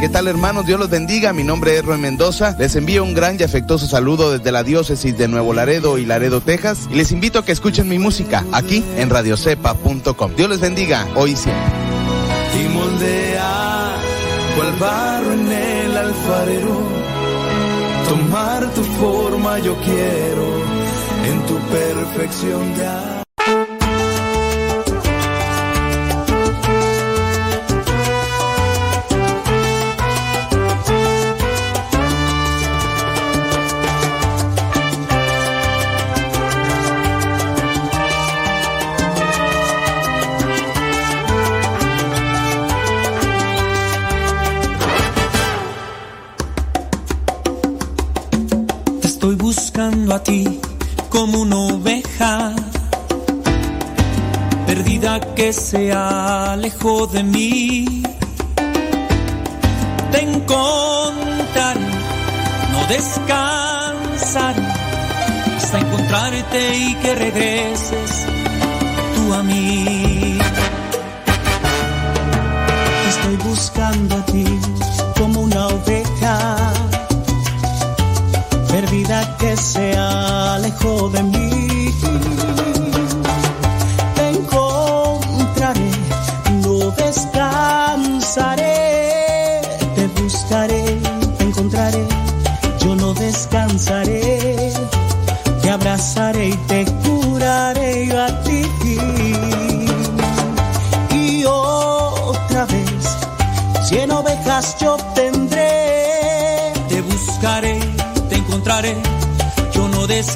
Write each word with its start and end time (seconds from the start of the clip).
¿Qué 0.00 0.08
tal 0.08 0.28
hermanos? 0.28 0.64
Dios 0.64 0.78
los 0.78 0.90
bendiga. 0.90 1.32
Mi 1.32 1.42
nombre 1.42 1.76
es 1.76 1.84
Roy 1.84 1.98
Mendoza. 1.98 2.54
Les 2.56 2.76
envío 2.76 3.02
un 3.02 3.14
gran 3.14 3.36
y 3.38 3.42
afectuoso 3.42 3.88
saludo 3.88 4.30
desde 4.30 4.52
la 4.52 4.62
diócesis 4.62 5.18
de 5.18 5.26
Nuevo 5.26 5.52
Laredo 5.52 5.98
y 5.98 6.06
Laredo, 6.06 6.40
Texas. 6.40 6.88
Y 6.90 6.94
les 6.94 7.10
invito 7.10 7.40
a 7.40 7.44
que 7.44 7.50
escuchen 7.50 7.88
mi 7.88 7.98
música 7.98 8.44
aquí 8.52 8.84
en 8.96 9.10
radiocepa.com. 9.10 10.36
Dios 10.36 10.50
les 10.50 10.60
bendiga 10.60 11.06
hoy 11.16 11.34
siempre. 11.34 11.64
De 49.78 50.12
a 50.12 50.18
ti 50.24 50.44
como 51.08 51.42
una 51.42 51.56
oveja 51.56 52.52
perdida 54.66 55.20
que 55.36 55.52
se 55.52 55.92
alejó 55.92 57.06
de 57.06 57.22
mí. 57.22 58.02
Te 60.10 60.20
encontraré, 60.20 61.80
no 62.72 62.80
descansaré 62.88 64.66
hasta 65.56 65.78
encontrarte 65.78 66.76
y 66.76 66.94
que 66.96 67.14
regreses 67.14 68.26
tú 69.14 69.32
a 69.32 69.42
mí. 69.44 70.38
estoy 73.08 73.36
buscando 73.48 74.16
a 74.16 74.26
ti 74.26 74.47
que 79.38 79.56
se 79.56 79.96
alejó 79.96 81.08
de 81.10 81.22
mí. 81.22 81.47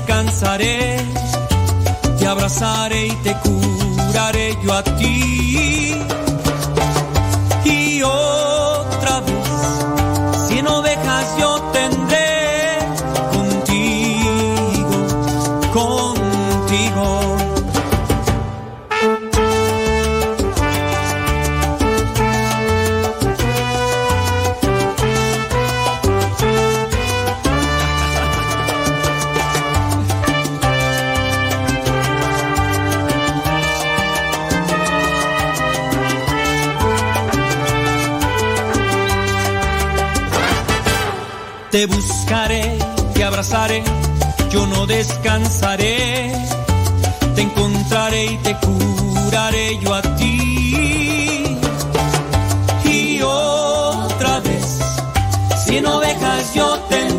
Descansaré, 0.03 0.97
te 2.19 2.27
abrazaré 2.27 3.07
y 3.07 3.15
te 3.23 3.35
curaré 3.37 4.57
yo 4.63 4.73
a 4.73 4.83
ti. 4.83 5.97
Te 41.73 41.87
buscaré, 41.87 42.77
te 43.15 43.25
abrazaré, 43.25 43.83
yo 44.51 44.67
no 44.67 44.87
descansaré. 44.87 46.31
Te 47.35 47.41
encontraré 47.41 48.27
y 48.27 48.37
te 48.37 48.55
curaré 48.59 49.79
yo 49.79 49.95
a 49.95 50.03
ti. 50.03 51.57
Y 52.85 53.23
otra 53.23 54.41
vez, 54.41 54.81
cien 55.65 55.87
ovejas 55.87 56.53
yo 56.53 56.79
tendré. 56.91 57.12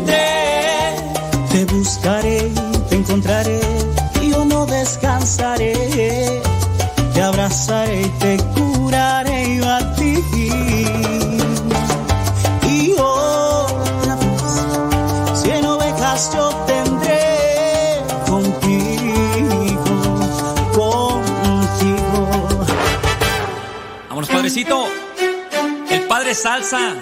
Salsa. 26.44 26.92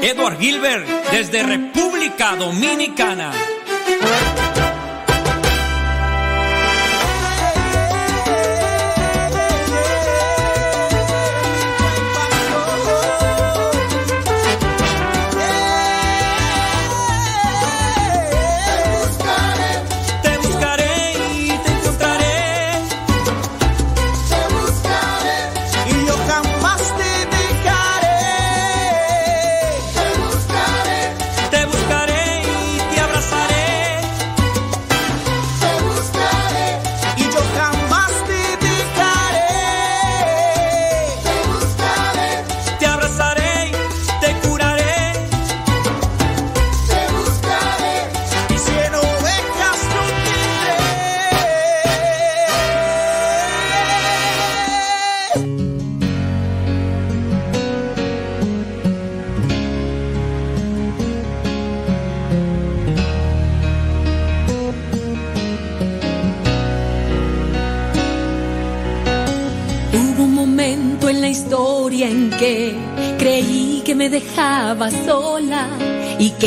Edward 0.00 0.38
Gilbert, 0.38 0.86
desde 1.10 1.42
República 1.42 2.36
Dominicana. 2.36 3.32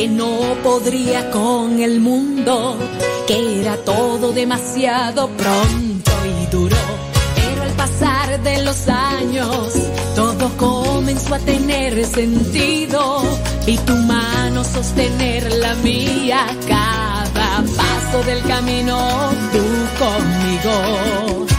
Que 0.03 0.09
no 0.09 0.37
podría 0.61 1.31
con 1.31 1.79
el 1.79 2.01
mundo, 2.01 2.77
que 3.25 3.61
era 3.61 3.77
todo 3.77 4.33
demasiado 4.33 5.29
pronto 5.29 6.11
y 6.25 6.45
duro. 6.47 6.75
Pero 7.35 7.61
al 7.61 7.71
pasar 7.71 8.43
de 8.43 8.63
los 8.63 8.89
años, 8.89 9.73
todo 10.13 10.49
comenzó 10.57 11.35
a 11.35 11.39
tener 11.39 12.05
sentido 12.05 13.23
y 13.65 13.77
tu 13.77 13.95
mano 13.95 14.65
sostener 14.65 15.49
la 15.53 15.73
mía 15.75 16.47
cada 16.67 17.63
paso 17.77 18.23
del 18.25 18.41
camino, 18.43 18.97
tú 19.53 19.63
conmigo. 20.03 21.52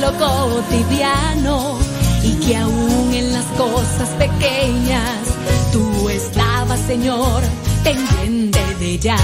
Lo 0.00 0.12
cotidiano 0.18 1.78
y 2.22 2.32
que 2.44 2.56
aún 2.56 3.12
en 3.14 3.32
las 3.32 3.44
cosas 3.56 4.08
pequeñas 4.18 5.20
tú 5.72 6.08
estabas, 6.08 6.80
Señor, 6.80 7.42
pendiente 7.82 8.60
de 8.78 8.86
ellas. 8.92 9.20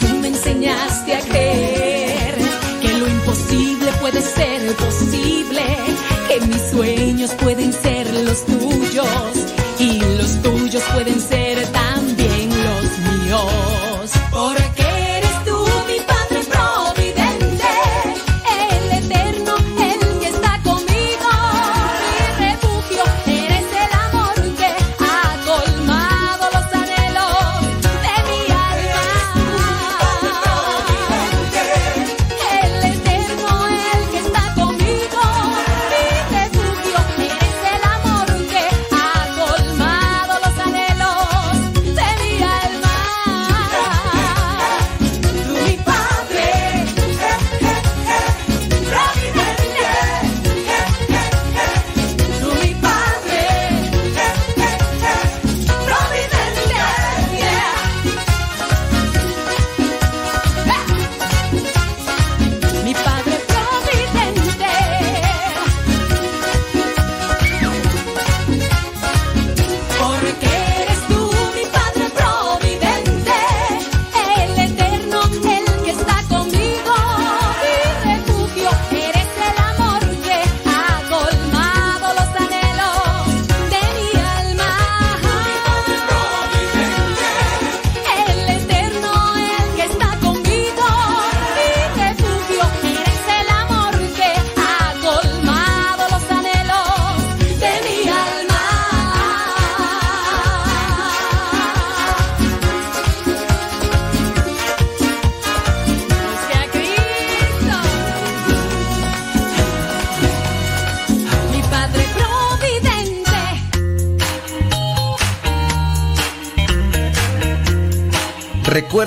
Tú 0.00 0.08
me 0.20 0.28
enseñaste 0.28 1.16
a 1.16 1.20
creer 1.20 2.34
que 2.82 2.88
lo 2.98 3.08
imposible 3.08 3.90
puede 4.00 4.20
ser 4.20 4.74
posible, 4.76 5.62
que 6.28 6.40
mis 6.46 6.62
sueños 6.70 7.30
pueden 7.42 7.72
ser 7.72 8.03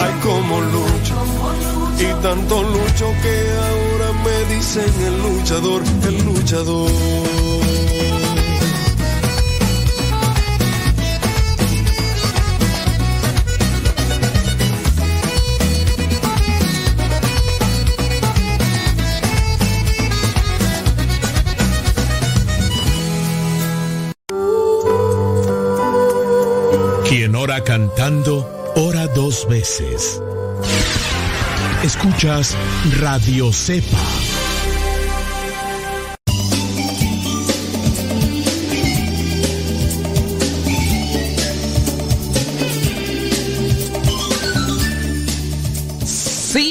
ay 0.00 0.12
como 0.22 0.60
lucho. 0.60 1.14
Y 1.98 2.22
tanto 2.22 2.62
lucho 2.62 3.06
que 3.22 3.34
ahora 3.68 4.12
me 4.24 4.54
dicen 4.54 4.92
el 5.06 5.22
luchador, 5.22 5.82
el 6.06 6.24
luchador. 6.24 6.90
Quien 27.08 27.34
ora 27.34 27.64
cantando, 27.64 28.57
ora 28.78 29.06
dos 29.08 29.46
veces. 29.48 30.22
Escuchas 31.82 32.56
Radio 33.00 33.52
Cepa. 33.52 33.98
Sí, 46.04 46.62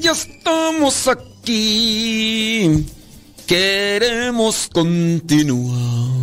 ya 0.00 0.12
estamos 0.12 1.08
aquí. 1.08 2.86
Queremos 3.46 4.70
continuar. 4.72 6.14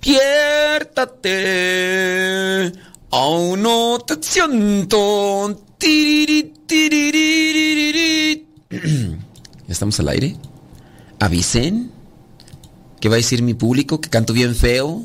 Despiértate. 0.00 2.72
Aún 3.10 3.62
no 3.62 3.98
te 3.98 4.16
siento. 4.20 5.64
Tiriri, 5.78 6.54
tiririririri. 6.66 8.46
¿Ya 8.70 9.18
estamos 9.68 9.98
al 10.00 10.08
aire? 10.08 10.36
Avisen. 11.18 11.90
¿Qué 13.00 13.08
va 13.08 13.14
a 13.14 13.18
decir 13.18 13.42
mi 13.42 13.54
público? 13.54 14.00
¿Que 14.00 14.08
canto 14.08 14.32
bien 14.32 14.54
feo? 14.54 15.02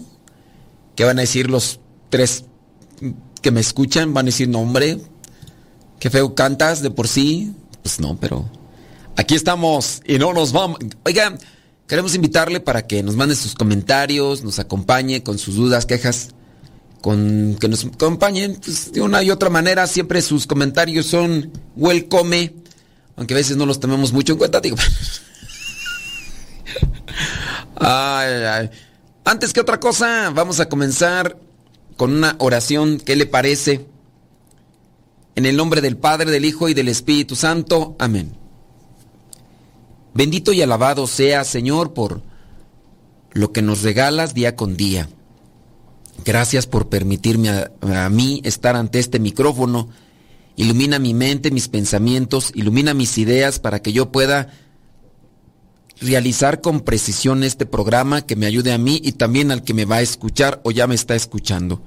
¿Qué 0.96 1.04
van 1.04 1.18
a 1.18 1.22
decir 1.22 1.50
los 1.50 1.80
tres 2.10 2.46
que 3.42 3.52
me 3.52 3.60
escuchan? 3.60 4.14
¿Van 4.14 4.26
a 4.26 4.28
decir, 4.28 4.48
no 4.48 4.60
hombre, 4.60 5.00
qué 6.00 6.10
feo 6.10 6.36
cantas 6.36 6.82
de 6.82 6.92
por 6.92 7.08
sí? 7.08 7.54
Pues 7.84 8.00
no, 8.00 8.18
pero 8.20 8.50
aquí 9.16 9.36
estamos 9.36 10.02
y 10.06 10.18
no 10.18 10.34
nos 10.34 10.52
vamos. 10.52 10.80
Oigan, 11.06 11.40
queremos 11.88 12.16
invitarle 12.16 12.60
para 12.60 12.88
que 12.88 13.04
nos 13.04 13.16
mande 13.16 13.36
sus 13.36 13.56
comentarios, 13.56 14.44
nos 14.44 14.60
acompañe 14.60 15.24
con 15.24 15.38
sus 15.38 15.56
dudas, 15.56 15.86
quejas, 15.86 16.30
con 17.02 17.58
que 17.60 17.68
nos 17.68 17.86
acompañen 17.86 18.60
pues, 18.64 18.92
de 18.92 19.02
una 19.02 19.24
y 19.24 19.32
otra 19.32 19.50
manera. 19.50 19.88
Siempre 19.88 20.22
sus 20.22 20.48
comentarios 20.48 21.06
son 21.06 21.52
welcome, 21.76 22.54
aunque 23.16 23.34
a 23.34 23.38
veces 23.38 23.58
no 23.58 23.66
los 23.66 23.80
tomemos 23.80 24.14
mucho 24.14 24.34
en 24.34 24.40
cuenta. 24.40 24.62
Digo. 24.62 24.78
ay, 27.76 28.44
ay. 28.44 28.70
Antes 29.24 29.54
que 29.54 29.62
otra 29.62 29.80
cosa, 29.80 30.32
vamos 30.34 30.60
a 30.60 30.70
comenzar 30.70 31.38
con 31.98 32.14
una 32.14 32.36
oración. 32.40 33.00
¿Qué 33.00 33.16
le 33.16 33.26
parece? 33.26 33.88
En 35.36 35.46
el 35.46 35.58
nombre 35.58 35.82
del 35.82 35.98
Padre, 35.98 36.32
del 36.32 36.46
Hijo 36.46 36.70
y 36.70 36.74
del 36.74 36.88
Espíritu 36.88 37.36
Santo. 37.36 37.96
Amén. 38.00 38.45
Bendito 40.16 40.54
y 40.54 40.62
alabado 40.62 41.08
sea, 41.08 41.44
Señor, 41.44 41.94
por 41.94 42.22
lo 43.34 43.52
que 43.52 43.62
nos 43.62 43.82
regalas 43.82 44.34
día 44.34 44.56
con 44.56 44.78
día. 44.78 45.10
Gracias 46.24 46.68
por 46.68 46.88
permitirme 46.88 47.50
a, 47.50 48.10
mí 48.10 48.40
estar 48.46 48.78
ante 48.78 49.00
este 49.00 49.20
micrófono. 49.20 49.90
Ilumina 50.56 51.00
mi 51.00 51.14
mente, 51.14 51.52
mis 51.52 51.68
pensamientos, 51.68 52.54
ilumina 52.56 52.94
mis 52.94 53.18
ideas 53.18 53.60
para 53.60 53.82
que 53.82 53.92
yo 53.92 54.14
pueda 54.14 54.54
realizar 56.00 56.62
con 56.62 56.80
precisión 56.80 57.44
este 57.44 57.66
programa 57.66 58.26
que 58.26 58.38
me 58.38 58.46
ayude 58.46 58.72
a 58.72 58.78
mí 58.78 59.02
y 59.04 59.12
también 59.12 59.52
al 59.52 59.64
que 59.64 59.74
me 59.74 59.84
va 59.84 59.98
a 59.98 60.02
escuchar 60.02 60.62
o 60.64 60.72
ya 60.72 60.88
me 60.88 60.96
está 60.96 61.16
escuchando. 61.16 61.82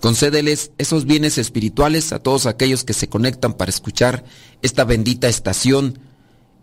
Concédeles 0.00 0.72
esos 0.78 1.04
bienes 1.04 1.36
espirituales 1.36 2.14
a 2.14 2.20
todos 2.20 2.46
aquellos 2.46 2.84
que 2.84 2.94
se 2.94 3.10
conectan 3.10 3.52
para 3.52 3.68
escuchar 3.68 4.24
esta 4.62 4.84
bendita 4.84 5.28
estación 5.28 5.98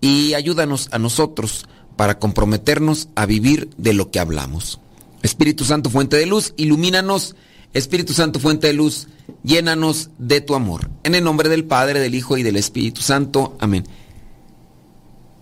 y 0.02 0.34
ayúdanos 0.34 0.90
a 0.92 1.00
nosotros 1.00 1.68
para 1.96 2.20
comprometernos 2.20 3.10
a 3.16 3.26
vivir 3.26 3.70
de 3.78 3.94
lo 3.94 4.12
que 4.12 4.20
hablamos. 4.20 4.80
Espíritu 5.24 5.66
Santo, 5.66 5.90
fuente 5.90 6.16
de 6.16 6.26
luz, 6.26 6.54
ilumínanos. 6.58 7.36
Espíritu 7.74 8.14
Santo, 8.14 8.40
fuente 8.40 8.68
de 8.68 8.74
luz, 8.74 9.08
llénanos 9.44 10.10
de 10.18 10.42
tu 10.42 10.56
amor. 10.56 10.90
En 11.04 11.16
el 11.16 11.24
nombre 11.24 11.50
del 11.50 11.66
Padre, 11.66 12.00
del 12.00 12.16
Hijo 12.16 12.38
y 12.38 12.44
del 12.44 12.56
Espíritu 12.56 13.02
Santo. 13.02 13.58
Amén. 13.60 13.84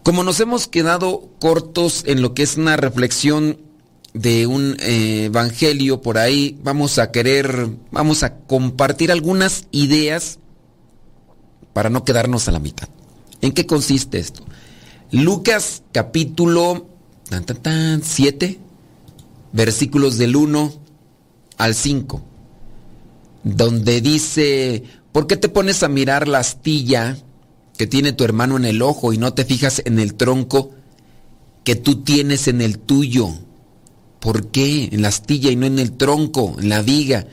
Como 0.03 0.23
nos 0.23 0.39
hemos 0.39 0.67
quedado 0.67 1.29
cortos 1.39 2.03
en 2.05 2.21
lo 2.21 2.33
que 2.33 2.43
es 2.43 2.57
una 2.57 2.77
reflexión 2.77 3.59
de 4.13 4.47
un 4.47 4.77
eh, 4.79 5.25
evangelio 5.25 6.01
por 6.01 6.17
ahí, 6.17 6.57
vamos 6.63 6.99
a 6.99 7.11
querer, 7.11 7.69
vamos 7.91 8.23
a 8.23 8.37
compartir 8.37 9.11
algunas 9.11 9.67
ideas 9.71 10.39
para 11.73 11.89
no 11.89 12.05
quedarnos 12.05 12.47
a 12.47 12.51
la 12.51 12.59
mitad. 12.59 12.87
¿En 13.45 13.51
qué 13.51 13.67
consiste 13.67 14.17
esto? 14.17 14.43
Lucas 15.11 15.83
capítulo 15.91 16.87
7, 18.01 18.59
versículos 19.53 20.17
del 20.17 20.35
1 20.35 20.73
al 21.57 21.75
5, 21.75 22.23
donde 23.43 24.01
dice, 24.01 24.83
¿por 25.11 25.27
qué 25.27 25.37
te 25.37 25.47
pones 25.47 25.83
a 25.83 25.89
mirar 25.89 26.27
la 26.27 26.39
astilla 26.39 27.19
que 27.77 27.85
tiene 27.85 28.13
tu 28.13 28.23
hermano 28.23 28.57
en 28.57 28.65
el 28.65 28.81
ojo 28.81 29.13
y 29.13 29.19
no 29.19 29.35
te 29.35 29.45
fijas 29.45 29.79
en 29.85 29.99
el 29.99 30.15
tronco 30.15 30.71
que 31.63 31.75
tú 31.75 32.01
tienes 32.01 32.47
en 32.47 32.61
el 32.61 32.79
tuyo? 32.79 33.29
¿Por 34.19 34.47
qué? 34.47 34.89
En 34.91 35.03
la 35.03 35.09
astilla 35.09 35.51
y 35.51 35.55
no 35.55 35.67
en 35.67 35.77
el 35.77 35.91
tronco, 35.91 36.55
en 36.59 36.69
la 36.69 36.81
viga. 36.81 37.27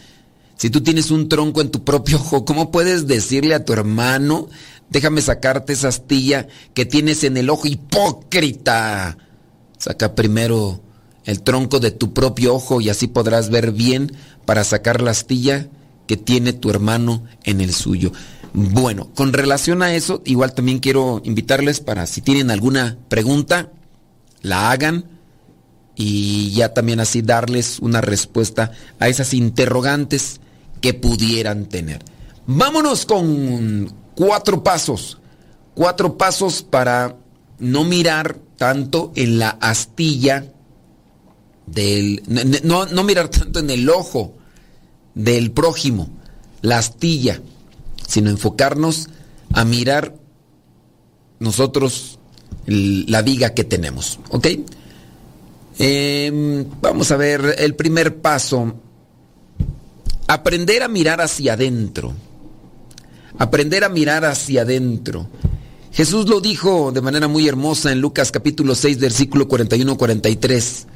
Si 0.57 0.69
tú 0.69 0.83
tienes 0.83 1.11
un 1.11 1.31
tronco 1.31 1.62
en 1.62 1.71
tu 1.71 1.83
propio 1.83 2.19
ojo, 2.19 2.45
¿cómo 2.45 2.71
puedes 2.71 3.07
decirle 3.07 3.54
a 3.54 3.64
tu 3.64 3.73
hermano, 3.73 4.50
déjame 4.92 5.22
sacarte 5.22 5.72
esa 5.72 5.88
astilla 5.88 6.46
que 6.75 6.84
tienes 6.84 7.25
en 7.25 7.37
el 7.37 7.50
ojo, 7.50 7.66
hipócrita? 7.66 9.16
Saca 9.78 10.14
primero 10.14 10.82
el 11.25 11.42
tronco 11.42 11.80
de 11.80 11.90
tu 11.90 12.12
propio 12.12 12.54
ojo 12.54 12.80
y 12.80 12.90
así 12.90 13.06
podrás 13.08 13.49
ver 13.50 13.72
bien 13.72 14.12
para 14.44 14.64
sacar 14.64 15.00
la 15.00 15.12
astilla 15.12 15.68
que 16.06 16.16
tiene 16.16 16.52
tu 16.52 16.70
hermano 16.70 17.25
en 17.44 17.61
el 17.61 17.72
suyo. 17.72 18.12
Bueno, 18.52 19.08
con 19.14 19.32
relación 19.32 19.82
a 19.82 19.94
eso, 19.94 20.20
igual 20.26 20.52
también 20.52 20.78
quiero 20.78 21.22
invitarles 21.25 21.80
para 21.80 22.06
si 22.06 22.20
tienen 22.20 22.50
alguna 22.50 22.99
pregunta, 23.08 23.70
la 24.42 24.70
hagan 24.70 25.06
y 25.96 26.50
ya 26.50 26.75
también 26.75 27.00
así 27.00 27.22
darles 27.22 27.78
una 27.78 28.02
respuesta 28.02 28.72
a 28.99 29.08
esas 29.08 29.32
interrogantes 29.32 30.40
que 30.82 30.92
pudieran 30.92 31.66
tener. 31.66 32.04
Vámonos 32.46 33.06
con 33.06 34.01
cuatro 34.14 34.62
pasos, 34.62 35.19
cuatro 35.75 36.16
pasos 36.16 36.62
para 36.62 37.16
no 37.59 37.85
mirar 37.85 38.38
tanto 38.57 39.12
en 39.14 39.38
la 39.38 39.50
astilla 39.50 40.52
del... 41.66 42.23
No, 42.62 42.87
no 42.87 43.04
mirar 43.04 43.28
tanto 43.28 43.59
en 43.59 43.71
el 43.71 43.88
ojo 43.88 44.35
del 45.14 45.50
prójimo, 45.50 46.09
la 46.61 46.78
astilla, 46.78 47.40
sino 48.07 48.31
enfocarnos 48.31 49.09
a 49.52 49.64
mirar 49.64 50.14
nosotros 51.38 52.19
la 52.66 53.23
viga 53.23 53.54
que 53.54 53.64
tenemos, 53.64 54.21
¿ok? 54.31 54.47
Em, 55.78 56.66
vamos 56.81 57.11
a 57.11 57.16
ver 57.16 57.57
el 57.59 57.75
primer 57.75 58.21
paso. 58.21 58.75
Aprender 60.28 60.83
a 60.83 60.88
mirar 60.88 61.21
hacia 61.21 61.54
adentro. 61.54 62.14
Aprender 63.38 63.84
a 63.84 63.88
mirar 63.88 64.24
hacia 64.24 64.62
adentro. 64.62 65.28
Jesús 65.92 66.28
lo 66.28 66.40
dijo 66.40 66.90
de 66.92 67.02
manera 67.02 67.28
muy 67.28 67.46
hermosa 67.48 67.92
en 67.92 68.00
Lucas 68.00 68.32
capítulo 68.32 68.74
6, 68.74 68.98
versículo 68.98 69.48
41-43. 69.48 70.86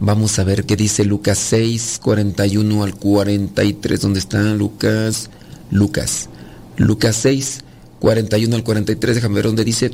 Vamos 0.00 0.38
a 0.38 0.44
ver 0.44 0.64
qué 0.64 0.76
dice 0.76 1.04
Lucas 1.04 1.36
6, 1.38 2.00
41 2.02 2.84
al 2.84 2.94
43. 2.94 4.00
¿Dónde 4.00 4.18
está 4.18 4.40
Lucas? 4.54 5.28
Lucas. 5.70 6.30
Lucas 6.76 7.16
6, 7.16 7.60
41 7.98 8.56
al 8.56 8.64
43. 8.64 9.16
Déjame 9.16 9.34
ver 9.34 9.44
dónde 9.44 9.64
dice. 9.64 9.90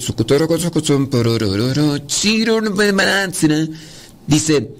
Dice, 4.29 4.75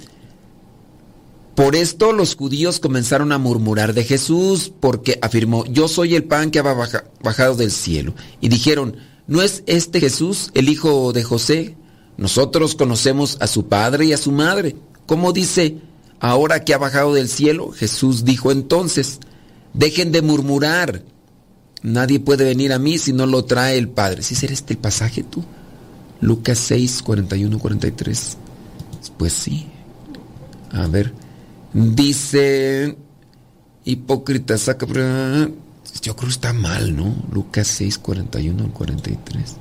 por 1.57 1.75
esto 1.75 2.13
los 2.13 2.37
judíos 2.37 2.81
comenzaron 2.81 3.33
a 3.33 3.39
murmurar 3.39 3.95
de 3.95 4.05
Jesús, 4.05 4.71
porque 4.79 5.19
afirmó, 5.23 5.65
yo 5.65 5.89
soy 5.89 6.15
el 6.15 6.25
pan 6.25 6.51
que 6.51 6.59
ha 6.59 6.63
bajado 7.23 7.55
del 7.55 7.71
cielo. 7.71 8.15
Y 8.43 8.51
dijeron, 8.51 8.99
¿no 9.27 9.41
es 9.41 9.63
este 9.67 9.99
Jesús 9.99 10.51
el 10.53 10.69
hijo 10.69 11.15
de 11.15 11.25
José? 11.25 11.75
Nosotros 12.19 12.75
conocemos 12.75 13.39
a 13.41 13.47
su 13.47 13.69
padre 13.69 14.05
y 14.05 14.13
a 14.13 14.19
su 14.19 14.33
madre. 14.33 14.77
¿Cómo 15.07 15.33
dice, 15.33 15.79
ahora 16.21 16.63
que 16.63 16.75
ha 16.75 16.79
bajado 16.79 17.15
del 17.15 17.31
cielo? 17.31 17.71
Jesús 17.71 18.27
dijo 18.27 18.53
entonces, 18.53 19.19
dejen 19.73 20.13
de 20.13 20.21
murmurar. 20.21 21.05
Nadie 21.83 22.21
puede 22.21 22.45
venir 22.45 22.75
a 22.75 22.79
mí 22.79 22.99
si 22.99 23.15
no 23.15 23.25
lo 23.25 23.47
trae 23.47 23.79
el 23.79 23.89
Padre. 23.89 24.23
¿Sí 24.23 24.35
será 24.35 24.53
este 24.53 24.75
el 24.75 24.79
pasaje 24.79 25.23
tú? 25.23 25.43
Lucas 26.21 26.59
6, 26.59 27.03
41, 27.03 27.59
43. 27.59 28.37
Pues 29.17 29.33
sí. 29.33 29.67
A 30.73 30.87
ver. 30.89 31.13
Dice. 31.73 32.97
Hipócrita 33.85 34.59
saca. 34.59 34.87
Yo 34.87 36.17
creo 36.17 36.29
que 36.29 36.35
está 36.35 36.53
mal, 36.53 36.97
¿no? 36.97 37.15
Lucas 37.33 37.69
6, 37.69 37.99
41 37.99 38.65
al 38.65 38.73
43. 38.73 39.57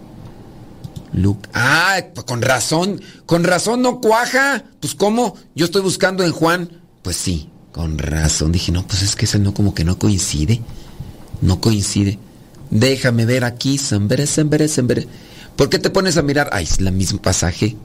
Luke. 1.13 1.49
Ah, 1.53 2.03
con 2.25 2.41
razón. 2.41 3.01
Con 3.25 3.43
razón 3.43 3.81
no 3.81 4.01
cuaja. 4.01 4.63
Pues 4.79 4.95
cómo. 4.95 5.35
Yo 5.55 5.65
estoy 5.65 5.81
buscando 5.81 6.23
en 6.23 6.31
Juan. 6.31 6.69
Pues 7.01 7.15
sí, 7.15 7.49
con 7.71 7.97
razón. 7.97 8.51
Dije, 8.51 8.71
no, 8.71 8.85
pues 8.85 9.01
es 9.01 9.15
que 9.15 9.25
ese 9.25 9.39
no 9.39 9.53
como 9.53 9.73
que 9.73 9.83
no 9.83 9.97
coincide. 9.97 10.61
No 11.41 11.61
coincide. 11.61 12.19
Déjame 12.69 13.25
ver 13.25 13.43
aquí. 13.43 13.77
Sembere, 13.77 14.27
sembere, 14.27 14.67
sembere. 14.67 15.07
¿Por 15.55 15.69
qué 15.69 15.79
te 15.79 15.89
pones 15.89 16.17
a 16.17 16.21
mirar? 16.21 16.49
Ay, 16.51 16.65
es 16.65 16.79
el 16.79 16.91
mismo 16.91 17.21
pasaje. 17.21 17.77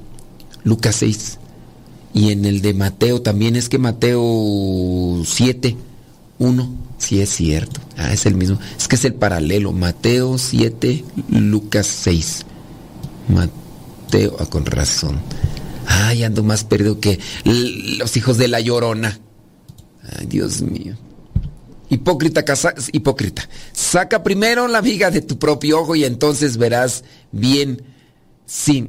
Lucas 0.64 0.96
6. 0.96 1.39
Y 2.12 2.32
en 2.32 2.44
el 2.44 2.60
de 2.60 2.74
Mateo 2.74 3.22
también 3.22 3.56
es 3.56 3.68
que 3.68 3.78
Mateo 3.78 5.22
7, 5.24 5.76
1, 6.38 6.74
sí 6.98 7.20
es 7.20 7.30
cierto. 7.30 7.80
Ah, 7.96 8.12
es 8.12 8.26
el 8.26 8.34
mismo. 8.34 8.58
Es 8.76 8.88
que 8.88 8.96
es 8.96 9.04
el 9.04 9.14
paralelo. 9.14 9.72
Mateo 9.72 10.36
7, 10.36 11.04
Lucas 11.28 11.86
6. 11.86 12.46
Mateo, 13.28 14.36
ah, 14.40 14.46
con 14.46 14.66
razón. 14.66 15.20
Ay, 15.86 16.24
ando 16.24 16.42
más 16.42 16.64
perdido 16.64 17.00
que 17.00 17.20
los 17.44 18.16
hijos 18.16 18.38
de 18.38 18.48
la 18.48 18.60
llorona. 18.60 19.20
Ay, 20.18 20.26
Dios 20.26 20.62
mío. 20.62 20.96
Hipócrita, 21.90 22.44
hipócrita. 22.92 23.48
Saca 23.72 24.22
primero 24.22 24.68
la 24.68 24.80
viga 24.80 25.10
de 25.10 25.22
tu 25.22 25.38
propio 25.38 25.80
ojo 25.80 25.94
y 25.94 26.04
entonces 26.04 26.56
verás 26.56 27.04
bien. 27.30 27.82
Sí, 28.46 28.88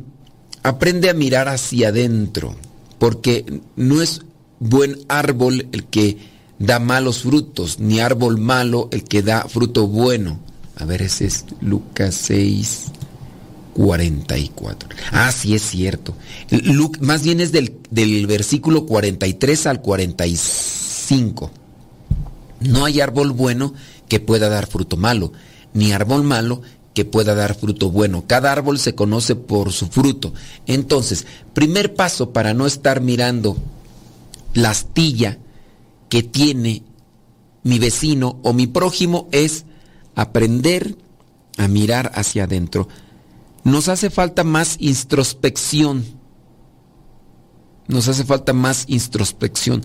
aprende 0.63 1.09
a 1.09 1.13
mirar 1.13 1.47
hacia 1.47 1.89
adentro 1.89 2.55
porque 3.01 3.61
no 3.75 3.99
es 4.03 4.21
buen 4.59 4.99
árbol 5.07 5.67
el 5.71 5.85
que 5.85 6.19
da 6.59 6.77
malos 6.77 7.23
frutos, 7.23 7.79
ni 7.79 7.99
árbol 7.99 8.37
malo 8.37 8.89
el 8.91 9.03
que 9.03 9.23
da 9.23 9.47
fruto 9.49 9.87
bueno. 9.87 10.39
A 10.75 10.85
ver, 10.85 11.01
ese 11.01 11.25
es 11.25 11.45
Lucas 11.61 12.13
6, 12.13 12.91
44. 13.73 14.89
Ah, 15.13 15.31
sí 15.31 15.55
es 15.55 15.63
cierto. 15.63 16.13
Más 16.99 17.23
bien 17.23 17.41
es 17.41 17.51
del, 17.51 17.75
del 17.89 18.27
versículo 18.27 18.85
43 18.85 19.65
al 19.65 19.81
45. 19.81 21.51
No 22.59 22.85
hay 22.85 23.01
árbol 23.01 23.31
bueno 23.31 23.73
que 24.07 24.19
pueda 24.19 24.47
dar 24.47 24.67
fruto 24.67 24.95
malo, 24.95 25.33
ni 25.73 25.91
árbol 25.91 26.21
malo 26.21 26.61
que 26.93 27.05
pueda 27.05 27.35
dar 27.35 27.55
fruto 27.55 27.89
bueno. 27.89 28.25
Cada 28.27 28.51
árbol 28.51 28.79
se 28.79 28.95
conoce 28.95 29.35
por 29.35 29.71
su 29.71 29.87
fruto. 29.87 30.33
Entonces, 30.65 31.25
primer 31.53 31.93
paso 31.93 32.31
para 32.31 32.53
no 32.53 32.65
estar 32.65 33.01
mirando 33.01 33.57
la 34.53 34.71
astilla 34.71 35.37
que 36.09 36.23
tiene 36.23 36.83
mi 37.63 37.79
vecino 37.79 38.39
o 38.43 38.53
mi 38.53 38.67
prójimo 38.67 39.29
es 39.31 39.65
aprender 40.15 40.97
a 41.57 41.67
mirar 41.67 42.11
hacia 42.15 42.45
adentro. 42.45 42.87
Nos 43.63 43.87
hace 43.87 44.09
falta 44.09 44.43
más 44.43 44.75
introspección. 44.79 46.05
Nos 47.87 48.07
hace 48.07 48.23
falta 48.25 48.53
más 48.53 48.85
introspección. 48.87 49.83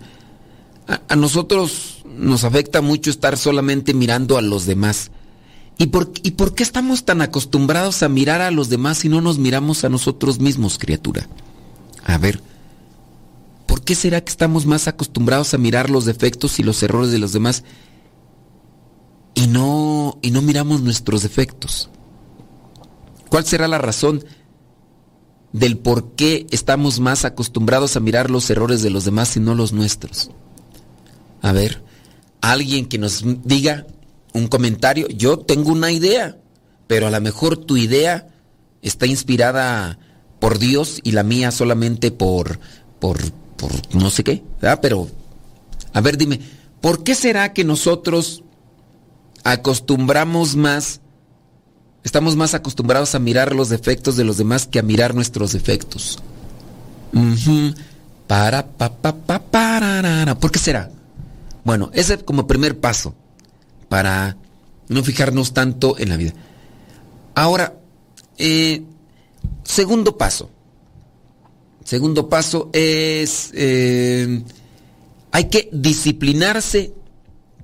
A, 0.89 1.17
nosotros 1.17 2.03
nos 2.05 2.45
afecta 2.45 2.81
mucho 2.81 3.11
estar 3.11 3.37
solamente 3.37 3.95
mirando 3.95 4.39
a 4.39 4.43
los 4.43 4.67
demás. 4.67 5.11
¿Y 5.79 5.87
por, 5.87 6.11
¿Y 6.23 6.33
por 6.33 6.55
qué 6.55 6.63
estamos 6.63 7.05
tan 7.05 7.21
acostumbrados 7.21 8.03
a 8.03 8.09
mirar 8.09 8.41
a 8.41 8.51
los 8.51 8.71
demás 8.71 9.05
y 9.05 9.09
no 9.09 9.21
nos 9.21 9.39
miramos 9.39 9.85
a 9.85 9.89
nosotros 9.89 10.39
mismos, 10.39 10.79
criatura? 10.79 11.29
A 12.05 12.17
ver, 12.19 12.41
¿por 13.67 13.83
qué 13.83 13.95
será 13.95 14.23
que 14.23 14.31
estamos 14.31 14.65
más 14.65 14.89
acostumbrados 14.89 15.53
a 15.53 15.59
mirar 15.59 15.91
los 15.91 16.07
defectos 16.07 16.59
y 16.59 16.63
los 16.63 16.83
errores 16.83 17.11
de 17.11 17.19
los 17.19 17.33
demás 17.33 17.63
y 19.35 19.49
no, 19.49 20.19
y 20.23 20.31
no 20.31 20.41
miramos 20.41 20.81
nuestros 20.81 21.23
defectos? 21.23 21.91
¿Cuál 23.29 23.45
será 23.45 23.69
la 23.69 23.79
razón 23.79 24.25
del 25.53 25.77
por 25.77 26.13
qué 26.13 26.47
estamos 26.51 27.01
más 27.01 27.27
acostumbrados 27.27 27.97
a 27.97 28.01
mirar 28.01 28.31
los 28.31 28.49
errores 28.49 28.83
de 28.83 28.91
los 28.91 29.05
demás 29.05 29.37
y 29.37 29.41
no 29.41 29.55
los 29.55 29.75
nuestros? 29.75 30.31
A 31.43 31.53
ver, 31.53 31.83
alguien 32.41 32.87
que 32.87 32.97
nos 32.97 33.25
diga 33.45 33.87
un 34.37 34.49
comentario, 34.49 35.09
yo 35.09 35.39
tengo 35.39 35.73
una 35.73 35.93
idea, 35.93 36.37
pero 36.87 37.07
a 37.07 37.11
lo 37.11 37.21
mejor 37.21 37.57
tu 37.57 37.77
idea 37.77 38.29
está 38.83 39.07
inspirada 39.07 39.99
por 40.39 40.59
Dios 40.59 41.01
y 41.03 41.13
la 41.13 41.23
mía 41.23 41.51
solamente 41.51 42.11
por, 42.11 42.61
por, 43.01 43.19
por 43.57 43.73
no 43.95 44.11
sé 44.11 44.23
qué. 44.25 44.43
Pero, 44.81 45.09
a 45.93 46.01
ver, 46.01 46.17
dime, 46.17 46.41
¿por 46.81 47.03
qué 47.03 47.15
será 47.15 47.53
que 47.53 47.65
nosotros 47.65 48.43
acostumbramos 49.45 50.57
más 50.57 51.01
Estamos 52.07 52.37
más 52.37 52.55
acostumbrados 52.55 53.17
a 53.17 53.19
mirar 53.19 53.53
los 53.53 53.69
defectos 53.69 54.15
de 54.15 54.23
los 54.23 54.37
demás 54.37 54.69
que 54.69 54.79
a 54.79 54.83
mirar 54.85 55.13
nuestros 55.13 55.53
defectos. 55.53 56.23
Para, 58.29 58.65
pa, 58.65 58.93
pa, 58.93 59.13
pa, 59.13 59.41
para, 59.41 60.37
¿Por 60.39 60.53
qué 60.53 60.61
será? 60.61 60.89
Bueno, 61.65 61.91
ese 61.95 62.15
es 62.15 62.23
como 62.23 62.47
primer 62.47 62.79
paso 62.79 63.17
para 63.89 64.37
no 64.89 65.03
fijarnos 65.03 65.53
tanto 65.53 65.99
en 65.99 66.09
la 66.09 66.17
vida. 66.17 66.33
Ahora, 67.35 67.75
eh, 68.39 68.83
segundo 69.65 70.17
paso. 70.17 70.51
Segundo 71.85 72.29
paso 72.29 72.71
es, 72.73 73.51
eh, 73.55 74.43
hay 75.31 75.45
que 75.45 75.69
disciplinarse 75.73 76.93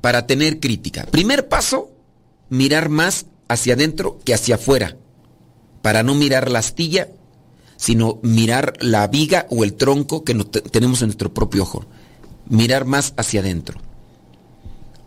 para 0.00 0.26
tener 0.26 0.60
crítica. 0.60 1.06
Primer 1.06 1.48
paso, 1.48 1.90
mirar 2.48 2.88
más 2.88 3.26
hacia 3.48 3.74
adentro 3.74 4.20
que 4.24 4.34
hacia 4.34 4.56
afuera, 4.56 4.96
para 5.80 6.02
no 6.02 6.14
mirar 6.14 6.50
la 6.50 6.60
astilla, 6.60 7.08
sino 7.76 8.20
mirar 8.22 8.74
la 8.80 9.08
viga 9.08 9.46
o 9.50 9.64
el 9.64 9.74
tronco 9.74 10.22
que 10.22 10.34
tenemos 10.34 11.02
en 11.02 11.08
nuestro 11.08 11.34
propio 11.34 11.62
ojo. 11.62 11.84
Mirar 12.48 12.84
más 12.84 13.14
hacia 13.16 13.40
adentro. 13.40 13.80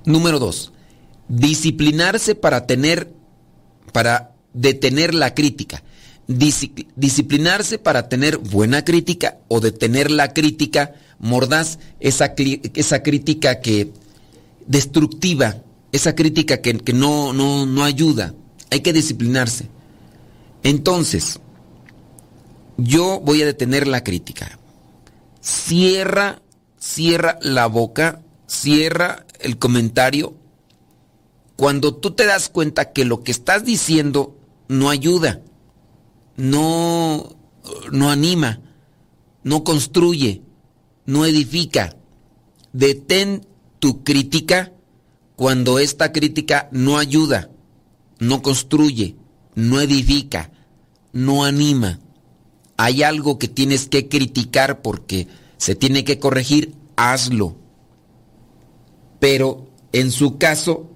Número 0.04 0.40
dos, 0.40 0.74
disciplinarse 1.28 2.36
para 2.36 2.66
tener, 2.66 3.12
para 3.92 4.32
detener 4.54 5.14
la 5.14 5.34
crítica. 5.34 5.84
disciplinarse 6.28 7.78
para 7.78 8.10
tener 8.10 8.40
buena 8.40 8.84
crítica 8.84 9.38
o 9.48 9.60
detener 9.60 10.10
la 10.10 10.34
crítica 10.34 10.96
mordaz, 11.20 11.78
esa, 12.00 12.34
esa 12.74 13.04
crítica 13.04 13.62
que 13.62 13.92
destructiva, 14.66 15.62
esa 15.92 16.16
crítica 16.16 16.62
que, 16.62 16.74
no, 16.94 17.34
no, 17.34 17.66
no 17.66 17.84
ayuda. 17.84 18.34
Hay 18.72 18.82
que 18.82 18.94
disciplinarse. 18.94 19.70
Entonces, 20.64 21.40
yo 22.78 23.22
voy 23.24 23.42
a 23.42 23.46
detener 23.46 23.88
la 23.88 24.04
crítica. 24.04 24.60
Cierra, 25.42 26.42
cierra 26.80 27.38
la 27.42 27.68
boca, 27.68 28.22
cierra 28.48 29.26
el 29.40 29.58
comentario. 29.58 30.34
Cuando 31.56 31.96
tú 31.96 32.12
te 32.12 32.26
das 32.26 32.50
cuenta 32.50 32.92
que 32.92 33.06
lo 33.06 33.24
que 33.24 33.32
estás 33.32 33.64
diciendo 33.64 34.36
no 34.68 34.90
ayuda, 34.90 35.42
no, 36.36 37.36
no 37.92 38.10
anima, 38.10 38.62
no 39.44 39.64
construye, 39.64 40.42
no 41.06 41.26
edifica, 41.26 41.96
detén 42.74 43.48
tu 43.80 44.04
crítica 44.04 44.74
cuando 45.36 45.80
esta 45.80 46.12
crítica 46.12 46.68
no 46.72 46.98
ayuda, 46.98 47.50
no 48.20 48.42
construye, 48.42 49.16
no 49.54 49.80
edifica, 49.80 50.52
no 51.14 51.46
anima. 51.46 52.00
Hay 52.78 53.04
algo 53.04 53.40
que 53.40 53.48
tienes 53.48 53.88
que 53.88 54.10
criticar 54.10 54.82
porque 54.82 55.28
se 55.58 55.76
tiene 55.76 56.04
que 56.04 56.20
corregir, 56.20 56.74
hazlo. 56.96 57.56
Pero 59.20 59.70
en 59.92 60.12
su 60.12 60.38
caso, 60.38 60.90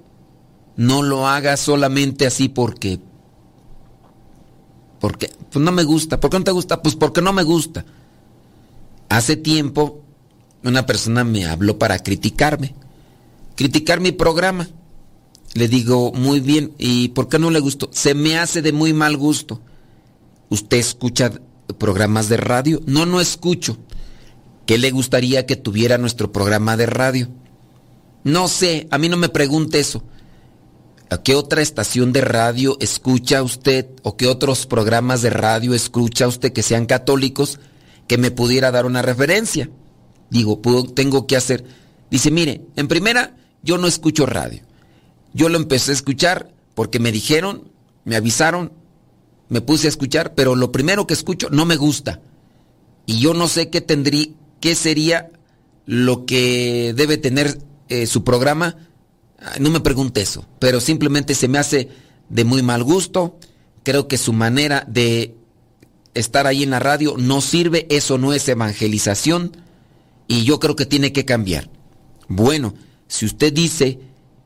no 0.80 1.04
lo 1.04 1.28
haga 1.28 1.58
solamente 1.58 2.26
así 2.26 2.50
porque... 2.50 3.00
Porque 5.00 5.32
pues 5.52 5.64
no 5.64 5.72
me 5.72 5.84
gusta. 5.84 6.20
¿Por 6.20 6.30
qué 6.30 6.40
no 6.40 6.44
te 6.44 6.52
gusta? 6.52 6.82
Pues 6.82 6.96
porque 6.96 7.22
no 7.22 7.32
me 7.32 7.44
gusta. 7.44 7.86
Hace 9.08 9.38
tiempo 9.38 10.04
una 10.64 10.86
persona 10.86 11.24
me 11.24 11.46
habló 11.46 11.80
para 11.80 12.00
criticarme 12.00 12.76
criticar 13.60 14.00
mi 14.00 14.14
programa. 14.14 14.70
Le 15.54 15.68
digo, 15.68 16.14
muy 16.14 16.40
bien, 16.40 16.72
¿y 16.78 17.10
por 17.10 17.28
qué 17.28 17.40
no 17.40 17.50
le 17.50 17.60
gustó? 17.60 17.90
Se 17.92 18.14
me 18.14 18.38
hace 18.38 18.62
de 18.62 18.72
muy 18.72 18.94
mal 18.94 19.18
gusto. 19.18 19.60
¿Usted 20.48 20.78
escucha 20.78 21.34
programas 21.78 22.30
de 22.30 22.38
radio? 22.38 22.82
No, 22.86 23.06
no 23.06 23.20
escucho. 23.20 23.78
¿Qué 24.66 24.78
le 24.78 24.92
gustaría 24.92 25.46
que 25.46 25.58
tuviera 25.58 25.98
nuestro 25.98 26.32
programa 26.32 26.78
de 26.78 26.86
radio? 26.86 27.28
No 28.24 28.48
sé, 28.48 28.88
a 28.92 28.98
mí 28.98 29.10
no 29.10 29.18
me 29.18 29.28
pregunte 29.28 29.82
eso. 29.82 30.04
¿A 31.12 31.24
qué 31.24 31.36
otra 31.36 31.62
estación 31.62 32.14
de 32.14 32.22
radio 32.22 32.78
escucha 32.80 33.42
usted 33.42 33.88
o 34.04 34.16
qué 34.16 34.28
otros 34.28 34.68
programas 34.68 35.24
de 35.24 35.32
radio 35.32 35.74
escucha 35.74 36.28
usted 36.28 36.54
que 36.54 36.62
sean 36.62 36.86
católicos 36.86 37.60
que 38.08 38.20
me 38.20 38.30
pudiera 38.30 38.70
dar 38.70 38.86
una 38.86 39.02
referencia? 39.02 39.70
Digo, 40.30 40.62
tengo 40.94 41.26
que 41.26 41.36
hacer. 41.36 41.66
Dice, 42.12 42.30
mire, 42.30 42.62
en 42.76 42.88
primera, 42.88 43.36
yo 43.64 43.80
no 43.80 43.88
escucho 43.88 44.28
radio. 44.28 44.62
Yo 45.34 45.50
lo 45.50 45.58
empecé 45.58 45.92
a 45.92 45.96
escuchar 45.96 46.52
porque 46.76 47.00
me 47.00 47.12
dijeron, 47.12 47.72
me 48.06 48.16
avisaron, 48.16 48.72
me 49.48 49.62
puse 49.62 49.88
a 49.88 49.90
escuchar, 49.90 50.36
pero 50.36 50.56
lo 50.56 50.72
primero 50.72 51.08
que 51.08 51.16
escucho 51.16 51.50
no 51.50 51.66
me 51.66 51.76
gusta. 51.76 52.22
Y 53.08 53.20
yo 53.20 53.34
no 53.34 53.48
sé 53.48 53.72
qué 53.72 53.82
tendría, 53.82 54.28
qué 54.60 54.76
sería 54.76 55.32
lo 55.88 56.28
que 56.28 56.94
debe 56.96 57.18
tener 57.18 57.58
eh, 57.88 58.06
su 58.06 58.24
programa. 58.24 58.76
No 59.60 59.70
me 59.70 59.80
pregunte 59.80 60.22
eso, 60.22 60.46
pero 60.60 60.80
simplemente 60.80 61.34
se 61.34 61.48
me 61.48 61.58
hace 61.58 61.90
de 62.30 62.44
muy 62.44 62.62
mal 62.62 62.84
gusto. 62.84 63.38
Creo 63.84 64.08
que 64.08 64.18
su 64.18 64.34
manera 64.34 64.86
de 64.88 65.36
estar 66.14 66.48
ahí 66.48 66.64
en 66.64 66.72
la 66.72 66.80
radio 66.80 67.16
no 67.18 67.42
sirve, 67.42 67.88
eso 67.90 68.18
no 68.18 68.34
es 68.34 68.48
evangelización 68.48 69.56
y 70.28 70.44
yo 70.44 70.60
creo 70.60 70.76
que 70.76 70.86
tiene 70.86 71.14
que 71.14 71.26
cambiar. 71.26 71.70
Bueno, 72.28 72.74
si 73.08 73.26
usted 73.26 73.54
dice 73.54 74.00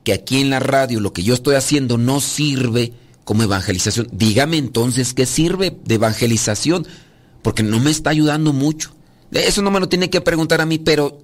que 0.03 0.13
aquí 0.13 0.39
en 0.39 0.49
la 0.49 0.59
radio 0.59 0.99
lo 0.99 1.13
que 1.13 1.23
yo 1.23 1.33
estoy 1.33 1.55
haciendo 1.55 1.97
no 1.97 2.21
sirve 2.21 2.93
como 3.23 3.43
evangelización, 3.43 4.07
dígame 4.11 4.57
entonces 4.57 5.13
qué 5.13 5.25
sirve 5.25 5.77
de 5.83 5.95
evangelización, 5.95 6.85
porque 7.41 7.63
no 7.63 7.79
me 7.79 7.91
está 7.91 8.11
ayudando 8.11 8.53
mucho. 8.53 8.95
Eso 9.31 9.61
no 9.61 9.71
me 9.71 9.79
lo 9.79 9.89
tiene 9.89 10.09
que 10.09 10.21
preguntar 10.21 10.61
a 10.61 10.65
mí, 10.65 10.77
pero 10.77 11.21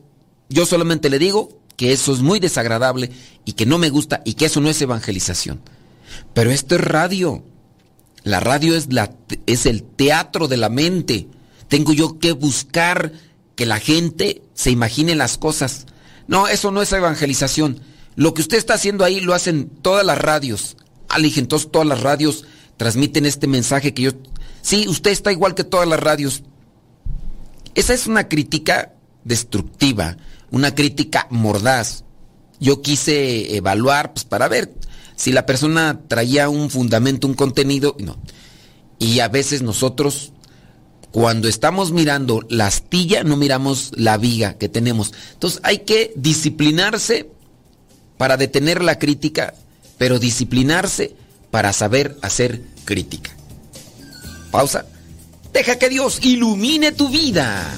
yo 0.50 0.66
solamente 0.66 1.10
le 1.10 1.20
digo 1.20 1.59
que 1.80 1.94
eso 1.94 2.12
es 2.12 2.20
muy 2.20 2.42
desagradable 2.42 3.10
y 3.46 3.54
que 3.54 3.66
no 3.66 3.78
me 3.78 3.90
gusta 3.90 4.22
y 4.26 4.34
que 4.34 4.48
eso 4.48 4.60
no 4.60 4.70
es 4.70 4.82
evangelización. 4.82 5.62
Pero 6.34 6.52
esto 6.52 6.76
es 6.76 6.82
radio. 6.82 7.42
La 8.24 8.42
radio 8.42 8.76
es, 8.76 8.92
la, 8.92 9.16
es 9.46 9.66
el 9.66 9.84
teatro 9.84 10.50
de 10.50 10.58
la 10.58 10.68
mente. 10.68 11.30
Tengo 11.70 11.94
yo 11.94 12.20
que 12.20 12.34
buscar 12.34 13.14
que 13.56 13.66
la 13.66 13.80
gente 13.80 14.42
se 14.56 14.72
imagine 14.72 15.16
las 15.16 15.38
cosas. 15.38 15.86
No, 16.28 16.50
eso 16.50 16.70
no 16.70 16.82
es 16.82 16.92
evangelización. 16.92 17.80
Lo 18.18 18.34
que 18.34 18.42
usted 18.42 18.58
está 18.58 18.74
haciendo 18.74 19.06
ahí 19.06 19.22
lo 19.22 19.34
hacen 19.34 19.70
todas 19.70 20.06
las 20.06 20.18
radios. 20.18 20.76
Ah, 21.08 21.20
entonces 21.22 21.72
todas 21.72 21.88
las 21.88 22.02
radios 22.02 22.44
transmiten 22.76 23.26
este 23.26 23.48
mensaje 23.48 23.94
que 23.94 24.02
yo 24.02 24.12
Sí, 24.62 24.86
usted 24.90 25.12
está 25.12 25.32
igual 25.32 25.56
que 25.56 25.64
todas 25.64 25.88
las 25.88 26.02
radios. 26.02 26.44
Esa 27.74 27.94
es 27.94 28.06
una 28.06 28.28
crítica 28.28 28.92
destructiva, 29.24 30.18
una 30.52 30.76
crítica 30.76 31.28
mordaz. 31.30 32.04
Yo 32.60 32.82
quise 32.82 33.56
evaluar 33.56 34.14
pues, 34.14 34.26
para 34.26 34.48
ver 34.48 34.74
si 35.16 35.32
la 35.32 35.46
persona 35.46 36.02
traía 36.08 36.50
un 36.50 36.70
fundamento, 36.70 37.28
un 37.28 37.34
contenido. 37.34 37.96
No. 38.00 38.18
Y 39.00 39.20
a 39.20 39.28
veces 39.28 39.62
nosotros, 39.62 40.34
cuando 41.12 41.48
estamos 41.48 41.92
mirando 41.92 42.46
la 42.50 42.68
astilla, 42.68 43.24
no 43.24 43.38
miramos 43.38 43.92
la 43.96 44.18
viga 44.18 44.54
que 44.58 44.70
tenemos. 44.70 45.14
Entonces 45.34 45.62
hay 45.64 45.80
que 45.80 46.14
disciplinarse 46.16 47.30
para 48.18 48.38
detener 48.38 48.84
la 48.84 49.00
crítica, 49.00 49.54
pero 49.98 50.20
disciplinarse 50.20 51.16
para 51.52 51.74
saber 51.74 52.18
hacer 52.22 52.62
crítica. 52.86 53.32
Pausa. 54.52 54.86
Deja 55.54 55.80
que 55.80 55.90
Dios 55.90 56.20
ilumine 56.24 56.92
tu 56.92 57.10
vida. 57.10 57.78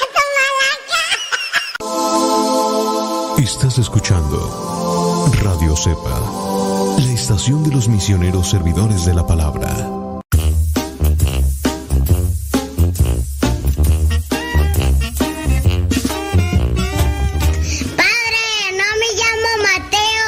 Estás 3.41 3.79
escuchando 3.79 5.31
Radio 5.41 5.75
Cepa, 5.75 6.19
la 6.99 7.11
estación 7.11 7.63
de 7.63 7.71
los 7.71 7.87
misioneros 7.87 8.47
servidores 8.47 9.03
de 9.05 9.15
la 9.15 9.25
palabra. 9.25 9.67
Padre, 17.97 18.45
no 18.77 18.85
me 18.99 19.09
llamo 19.17 19.49
Mateo, 19.63 20.27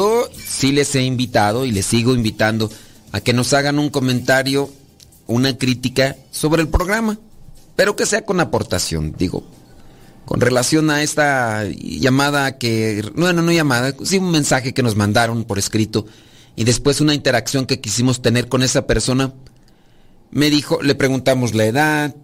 Yo 0.00 0.30
sí 0.34 0.72
les 0.72 0.94
he 0.94 1.02
invitado 1.02 1.66
y 1.66 1.72
les 1.72 1.84
sigo 1.84 2.14
invitando 2.14 2.70
a 3.12 3.20
que 3.20 3.34
nos 3.34 3.52
hagan 3.52 3.78
un 3.78 3.90
comentario, 3.90 4.70
una 5.26 5.58
crítica 5.58 6.16
sobre 6.30 6.62
el 6.62 6.68
programa, 6.68 7.18
pero 7.76 7.96
que 7.96 8.06
sea 8.06 8.24
con 8.24 8.40
aportación, 8.40 9.14
digo, 9.18 9.44
con 10.24 10.40
relación 10.40 10.88
a 10.88 11.02
esta 11.02 11.64
llamada 11.66 12.56
que, 12.56 13.12
bueno, 13.14 13.42
no 13.42 13.52
llamada, 13.52 13.94
sí 14.02 14.16
un 14.16 14.30
mensaje 14.30 14.72
que 14.72 14.82
nos 14.82 14.96
mandaron 14.96 15.44
por 15.44 15.58
escrito 15.58 16.06
y 16.56 16.64
después 16.64 17.02
una 17.02 17.12
interacción 17.12 17.66
que 17.66 17.82
quisimos 17.82 18.22
tener 18.22 18.48
con 18.48 18.62
esa 18.62 18.86
persona. 18.86 19.34
Me 20.30 20.48
dijo, 20.48 20.80
le 20.80 20.94
preguntamos 20.94 21.54
la 21.54 21.66
edad 21.66 22.16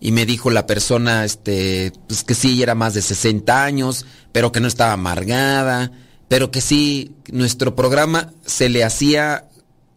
y 0.00 0.12
me 0.12 0.26
dijo 0.26 0.50
la 0.50 0.66
persona, 0.66 1.24
este, 1.24 1.94
pues 2.08 2.24
que 2.24 2.34
sí, 2.34 2.62
era 2.62 2.74
más 2.74 2.92
de 2.92 3.00
60 3.00 3.64
años, 3.64 4.04
pero 4.32 4.52
que 4.52 4.60
no 4.60 4.68
estaba 4.68 4.92
amargada 4.92 5.92
pero 6.28 6.50
que 6.50 6.60
sí, 6.60 7.12
nuestro 7.30 7.76
programa 7.76 8.32
se 8.44 8.68
le 8.68 8.84
hacía 8.84 9.48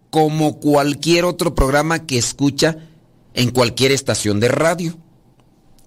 como 0.10 0.60
cualquier 0.60 1.26
otro 1.26 1.56
programa 1.56 2.06
que 2.06 2.18
escucha 2.18 2.78
en 3.34 3.52
cualquier 3.52 3.92
estación 3.92 4.40
de 4.40 4.48
radio. 4.48 4.98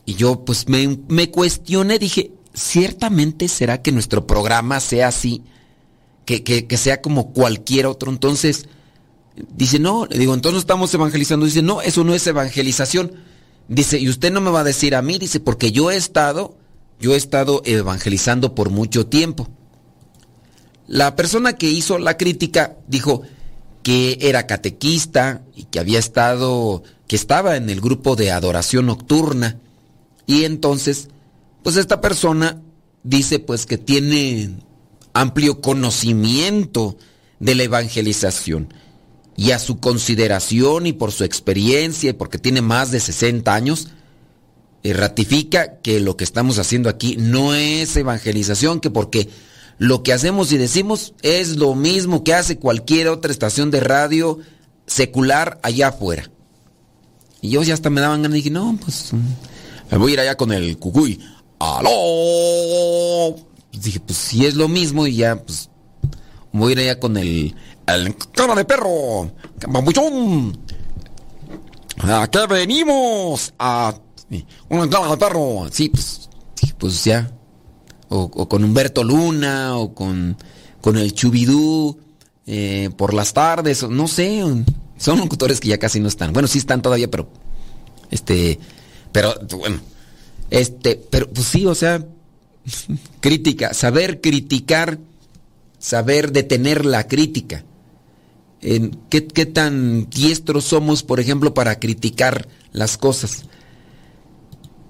Y 0.04 0.14
yo 0.14 0.44
pues 0.44 0.68
me, 0.68 0.98
me 1.08 1.30
cuestioné, 1.30 1.98
dije, 1.98 2.32
ciertamente 2.54 3.48
será 3.48 3.82
que 3.82 3.92
nuestro 3.92 4.26
programa 4.26 4.80
sea 4.80 5.08
así, 5.08 5.42
que, 6.24 6.42
que, 6.42 6.76
sea 6.76 7.00
como 7.02 7.32
cualquier 7.32 7.86
otro. 7.86 8.10
Entonces, 8.10 8.68
dice, 9.54 9.78
no, 9.78 10.06
le 10.06 10.18
digo, 10.18 10.34
entonces 10.34 10.60
estamos 10.60 10.92
evangelizando. 10.94 11.46
Dice, 11.46 11.62
no, 11.62 11.82
eso 11.82 12.04
no 12.04 12.14
es 12.14 12.26
evangelización. 12.26 13.12
Dice, 13.68 13.98
y 13.98 14.08
usted 14.08 14.32
no 14.32 14.40
me 14.40 14.50
va 14.50 14.60
a 14.60 14.64
decir 14.64 14.94
a 14.94 15.02
mí, 15.02 15.18
dice, 15.18 15.40
porque 15.40 15.72
yo 15.72 15.90
he 15.90 15.96
estado, 15.96 16.56
yo 17.00 17.14
he 17.14 17.16
estado 17.16 17.62
evangelizando 17.64 18.54
por 18.54 18.70
mucho 18.70 19.06
tiempo. 19.06 19.48
La 20.92 21.16
persona 21.16 21.54
que 21.54 21.70
hizo 21.70 21.96
la 21.96 22.18
crítica 22.18 22.76
dijo 22.86 23.22
que 23.82 24.18
era 24.20 24.46
catequista 24.46 25.40
y 25.56 25.64
que 25.64 25.80
había 25.80 25.98
estado, 25.98 26.82
que 27.06 27.16
estaba 27.16 27.56
en 27.56 27.70
el 27.70 27.80
grupo 27.80 28.14
de 28.14 28.30
adoración 28.30 28.84
nocturna. 28.84 29.58
Y 30.26 30.44
entonces, 30.44 31.08
pues 31.62 31.76
esta 31.76 32.02
persona 32.02 32.60
dice 33.04 33.38
pues 33.38 33.64
que 33.64 33.78
tiene 33.78 34.50
amplio 35.14 35.62
conocimiento 35.62 36.98
de 37.40 37.54
la 37.54 37.62
evangelización. 37.62 38.74
Y 39.34 39.52
a 39.52 39.58
su 39.58 39.80
consideración 39.80 40.86
y 40.86 40.92
por 40.92 41.10
su 41.10 41.24
experiencia 41.24 42.10
y 42.10 42.12
porque 42.12 42.36
tiene 42.36 42.60
más 42.60 42.90
de 42.90 43.00
60 43.00 43.54
años, 43.54 43.88
eh, 44.82 44.92
ratifica 44.92 45.78
que 45.78 46.00
lo 46.00 46.18
que 46.18 46.24
estamos 46.24 46.58
haciendo 46.58 46.90
aquí 46.90 47.16
no 47.16 47.54
es 47.54 47.96
evangelización, 47.96 48.78
que 48.78 48.90
porque 48.90 49.30
lo 49.82 50.04
que 50.04 50.12
hacemos 50.12 50.52
y 50.52 50.58
decimos 50.58 51.12
es 51.22 51.56
lo 51.56 51.74
mismo 51.74 52.22
que 52.22 52.34
hace 52.34 52.56
cualquier 52.56 53.08
otra 53.08 53.32
estación 53.32 53.72
de 53.72 53.80
radio 53.80 54.38
secular 54.86 55.58
allá 55.64 55.88
afuera. 55.88 56.30
Y 57.40 57.50
yo 57.50 57.64
ya 57.64 57.74
hasta 57.74 57.90
me 57.90 58.00
daban 58.00 58.22
ganas 58.22 58.36
y 58.36 58.42
dije, 58.42 58.50
no, 58.50 58.78
pues 58.80 59.10
me 59.90 59.98
voy 59.98 60.12
a 60.12 60.14
ir 60.14 60.20
allá 60.20 60.36
con 60.36 60.52
el 60.52 60.78
cucuy. 60.78 61.18
¡Aló! 61.58 63.34
dije, 63.72 63.98
pues 63.98 64.16
si 64.16 64.46
es 64.46 64.54
lo 64.54 64.68
mismo 64.68 65.04
y 65.04 65.16
ya, 65.16 65.42
pues 65.42 65.68
voy 66.52 66.70
a 66.70 66.72
ir 66.74 66.78
allá 66.78 67.00
con 67.00 67.16
el, 67.16 67.52
el 67.88 68.16
cara 68.36 68.54
de 68.54 68.64
perro, 68.64 69.32
mamuchón. 69.68 70.60
¿A 71.98 72.28
qué 72.30 72.46
venimos? 72.46 73.52
A 73.58 73.92
un 74.68 74.88
cara 74.88 75.10
de 75.10 75.16
perro. 75.16 75.66
Sí, 75.72 75.88
pues, 75.88 76.30
pues 76.78 77.02
ya 77.02 77.28
o, 78.12 78.48
con 78.48 78.62
Humberto 78.62 79.02
Luna, 79.04 79.76
o 79.76 79.94
con, 79.94 80.36
con 80.80 80.96
el 80.96 81.14
Chubidú, 81.14 81.98
eh, 82.46 82.90
por 82.96 83.14
las 83.14 83.32
tardes, 83.32 83.88
no 83.88 84.06
sé, 84.06 84.42
son 84.98 85.18
locutores 85.18 85.60
que 85.60 85.68
ya 85.68 85.78
casi 85.78 85.98
no 86.00 86.08
están. 86.08 86.32
Bueno, 86.32 86.48
sí 86.48 86.58
están 86.58 86.82
todavía, 86.82 87.10
pero, 87.10 87.28
este, 88.10 88.58
pero 89.12 89.34
bueno, 89.56 89.80
Este, 90.50 90.96
pero 90.96 91.30
pues 91.30 91.46
sí, 91.46 91.64
o 91.66 91.74
sea, 91.74 92.04
crítica, 93.20 93.72
saber 93.72 94.20
criticar, 94.20 94.98
saber 95.78 96.32
detener 96.32 96.84
la 96.84 97.08
crítica. 97.08 97.64
¿qué, 99.10 99.26
¿Qué 99.26 99.46
tan 99.46 100.08
diestros 100.08 100.64
somos, 100.64 101.02
por 101.02 101.18
ejemplo, 101.18 101.52
para 101.52 101.80
criticar 101.80 102.46
las 102.70 102.96
cosas? 102.96 103.46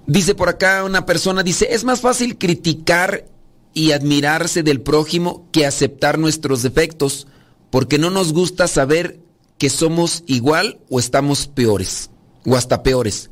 Dice 0.05 0.35
por 0.35 0.49
acá 0.49 0.83
una 0.83 1.05
persona, 1.05 1.43
dice, 1.43 1.67
es 1.71 1.83
más 1.83 2.01
fácil 2.01 2.37
criticar 2.37 3.25
y 3.73 3.91
admirarse 3.91 4.61
del 4.61 4.81
prójimo 4.81 5.47
que 5.51 5.65
aceptar 5.65 6.19
nuestros 6.19 6.61
defectos, 6.61 7.27
porque 7.69 7.97
no 7.97 8.09
nos 8.09 8.33
gusta 8.33 8.67
saber 8.67 9.19
que 9.57 9.69
somos 9.69 10.23
igual 10.27 10.79
o 10.89 10.99
estamos 10.99 11.47
peores, 11.47 12.09
o 12.45 12.55
hasta 12.55 12.83
peores. 12.83 13.29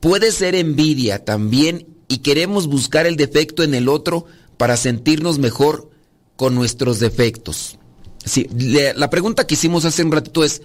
Puede 0.00 0.32
ser 0.32 0.54
envidia 0.54 1.24
también 1.24 1.86
y 2.08 2.18
queremos 2.18 2.66
buscar 2.66 3.06
el 3.06 3.16
defecto 3.16 3.62
en 3.62 3.74
el 3.74 3.88
otro 3.88 4.24
para 4.56 4.76
sentirnos 4.76 5.38
mejor 5.38 5.90
con 6.36 6.54
nuestros 6.54 6.98
defectos. 6.98 7.78
Sí, 8.24 8.48
la 8.96 9.10
pregunta 9.10 9.46
que 9.46 9.54
hicimos 9.54 9.84
hace 9.84 10.02
un 10.02 10.12
ratito 10.12 10.44
es, 10.44 10.62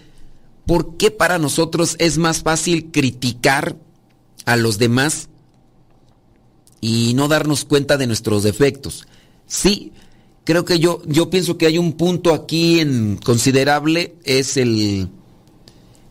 ¿por 0.66 0.96
qué 0.96 1.12
para 1.12 1.38
nosotros 1.38 1.96
es 2.00 2.18
más 2.18 2.42
fácil 2.42 2.92
criticar 2.92 3.76
a 4.46 4.56
los 4.56 4.78
demás 4.78 5.30
y 6.82 7.14
no 7.16 7.28
darnos 7.28 7.66
cuenta 7.66 7.98
de 7.98 8.08
nuestros 8.08 8.44
defectos? 8.44 9.08
Sí, 9.48 9.92
creo 10.44 10.66
que 10.66 10.80
yo, 10.80 11.02
yo 11.06 11.30
pienso 11.30 11.58
que 11.58 11.66
hay 11.68 11.78
un 11.78 11.94
punto 11.94 12.34
aquí 12.34 12.80
en 12.80 13.18
considerable, 13.18 14.16
es 14.24 14.58
el, 14.58 15.10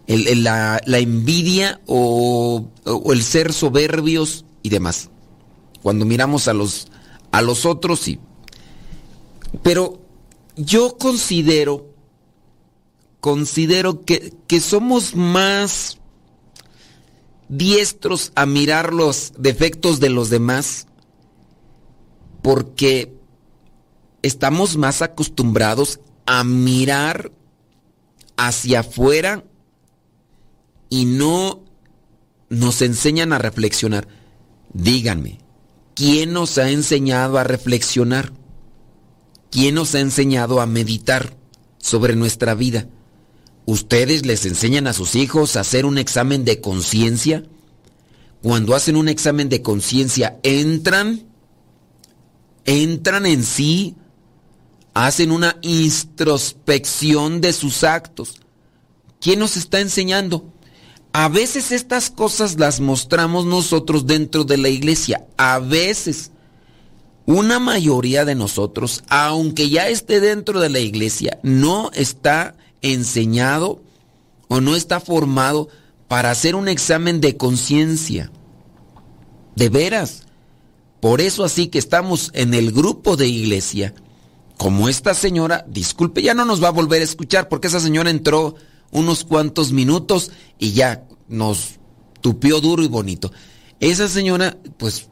la, 0.06 0.80
envidia 0.86 1.80
o, 1.86 2.68
o, 2.84 3.12
el 3.12 3.22
ser 3.22 3.52
soberbios 3.52 4.44
y 4.62 4.68
demás. 4.68 5.10
Cuando 5.82 6.04
miramos 6.04 6.48
a 6.48 6.54
los, 6.54 6.88
a 7.30 7.42
los 7.42 7.66
otros, 7.66 8.00
sí. 8.00 8.18
Pero 9.62 10.00
yo 10.56 10.96
considero, 10.98 11.86
considero 13.20 14.04
que, 14.04 14.32
que 14.46 14.60
somos 14.60 15.14
más 15.14 15.98
diestros 17.48 18.32
a 18.34 18.46
mirar 18.46 18.92
los 18.92 19.32
defectos 19.38 20.00
de 20.00 20.10
los 20.10 20.30
demás 20.30 20.86
porque 22.42 23.12
estamos 24.22 24.76
más 24.76 25.02
acostumbrados 25.02 26.00
a 26.26 26.44
mirar 26.44 27.32
hacia 28.36 28.80
afuera 28.80 29.44
y 30.88 31.04
no 31.04 31.62
nos 32.48 32.82
enseñan 32.82 33.32
a 33.32 33.38
reflexionar. 33.38 34.08
Díganme, 34.72 35.38
¿quién 35.94 36.32
nos 36.32 36.58
ha 36.58 36.70
enseñado 36.70 37.38
a 37.38 37.44
reflexionar? 37.44 38.32
¿Quién 39.50 39.76
nos 39.76 39.94
ha 39.94 40.00
enseñado 40.00 40.60
a 40.60 40.66
meditar 40.66 41.36
sobre 41.78 42.16
nuestra 42.16 42.54
vida? 42.54 42.88
¿Ustedes 43.66 44.26
les 44.26 44.44
enseñan 44.44 44.86
a 44.86 44.92
sus 44.92 45.14
hijos 45.14 45.56
a 45.56 45.60
hacer 45.60 45.86
un 45.86 45.98
examen 45.98 46.44
de 46.44 46.60
conciencia? 46.60 47.44
Cuando 48.42 48.74
hacen 48.74 48.96
un 48.96 49.08
examen 49.08 49.48
de 49.48 49.62
conciencia, 49.62 50.38
entran, 50.42 51.22
entran 52.66 53.24
en 53.24 53.42
sí, 53.42 53.96
hacen 54.92 55.32
una 55.32 55.56
introspección 55.62 57.40
de 57.40 57.54
sus 57.54 57.84
actos. 57.84 58.40
¿Quién 59.18 59.38
nos 59.38 59.56
está 59.56 59.80
enseñando? 59.80 60.44
A 61.14 61.28
veces 61.28 61.72
estas 61.72 62.10
cosas 62.10 62.58
las 62.58 62.80
mostramos 62.80 63.46
nosotros 63.46 64.06
dentro 64.06 64.44
de 64.44 64.58
la 64.58 64.68
iglesia. 64.68 65.24
A 65.38 65.58
veces 65.58 66.32
una 67.24 67.58
mayoría 67.58 68.26
de 68.26 68.34
nosotros, 68.34 69.02
aunque 69.08 69.70
ya 69.70 69.88
esté 69.88 70.20
dentro 70.20 70.60
de 70.60 70.68
la 70.68 70.80
iglesia, 70.80 71.38
no 71.42 71.90
está 71.94 72.56
enseñado 72.92 73.82
o 74.48 74.60
no 74.60 74.76
está 74.76 75.00
formado 75.00 75.68
para 76.06 76.30
hacer 76.30 76.54
un 76.54 76.68
examen 76.68 77.20
de 77.20 77.36
conciencia. 77.36 78.30
De 79.56 79.68
veras. 79.68 80.22
Por 81.00 81.20
eso 81.20 81.44
así 81.44 81.68
que 81.68 81.78
estamos 81.78 82.30
en 82.34 82.54
el 82.54 82.72
grupo 82.72 83.16
de 83.16 83.26
iglesia. 83.26 83.94
Como 84.56 84.88
esta 84.88 85.14
señora, 85.14 85.64
disculpe, 85.68 86.22
ya 86.22 86.34
no 86.34 86.44
nos 86.44 86.62
va 86.62 86.68
a 86.68 86.72
volver 86.72 87.00
a 87.00 87.04
escuchar 87.04 87.48
porque 87.48 87.66
esa 87.66 87.80
señora 87.80 88.10
entró 88.10 88.54
unos 88.90 89.24
cuantos 89.24 89.72
minutos 89.72 90.30
y 90.58 90.72
ya 90.72 91.04
nos 91.28 91.80
tupió 92.20 92.60
duro 92.60 92.82
y 92.82 92.88
bonito. 92.88 93.32
Esa 93.80 94.08
señora, 94.08 94.56
pues, 94.76 95.08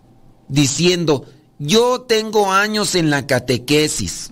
diciendo, 0.49 1.27
yo 1.59 2.03
tengo 2.03 2.53
años 2.53 2.95
en 2.95 3.11
la 3.11 3.27
catequesis. 3.27 4.32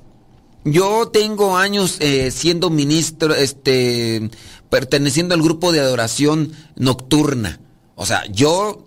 Yo 0.64 1.08
tengo 1.08 1.56
años 1.56 1.96
eh, 2.00 2.30
siendo 2.30 2.68
ministro, 2.68 3.34
este, 3.34 4.30
perteneciendo 4.68 5.34
al 5.34 5.42
grupo 5.42 5.72
de 5.72 5.80
adoración 5.80 6.52
nocturna. 6.76 7.60
O 7.94 8.04
sea, 8.04 8.24
yo, 8.26 8.84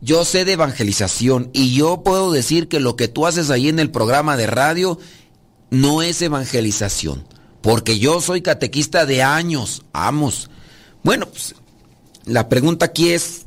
yo 0.00 0.24
sé 0.24 0.44
de 0.44 0.52
evangelización 0.52 1.50
y 1.52 1.74
yo 1.74 2.02
puedo 2.02 2.30
decir 2.30 2.68
que 2.68 2.80
lo 2.80 2.96
que 2.96 3.08
tú 3.08 3.26
haces 3.26 3.50
ahí 3.50 3.68
en 3.68 3.80
el 3.80 3.90
programa 3.90 4.36
de 4.36 4.46
radio 4.46 4.98
no 5.70 6.02
es 6.02 6.22
evangelización. 6.22 7.24
Porque 7.62 7.98
yo 7.98 8.20
soy 8.20 8.42
catequista 8.42 9.06
de 9.06 9.22
años, 9.22 9.84
amos. 9.92 10.50
Bueno, 11.02 11.26
pues 11.26 11.54
la 12.24 12.48
pregunta 12.48 12.86
aquí 12.86 13.10
es, 13.10 13.46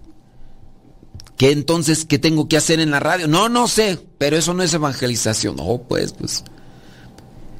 ¿Qué 1.37 1.51
entonces 1.51 2.05
qué 2.05 2.17
tengo 2.17 2.47
que 2.47 2.57
hacer 2.57 2.79
en 2.79 2.91
la 2.91 2.99
radio? 2.99 3.27
No, 3.27 3.49
no 3.49 3.67
sé, 3.67 3.99
pero 4.17 4.37
eso 4.37 4.53
no 4.53 4.63
es 4.63 4.73
evangelización. 4.73 5.57
No, 5.57 5.81
pues, 5.87 6.13
pues. 6.13 6.43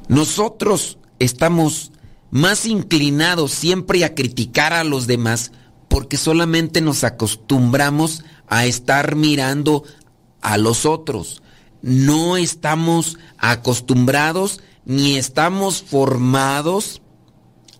Nosotros 0.08 0.98
estamos 1.18 1.92
más 2.30 2.66
inclinados 2.66 3.52
siempre 3.52 4.04
a 4.04 4.14
criticar 4.14 4.72
a 4.72 4.84
los 4.84 5.06
demás 5.06 5.52
porque 5.88 6.16
solamente 6.16 6.80
nos 6.80 7.04
acostumbramos 7.04 8.24
a 8.48 8.66
estar 8.66 9.16
mirando 9.16 9.84
a 10.40 10.58
los 10.58 10.86
otros. 10.86 11.42
No 11.82 12.36
estamos 12.36 13.18
acostumbrados 13.38 14.60
ni 14.84 15.16
estamos 15.16 15.82
formados 15.82 17.02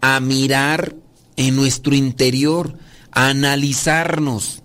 a 0.01 0.21
mirar 0.21 0.97
en 1.37 1.57
nuestro 1.57 1.95
interior, 1.95 2.79
a 3.11 3.29
analizarnos 3.29 4.63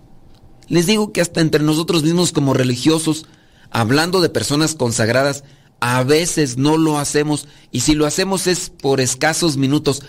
les 0.71 0.85
digo 0.85 1.11
que 1.11 1.19
hasta 1.19 1.41
entre 1.41 1.61
nosotros 1.61 2.01
mismos 2.03 2.31
como 2.31 2.53
religiosos, 2.53 3.25
hablando 3.71 4.21
de 4.21 4.29
personas 4.29 4.73
consagradas, 4.73 5.43
a 5.81 6.03
veces 6.03 6.57
no 6.57 6.77
lo 6.77 6.97
hacemos 6.97 7.47
y 7.71 7.81
si 7.81 7.93
lo 7.93 8.05
hacemos 8.05 8.47
es 8.47 8.69
por 8.69 9.01
escasos 9.01 9.57
minutos, 9.57 10.03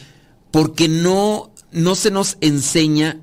porque 0.53 0.87
no, 0.87 1.53
no 1.73 1.97
se 1.97 2.13
nos 2.13 2.37
enseña 2.41 3.21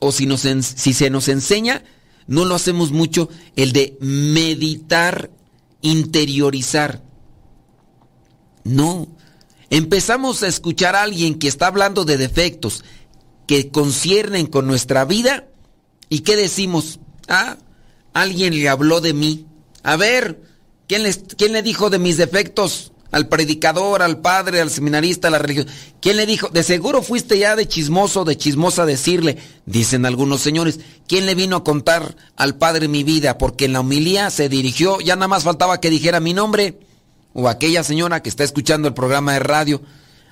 o 0.00 0.12
si, 0.12 0.28
si 0.36 0.92
se 0.92 1.08
nos 1.08 1.28
enseña, 1.28 1.82
no 2.26 2.44
lo 2.44 2.54
hacemos 2.54 2.90
mucho, 2.90 3.30
el 3.56 3.72
de 3.72 3.96
meditar, 4.00 5.30
interiorizar. 5.80 7.02
No, 8.64 9.08
empezamos 9.70 10.42
a 10.42 10.48
escuchar 10.48 10.94
a 10.94 11.02
alguien 11.02 11.38
que 11.38 11.48
está 11.48 11.68
hablando 11.68 12.04
de 12.04 12.18
defectos 12.18 12.84
que 13.46 13.70
conciernen 13.70 14.46
con 14.46 14.66
nuestra 14.66 15.06
vida 15.06 15.48
¿Y 16.08 16.20
qué 16.20 16.36
decimos? 16.36 17.00
Ah, 17.28 17.56
alguien 18.12 18.54
le 18.54 18.68
habló 18.68 19.00
de 19.00 19.14
mí. 19.14 19.46
A 19.82 19.96
ver, 19.96 20.40
¿quién, 20.86 21.02
¿quién 21.36 21.52
le 21.52 21.62
dijo 21.62 21.90
de 21.90 21.98
mis 21.98 22.16
defectos? 22.16 22.92
Al 23.10 23.28
predicador, 23.28 24.02
al 24.02 24.20
padre, 24.20 24.60
al 24.60 24.70
seminarista, 24.70 25.28
a 25.28 25.30
la 25.30 25.38
religión. 25.38 25.68
¿Quién 26.00 26.16
le 26.16 26.26
dijo? 26.26 26.48
De 26.48 26.64
seguro 26.64 27.00
fuiste 27.00 27.38
ya 27.38 27.54
de 27.54 27.68
chismoso, 27.68 28.24
de 28.24 28.36
chismosa 28.36 28.82
a 28.82 28.86
decirle, 28.86 29.38
dicen 29.66 30.04
algunos 30.04 30.40
señores. 30.40 30.80
¿Quién 31.06 31.24
le 31.26 31.36
vino 31.36 31.56
a 31.56 31.64
contar 31.64 32.16
al 32.34 32.56
padre 32.56 32.88
mi 32.88 33.04
vida? 33.04 33.38
Porque 33.38 33.66
en 33.66 33.72
la 33.72 33.80
homilía 33.80 34.30
se 34.30 34.48
dirigió, 34.48 35.00
ya 35.00 35.14
nada 35.14 35.28
más 35.28 35.44
faltaba 35.44 35.80
que 35.80 35.90
dijera 35.90 36.18
mi 36.18 36.34
nombre. 36.34 36.80
O 37.34 37.48
aquella 37.48 37.84
señora 37.84 38.20
que 38.20 38.28
está 38.28 38.42
escuchando 38.42 38.88
el 38.88 38.94
programa 38.94 39.34
de 39.34 39.40
radio. 39.40 39.80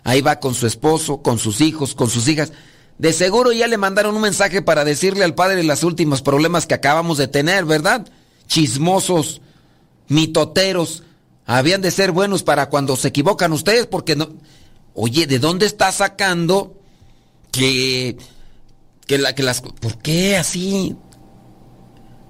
Ahí 0.05 0.21
va 0.21 0.41
con 0.41 0.55
su 0.55 0.67
esposo, 0.67 1.23
con 1.23 1.39
sus 1.39 1.61
hijos, 1.61 1.95
con 1.95 2.11
sus 2.11 2.27
hijas. 2.27 2.53
De 2.99 3.13
seguro 3.13 3.53
ya 3.53 3.67
le 3.67 3.79
mandaron 3.79 4.15
un 4.15 4.23
mensaje 4.23 4.63
para 4.63 4.85
decirle 4.85 5.25
al 5.25 5.35
padre 5.35 5.63
los 5.63 5.83
últimos 5.83 6.23
problemas 6.23 6.67
que 6.67 6.75
acabamos 6.75 7.19
de 7.19 7.29
tener, 7.29 7.65
¿verdad? 7.65 8.07
Chismosos, 8.47 9.41
mitoteros. 10.13 11.03
Habían 11.45 11.83
de 11.83 11.91
ser 11.91 12.13
buenos 12.13 12.43
para 12.43 12.69
cuando 12.69 12.97
se 12.97 13.09
equivocan 13.09 13.53
ustedes, 13.53 13.87
porque 13.87 14.15
no. 14.15 14.31
Oye, 14.95 15.27
¿de 15.27 15.39
dónde 15.39 15.67
está 15.67 15.91
sacando 15.91 16.79
que. 17.51 18.17
que, 19.07 19.19
la, 19.19 19.35
que 19.35 19.43
las. 19.43 19.61
¿Por 19.61 19.99
qué 19.99 20.37
así? 20.37 20.97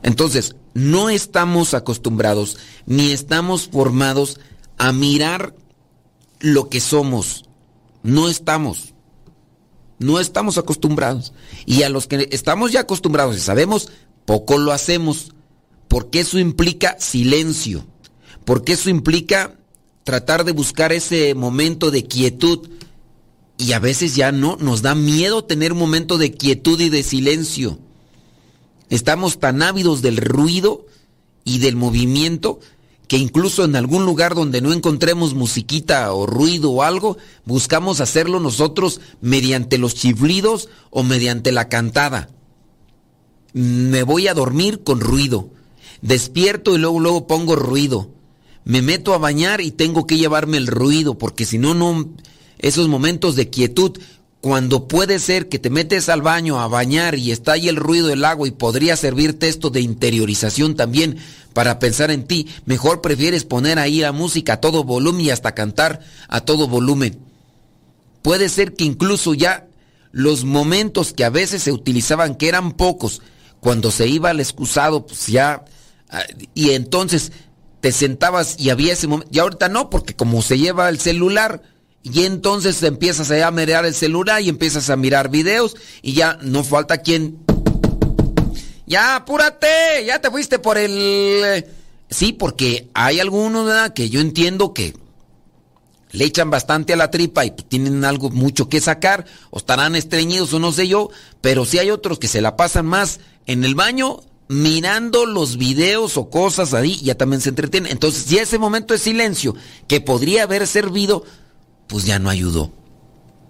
Entonces, 0.03 0.57
no 0.75 1.11
estamos 1.11 1.75
acostumbrados 1.75 2.57
ni 2.87 3.13
estamos 3.13 3.69
formados 3.69 4.41
a 4.79 4.93
mirar 4.93 5.55
lo 6.41 6.69
que 6.69 6.81
somos. 6.81 7.45
No 8.03 8.29
estamos. 8.29 8.95
No 9.99 10.19
estamos 10.19 10.59
acostumbrados. 10.59 11.33
Y 11.67 11.83
a 11.83 11.89
los 11.89 12.07
que 12.07 12.29
estamos 12.33 12.73
ya 12.73 12.81
acostumbrados 12.81 13.37
y 13.37 13.41
sabemos, 13.41 13.91
poco 14.25 14.59
lo 14.59 14.73
hacemos. 14.73 15.32
Porque 15.93 16.21
eso 16.21 16.39
implica 16.39 16.97
silencio, 16.99 17.85
porque 18.47 18.73
eso 18.73 18.89
implica 18.89 19.59
tratar 20.05 20.45
de 20.45 20.53
buscar 20.53 20.91
ese 20.91 21.35
momento 21.35 21.91
de 21.91 22.07
quietud. 22.07 22.67
Y 23.59 23.73
a 23.73 23.79
veces 23.79 24.17
ya 24.17 24.33
no, 24.33 24.57
nos 24.57 24.81
da 24.81 24.95
miedo 24.95 25.45
tener 25.45 25.75
un 25.75 25.79
momento 25.79 26.17
de 26.17 26.33
quietud 26.33 26.81
y 26.81 26.89
de 26.89 27.03
silencio. 27.03 27.79
Estamos 28.89 29.39
tan 29.39 29.61
ávidos 29.61 30.01
del 30.01 30.17
ruido 30.17 30.87
y 31.45 31.59
del 31.59 31.77
movimiento 31.77 32.59
que 33.07 33.19
incluso 33.19 33.63
en 33.63 33.77
algún 33.77 34.07
lugar 34.07 34.35
donde 34.35 34.63
no 34.63 34.73
encontremos 34.73 35.35
musiquita 35.35 36.11
o 36.15 36.25
ruido 36.25 36.71
o 36.71 36.83
algo, 36.83 37.19
buscamos 37.45 38.01
hacerlo 38.01 38.41
nosotros 38.41 39.03
mediante 39.21 39.77
los 39.77 39.95
chiflidos 39.95 40.71
o 40.89 41.03
mediante 41.03 41.53
la 41.53 41.69
cantada. 41.69 42.31
Me 43.53 44.05
voy 44.05 44.29
a 44.29 44.33
dormir 44.33 44.83
con 44.85 44.99
ruido. 44.99 45.51
Despierto 46.03 46.75
y 46.75 46.79
luego 46.79 47.01
luego 47.01 47.27
pongo 47.27 47.57
ruido. 47.57 48.11
Me 48.65 48.83
meto 48.83 49.15
a 49.15 49.19
bañar 49.19 49.61
y 49.61 49.71
tengo 49.71 50.07
que 50.07 50.19
llevarme 50.19 50.59
el 50.59 50.67
ruido 50.67 51.17
porque 51.17 51.47
si 51.47 51.59
no 51.59 51.75
no 51.75 52.09
esos 52.59 52.89
momentos 52.89 53.35
de 53.35 53.51
quietud 53.51 53.99
cuando 54.41 54.89
puede 54.89 55.21
ser 55.21 55.49
que 55.49 55.61
te 55.61 55.71
metes 55.71 56.09
al 56.09 56.21
baño 56.21 56.61
a 56.61 56.67
bañar 56.67 57.15
y 57.17 57.31
está 57.31 57.53
ahí 57.53 57.69
el 57.69 57.77
ruido 57.77 58.09
del 58.09 58.25
agua 58.25 58.49
y 58.49 58.51
podría 58.51 58.97
servirte 58.97 59.49
esto 59.49 59.71
de 59.71 59.81
interiorización 59.81 60.75
también 60.75 61.19
para 61.53 61.79
pensar 61.79 62.11
en 62.11 62.25
ti, 62.25 62.49
mejor 62.65 63.01
prefieres 63.01 63.45
poner 63.45 63.79
ahí 63.79 64.01
la 64.01 64.11
música 64.11 64.55
a 64.55 64.61
todo 64.61 64.83
volumen 64.83 65.27
y 65.27 65.31
hasta 65.31 65.55
cantar 65.55 66.01
a 66.27 66.41
todo 66.41 66.67
volumen. 66.67 67.21
Puede 68.23 68.49
ser 68.49 68.75
que 68.75 68.85
incluso 68.85 69.35
ya 69.35 69.69
los 70.11 70.45
momentos 70.45 71.13
que 71.13 71.25
a 71.25 71.31
veces 71.31 71.63
se 71.63 71.73
utilizaban, 71.73 72.35
que 72.35 72.49
eran 72.49 72.73
pocos, 72.73 73.23
cuando 73.61 73.93
se 73.93 74.09
iba 74.09 74.31
al 74.31 74.41
excusado, 74.41 75.07
pues 75.07 75.29
ya, 75.29 75.65
y 76.55 76.71
entonces 76.71 77.33
te 77.81 77.93
sentabas 77.93 78.61
y 78.61 78.71
había 78.71 78.93
ese 78.93 79.07
momento, 79.09 79.31
y 79.33 79.39
ahorita 79.39 79.69
no, 79.69 79.91
porque 79.91 80.15
como 80.15 80.43
se 80.43 80.59
lleva 80.59 80.89
el 80.89 81.01
celular, 81.01 81.63
y 82.03 82.25
entonces 82.25 82.83
empiezas 82.83 83.31
a 83.31 83.51
mirar 83.51 83.85
el 83.85 83.95
celular 83.95 84.43
y 84.43 84.49
empiezas 84.49 84.91
a 84.91 84.97
mirar 84.97 85.31
videos 85.31 85.77
y 86.03 86.15
ya 86.15 86.39
no 86.43 86.65
falta 86.65 86.99
quien... 86.99 87.39
Ya, 88.87 89.17
apúrate, 89.17 90.05
ya 90.05 90.21
te 90.21 90.31
fuiste 90.31 90.59
por 90.59 90.77
el... 90.77 91.65
Sí, 92.11 92.33
porque 92.33 92.91
hay 92.93 93.21
algunos 93.21 93.91
que 93.93 94.11
yo 94.11 94.21
entiendo 94.21 94.75
que 94.75 94.95
le 96.11 96.25
echan 96.25 96.51
bastante 96.51 96.93
a 96.93 96.97
la 96.97 97.11
tripa 97.11 97.45
y 97.45 97.53
tienen 97.53 98.05
algo 98.05 98.31
mucho 98.31 98.69
que 98.69 98.81
sacar, 98.81 99.25
o 99.51 99.59
estarán 99.59 99.97
estreñidos 99.97 100.53
o 100.53 100.59
no 100.59 100.73
sé 100.73 100.89
yo, 100.89 101.09
pero 101.41 101.65
sí 101.65 101.79
hay 101.79 101.91
otros 101.91 102.19
que 102.19 102.29
se 102.29 102.43
la 102.43 102.57
pasan 102.57 102.85
más 102.85 103.21
en 103.47 103.65
el 103.65 103.75
baño 103.75 104.21
mirando 104.53 105.27
los 105.27 105.57
videos 105.57 106.17
o 106.17 106.31
cosas 106.31 106.75
ahí, 106.75 106.97
ya 107.03 107.15
también 107.15 107.41
se 107.41 107.49
entretienen. 107.49 107.93
Entonces, 107.93 108.25
si 108.25 108.39
ese 108.39 108.59
momento 108.59 108.95
de 108.95 108.99
silencio 108.99 109.55
que 109.89 110.01
podría 110.01 110.45
haber 110.45 110.67
servido 110.67 111.25
pues 111.93 112.07
ya 112.07 112.19
no 112.19 112.31
ayudó. 112.31 112.73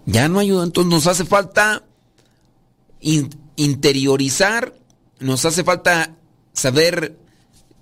Ya 0.05 0.29
no 0.29 0.41
ayudó. 0.41 0.65
Entonces 0.65 0.91
nos 0.91 1.07
hace 1.07 1.25
falta 1.25 1.85
interiorizar, 3.55 4.75
nos 5.21 5.45
hace 5.45 5.62
falta 5.62 6.17
saber 6.53 7.17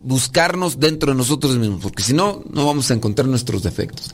buscarnos 0.00 0.78
dentro 0.78 1.12
de 1.12 1.16
nosotros 1.16 1.56
mismos, 1.56 1.80
porque 1.82 2.02
si 2.02 2.12
no, 2.12 2.42
no 2.50 2.66
vamos 2.66 2.90
a 2.90 2.94
encontrar 2.94 3.26
nuestros 3.26 3.62
defectos. 3.62 4.10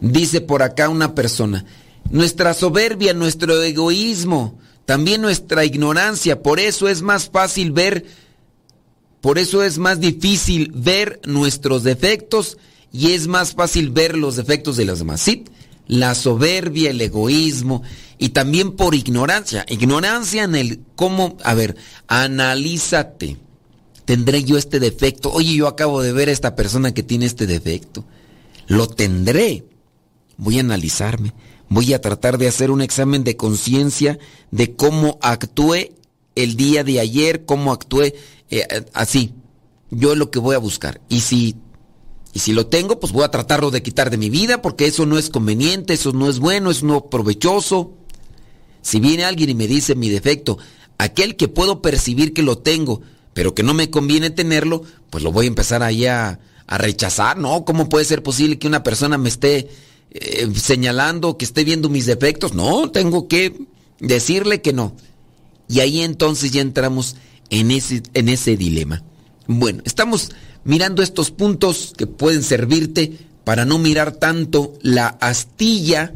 Dice 0.00 0.40
por 0.40 0.62
acá 0.62 0.88
una 0.88 1.14
persona, 1.16 1.64
nuestra 2.08 2.54
soberbia, 2.54 3.12
nuestro 3.12 3.60
egoísmo, 3.60 4.60
también 4.86 5.22
nuestra 5.22 5.64
ignorancia, 5.64 6.40
por 6.40 6.60
eso 6.60 6.88
es 6.88 7.02
más 7.02 7.30
fácil 7.30 7.72
ver, 7.72 8.06
por 9.20 9.38
eso 9.38 9.62
es 9.62 9.78
más 9.78 10.00
difícil 10.00 10.72
ver 10.74 11.20
nuestros 11.24 11.82
defectos 11.82 12.56
y 12.92 13.12
es 13.12 13.26
más 13.26 13.52
fácil 13.52 13.90
ver 13.90 14.16
los 14.16 14.36
defectos 14.36 14.76
de 14.76 14.84
los 14.84 15.00
demás. 15.00 15.20
Sí, 15.20 15.44
la 15.86 16.14
soberbia, 16.14 16.90
el 16.90 17.00
egoísmo 17.00 17.82
y 18.18 18.30
también 18.30 18.72
por 18.72 18.94
ignorancia. 18.94 19.66
Ignorancia 19.68 20.44
en 20.44 20.54
el 20.54 20.80
cómo, 20.96 21.36
a 21.44 21.54
ver, 21.54 21.76
analízate. 22.06 23.36
¿Tendré 24.04 24.42
yo 24.42 24.56
este 24.56 24.80
defecto? 24.80 25.30
Oye, 25.30 25.54
yo 25.54 25.68
acabo 25.68 26.02
de 26.02 26.12
ver 26.12 26.28
a 26.28 26.32
esta 26.32 26.56
persona 26.56 26.92
que 26.94 27.02
tiene 27.02 27.26
este 27.26 27.46
defecto. 27.46 28.04
Lo 28.66 28.88
tendré. 28.88 29.64
Voy 30.36 30.58
a 30.58 30.60
analizarme. 30.60 31.34
Voy 31.68 31.92
a 31.92 32.00
tratar 32.00 32.38
de 32.38 32.48
hacer 32.48 32.70
un 32.70 32.82
examen 32.82 33.22
de 33.22 33.36
conciencia 33.36 34.18
de 34.50 34.74
cómo 34.74 35.18
actué 35.22 35.92
el 36.42 36.56
día 36.56 36.84
de 36.84 37.00
ayer, 37.00 37.44
cómo 37.44 37.72
actué 37.72 38.14
eh, 38.50 38.66
así. 38.92 39.34
Yo 39.90 40.12
es 40.12 40.18
lo 40.18 40.30
que 40.30 40.38
voy 40.38 40.54
a 40.54 40.58
buscar. 40.58 41.00
Y 41.08 41.20
si 41.20 41.56
y 42.32 42.38
si 42.40 42.52
lo 42.52 42.66
tengo, 42.66 43.00
pues 43.00 43.12
voy 43.12 43.24
a 43.24 43.30
tratarlo 43.30 43.70
de 43.70 43.82
quitar 43.82 44.10
de 44.10 44.16
mi 44.16 44.30
vida 44.30 44.62
porque 44.62 44.86
eso 44.86 45.04
no 45.04 45.18
es 45.18 45.30
conveniente, 45.30 45.94
eso 45.94 46.12
no 46.12 46.28
es 46.28 46.38
bueno, 46.38 46.70
es 46.70 46.82
no 46.82 47.06
provechoso. 47.06 47.92
Si 48.82 49.00
viene 49.00 49.24
alguien 49.24 49.50
y 49.50 49.54
me 49.54 49.66
dice 49.66 49.94
mi 49.94 50.08
defecto, 50.08 50.58
aquel 50.98 51.36
que 51.36 51.48
puedo 51.48 51.82
percibir 51.82 52.32
que 52.32 52.42
lo 52.42 52.58
tengo, 52.58 53.02
pero 53.34 53.54
que 53.54 53.62
no 53.62 53.74
me 53.74 53.90
conviene 53.90 54.30
tenerlo, 54.30 54.82
pues 55.10 55.24
lo 55.24 55.32
voy 55.32 55.46
a 55.46 55.48
empezar 55.48 55.82
ahí 55.82 56.06
a, 56.06 56.40
rechazar, 56.68 57.36
¿no? 57.36 57.64
¿Cómo 57.64 57.88
puede 57.88 58.04
ser 58.04 58.22
posible 58.22 58.60
que 58.60 58.68
una 58.68 58.84
persona 58.84 59.18
me 59.18 59.28
esté 59.28 59.68
eh, 60.12 60.48
señalando, 60.54 61.36
que 61.36 61.44
esté 61.44 61.64
viendo 61.64 61.88
mis 61.88 62.06
defectos? 62.06 62.54
No, 62.54 62.92
tengo 62.92 63.26
que 63.26 63.66
decirle 63.98 64.62
que 64.62 64.72
no. 64.72 64.94
Y 65.70 65.78
ahí 65.78 66.00
entonces 66.00 66.50
ya 66.50 66.62
entramos 66.62 67.14
en 67.48 67.70
ese, 67.70 68.02
en 68.14 68.28
ese 68.28 68.56
dilema. 68.56 69.04
Bueno, 69.46 69.82
estamos 69.84 70.32
mirando 70.64 71.00
estos 71.00 71.30
puntos 71.30 71.92
que 71.96 72.08
pueden 72.08 72.42
servirte 72.42 73.16
para 73.44 73.64
no 73.64 73.78
mirar 73.78 74.10
tanto 74.10 74.74
la 74.82 75.06
astilla 75.06 76.12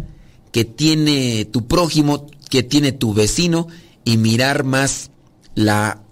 que 0.50 0.64
tiene 0.64 1.44
tu 1.44 1.68
prójimo, 1.68 2.26
que 2.50 2.64
tiene 2.64 2.90
tu 2.90 3.14
vecino, 3.14 3.68
y 4.04 4.16
mirar 4.16 4.64
más 4.64 5.12
la, 5.54 6.02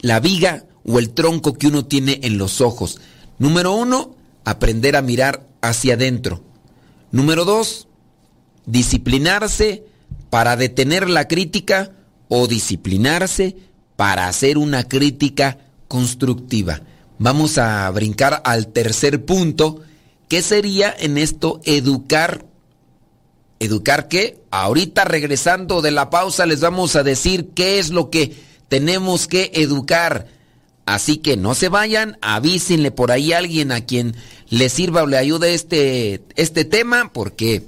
la 0.00 0.20
viga 0.20 0.66
o 0.84 0.98
el 0.98 1.08
tronco 1.10 1.54
que 1.54 1.68
uno 1.68 1.86
tiene 1.86 2.20
en 2.22 2.36
los 2.36 2.60
ojos. 2.60 3.00
Número 3.38 3.72
uno, 3.72 4.14
aprender 4.44 4.94
a 4.96 5.02
mirar 5.02 5.48
hacia 5.62 5.94
adentro. 5.94 6.44
Número 7.12 7.46
dos, 7.46 7.88
disciplinarse 8.66 9.84
para 10.28 10.56
detener 10.56 11.08
la 11.08 11.28
crítica 11.28 11.92
o 12.28 12.46
disciplinarse 12.46 13.56
para 13.96 14.28
hacer 14.28 14.58
una 14.58 14.84
crítica 14.88 15.58
constructiva 15.88 16.80
vamos 17.18 17.58
a 17.58 17.90
brincar 17.90 18.42
al 18.44 18.68
tercer 18.68 19.24
punto, 19.24 19.80
que 20.28 20.42
sería 20.42 20.94
en 20.98 21.18
esto 21.18 21.60
educar. 21.64 22.44
¿Educar 23.60 24.08
qué? 24.08 24.40
Ahorita 24.50 25.04
regresando 25.04 25.80
de 25.80 25.90
la 25.90 26.10
pausa 26.10 26.44
les 26.44 26.60
vamos 26.60 26.96
a 26.96 27.02
decir 27.02 27.50
qué 27.54 27.78
es 27.78 27.90
lo 27.90 28.10
que 28.10 28.36
tenemos 28.68 29.26
que 29.26 29.52
educar. 29.54 30.26
Así 30.86 31.16
que 31.16 31.36
no 31.38 31.54
se 31.54 31.70
vayan, 31.70 32.18
avísenle 32.20 32.90
por 32.90 33.10
ahí 33.10 33.32
a 33.32 33.38
alguien 33.38 33.72
a 33.72 33.86
quien 33.86 34.14
le 34.50 34.68
sirva 34.68 35.04
o 35.04 35.06
le 35.06 35.16
ayude 35.16 35.54
este, 35.54 36.22
este 36.36 36.66
tema, 36.66 37.10
porque 37.12 37.62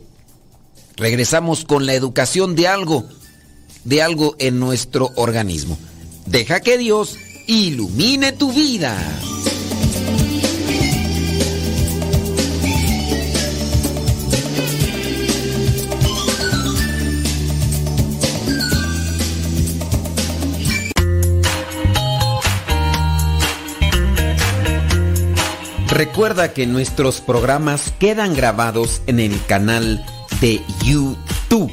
regresamos 0.96 1.64
con 1.64 1.86
la 1.86 1.94
educación 1.94 2.54
de 2.56 2.68
algo, 2.68 3.08
de 3.86 4.02
algo 4.02 4.34
en 4.38 4.58
nuestro 4.60 5.12
organismo. 5.14 5.78
Deja 6.26 6.60
que 6.60 6.76
Dios 6.76 7.16
ilumine 7.46 8.32
tu 8.32 8.52
vida. 8.52 8.96
Recuerda 25.88 26.52
que 26.52 26.66
nuestros 26.66 27.22
programas 27.22 27.94
quedan 27.98 28.34
grabados 28.34 29.00
en 29.06 29.18
el 29.18 29.42
canal 29.46 30.04
de 30.42 30.60
YouTube. 30.84 31.72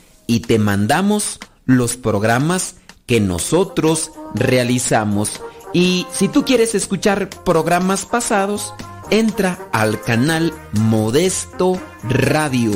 y 0.31 0.39
te 0.39 0.59
mandamos 0.59 1.39
los 1.65 1.97
programas 1.97 2.75
que 3.05 3.19
nosotros 3.19 4.13
realizamos 4.33 5.41
Y 5.73 6.07
si 6.13 6.29
tú 6.29 6.45
quieres 6.45 6.73
escuchar 6.73 7.29
programas 7.29 8.05
pasados, 8.05 8.73
entra 9.09 9.59
al 9.73 10.01
canal 10.01 10.53
Modesto 10.73 11.81
Radio. 12.03 12.71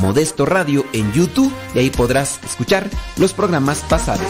Modesto 0.00 0.46
Radio 0.46 0.84
en 0.92 1.12
YouTube 1.12 1.52
y 1.76 1.78
ahí 1.78 1.90
podrás 1.90 2.40
escuchar 2.44 2.90
los 3.18 3.32
programas 3.32 3.84
pasados. 3.88 4.26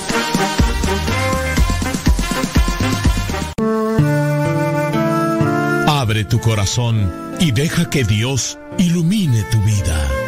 Abre 5.86 6.24
tu 6.24 6.40
corazón 6.40 7.10
y 7.40 7.52
deja 7.52 7.88
que 7.88 8.04
Dios 8.04 8.58
ilumine 8.78 9.42
tu 9.44 9.60
vida. 9.62 10.25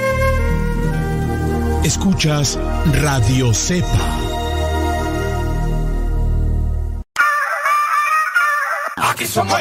Escuchas 1.85 2.59
Radio 3.01 3.55
Cepa. 3.55 3.89
Aquí 8.97 9.27
somos 9.27 9.55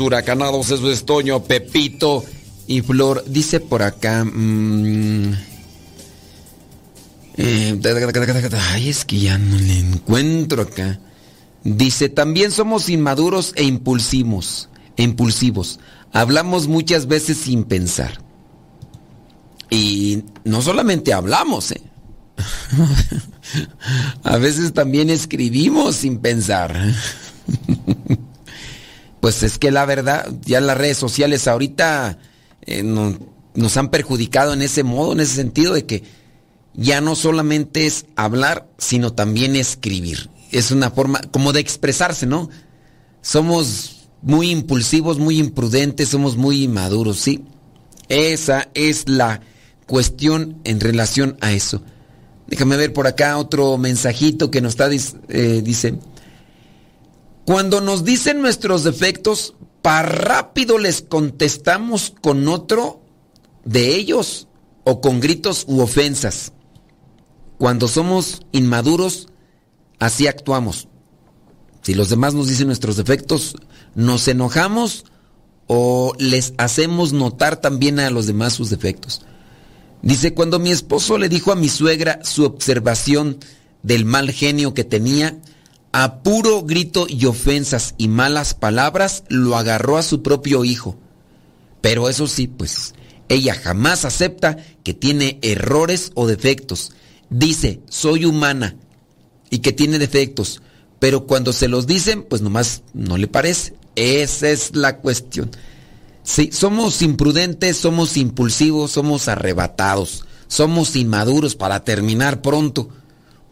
huracanados, 0.00 0.70
eso 0.70 0.90
es 0.90 1.04
Toño, 1.04 1.44
Pepito 1.44 2.24
y 2.66 2.80
Flor. 2.82 3.24
Dice 3.26 3.60
por 3.60 3.82
acá. 3.82 4.24
Mmm, 4.24 5.34
ay, 8.72 8.88
es 8.88 9.04
que 9.04 9.20
ya 9.20 9.38
no 9.38 9.56
le 9.56 9.78
encuentro 9.78 10.62
acá. 10.62 11.00
Dice, 11.62 12.08
también 12.08 12.50
somos 12.50 12.88
inmaduros 12.88 13.52
e 13.56 13.64
impulsivos. 13.64 14.68
E 14.96 15.02
impulsivos. 15.02 15.78
Hablamos 16.12 16.66
muchas 16.66 17.06
veces 17.06 17.38
sin 17.38 17.64
pensar. 17.64 18.20
Y 19.70 20.24
no 20.44 20.62
solamente 20.62 21.12
hablamos, 21.12 21.70
¿eh? 21.70 21.82
A 24.24 24.36
veces 24.38 24.72
también 24.72 25.10
escribimos 25.10 25.96
sin 25.96 26.18
pensar. 26.18 26.74
Pues 29.20 29.42
es 29.42 29.58
que 29.58 29.70
la 29.70 29.84
verdad, 29.84 30.26
ya 30.42 30.60
las 30.60 30.78
redes 30.78 30.96
sociales 30.96 31.46
ahorita 31.46 32.18
eh, 32.62 32.82
nos 32.82 33.76
han 33.76 33.90
perjudicado 33.90 34.52
en 34.54 34.62
ese 34.62 34.82
modo, 34.82 35.12
en 35.12 35.20
ese 35.20 35.34
sentido 35.34 35.74
de 35.74 35.86
que 35.86 36.02
ya 36.74 37.00
no 37.00 37.14
solamente 37.14 37.86
es 37.86 38.06
hablar, 38.16 38.68
sino 38.78 39.12
también 39.12 39.56
escribir. 39.56 40.30
Es 40.50 40.70
una 40.70 40.90
forma 40.90 41.20
como 41.30 41.52
de 41.52 41.60
expresarse, 41.60 42.26
¿no? 42.26 42.48
Somos 43.22 44.08
muy 44.22 44.50
impulsivos, 44.50 45.18
muy 45.18 45.38
imprudentes, 45.38 46.08
somos 46.08 46.36
muy 46.36 46.64
inmaduros, 46.64 47.18
¿sí? 47.18 47.44
Esa 48.08 48.68
es 48.74 49.08
la 49.08 49.40
cuestión 49.86 50.60
en 50.64 50.80
relación 50.80 51.36
a 51.40 51.52
eso. 51.52 51.82
Déjame 52.46 52.76
ver 52.76 52.92
por 52.92 53.06
acá 53.06 53.38
otro 53.38 53.78
mensajito 53.78 54.50
que 54.50 54.60
nos 54.60 54.72
está, 54.72 54.88
eh, 55.28 55.60
dice, 55.62 55.98
cuando 57.44 57.80
nos 57.80 58.04
dicen 58.04 58.40
nuestros 58.40 58.84
defectos, 58.84 59.54
para 59.82 60.08
rápido 60.08 60.78
les 60.78 61.02
contestamos 61.02 62.12
con 62.20 62.48
otro 62.48 63.02
de 63.64 63.94
ellos 63.96 64.48
o 64.84 65.00
con 65.00 65.20
gritos 65.20 65.64
u 65.66 65.80
ofensas. 65.80 66.52
Cuando 67.58 67.88
somos 67.88 68.40
inmaduros, 68.52 69.28
así 69.98 70.26
actuamos. 70.26 70.88
Si 71.82 71.94
los 71.94 72.10
demás 72.10 72.34
nos 72.34 72.48
dicen 72.48 72.66
nuestros 72.66 72.96
defectos, 72.96 73.56
nos 73.94 74.28
enojamos 74.28 75.04
o 75.66 76.14
les 76.18 76.54
hacemos 76.58 77.12
notar 77.12 77.60
también 77.60 78.00
a 78.00 78.10
los 78.10 78.26
demás 78.26 78.54
sus 78.54 78.70
defectos. 78.70 79.22
Dice, 80.02 80.34
cuando 80.34 80.58
mi 80.58 80.70
esposo 80.70 81.18
le 81.18 81.28
dijo 81.28 81.52
a 81.52 81.56
mi 81.56 81.68
suegra 81.68 82.20
su 82.24 82.44
observación 82.44 83.38
del 83.82 84.04
mal 84.04 84.30
genio 84.30 84.74
que 84.74 84.84
tenía, 84.84 85.38
a 85.92 86.22
puro 86.22 86.62
grito 86.62 87.06
y 87.08 87.26
ofensas 87.26 87.94
y 87.98 88.08
malas 88.08 88.54
palabras 88.54 89.24
lo 89.28 89.56
agarró 89.56 89.96
a 89.96 90.02
su 90.02 90.22
propio 90.22 90.64
hijo. 90.64 90.96
Pero 91.80 92.08
eso 92.08 92.26
sí, 92.26 92.46
pues, 92.46 92.94
ella 93.28 93.54
jamás 93.54 94.04
acepta 94.04 94.58
que 94.84 94.94
tiene 94.94 95.38
errores 95.42 96.12
o 96.14 96.26
defectos. 96.26 96.92
Dice, 97.28 97.80
soy 97.88 98.24
humana 98.24 98.76
y 99.50 99.58
que 99.58 99.72
tiene 99.72 99.98
defectos, 99.98 100.62
pero 100.98 101.26
cuando 101.26 101.52
se 101.52 101.68
los 101.68 101.86
dicen, 101.86 102.24
pues 102.28 102.42
nomás 102.42 102.82
no 102.92 103.16
le 103.16 103.26
parece. 103.26 103.74
Esa 103.96 104.50
es 104.50 104.76
la 104.76 104.98
cuestión. 104.98 105.50
Sí, 106.22 106.50
somos 106.52 107.02
imprudentes, 107.02 107.76
somos 107.76 108.16
impulsivos, 108.16 108.92
somos 108.92 109.26
arrebatados, 109.26 110.24
somos 110.46 110.94
inmaduros 110.94 111.56
para 111.56 111.82
terminar 111.82 112.42
pronto. 112.42 112.90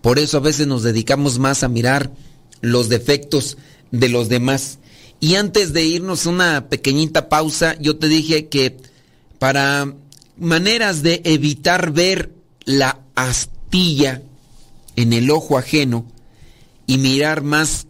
Por 0.02 0.18
eso 0.18 0.36
a 0.36 0.40
veces 0.40 0.66
nos 0.66 0.82
dedicamos 0.82 1.38
más 1.38 1.62
a 1.62 1.68
mirar 1.68 2.12
los 2.60 2.88
defectos 2.88 3.56
de 3.90 4.08
los 4.08 4.28
demás. 4.28 4.78
Y 5.20 5.34
antes 5.34 5.72
de 5.72 5.84
irnos 5.84 6.26
una 6.26 6.68
pequeñita 6.68 7.28
pausa, 7.28 7.76
yo 7.80 7.96
te 7.96 8.08
dije 8.08 8.48
que 8.48 8.76
para 9.38 9.94
maneras 10.36 11.02
de 11.02 11.20
evitar 11.24 11.92
ver 11.92 12.32
la 12.64 13.00
astilla 13.14 14.22
en 14.96 15.12
el 15.12 15.30
ojo 15.30 15.58
ajeno 15.58 16.04
y 16.86 16.98
mirar 16.98 17.42
más 17.42 17.86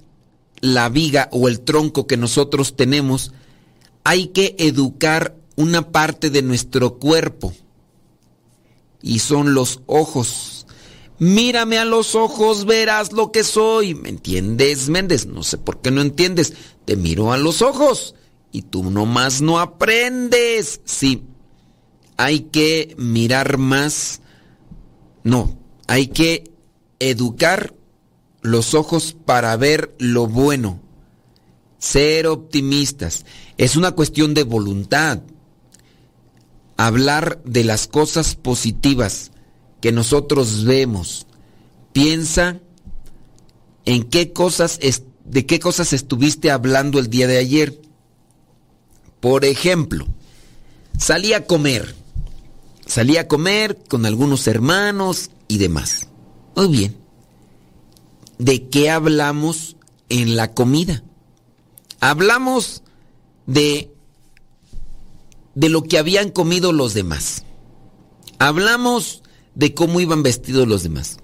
la 0.60 0.88
viga 0.88 1.28
o 1.32 1.48
el 1.48 1.60
tronco 1.60 2.06
que 2.06 2.16
nosotros 2.16 2.76
tenemos, 2.76 3.32
hay 4.04 4.28
que 4.28 4.56
educar 4.58 5.36
una 5.56 5.90
parte 5.90 6.30
de 6.30 6.42
nuestro 6.42 6.98
cuerpo 6.98 7.52
y 9.02 9.20
son 9.20 9.54
los 9.54 9.80
ojos. 9.86 10.57
Mírame 11.18 11.78
a 11.78 11.84
los 11.84 12.14
ojos, 12.14 12.64
verás 12.64 13.12
lo 13.12 13.32
que 13.32 13.42
soy. 13.42 13.94
¿Me 13.94 14.08
entiendes, 14.08 14.88
Méndez? 14.88 15.26
No 15.26 15.42
sé 15.42 15.58
por 15.58 15.80
qué 15.80 15.90
no 15.90 16.00
entiendes. 16.00 16.54
Te 16.84 16.96
miro 16.96 17.32
a 17.32 17.38
los 17.38 17.60
ojos 17.60 18.14
y 18.52 18.62
tú 18.62 18.88
nomás 18.90 19.40
no 19.40 19.58
aprendes. 19.58 20.80
Sí, 20.84 21.24
hay 22.16 22.40
que 22.40 22.94
mirar 22.98 23.58
más. 23.58 24.20
No, 25.24 25.58
hay 25.88 26.06
que 26.06 26.52
educar 27.00 27.74
los 28.40 28.74
ojos 28.74 29.16
para 29.24 29.56
ver 29.56 29.96
lo 29.98 30.28
bueno. 30.28 30.80
Ser 31.78 32.28
optimistas. 32.28 33.24
Es 33.56 33.74
una 33.74 33.90
cuestión 33.92 34.34
de 34.34 34.44
voluntad. 34.44 35.22
Hablar 36.76 37.42
de 37.44 37.64
las 37.64 37.88
cosas 37.88 38.36
positivas 38.36 39.32
que 39.80 39.92
nosotros 39.92 40.64
vemos. 40.64 41.26
Piensa 41.92 42.60
en 43.84 44.04
qué 44.04 44.32
cosas 44.32 44.78
de 45.24 45.46
qué 45.46 45.60
cosas 45.60 45.92
estuviste 45.92 46.50
hablando 46.50 46.98
el 46.98 47.10
día 47.10 47.26
de 47.26 47.38
ayer. 47.38 47.80
Por 49.20 49.44
ejemplo, 49.44 50.06
salí 50.98 51.32
a 51.32 51.46
comer. 51.46 51.94
Salí 52.86 53.18
a 53.18 53.28
comer 53.28 53.78
con 53.88 54.06
algunos 54.06 54.46
hermanos 54.46 55.30
y 55.46 55.58
demás. 55.58 56.08
Muy 56.56 56.68
bien. 56.68 56.96
¿De 58.38 58.68
qué 58.68 58.90
hablamos 58.90 59.76
en 60.08 60.36
la 60.36 60.54
comida? 60.54 61.02
Hablamos 62.00 62.82
de 63.46 63.90
de 65.58 65.68
lo 65.68 65.82
que 65.82 65.98
habían 65.98 66.30
comido 66.30 66.72
los 66.72 66.94
demás. 66.94 67.42
Hablamos 68.38 69.24
de 69.58 69.74
cómo 69.74 70.00
iban 70.00 70.22
vestidos 70.22 70.68
los 70.68 70.84
demás. 70.84 71.18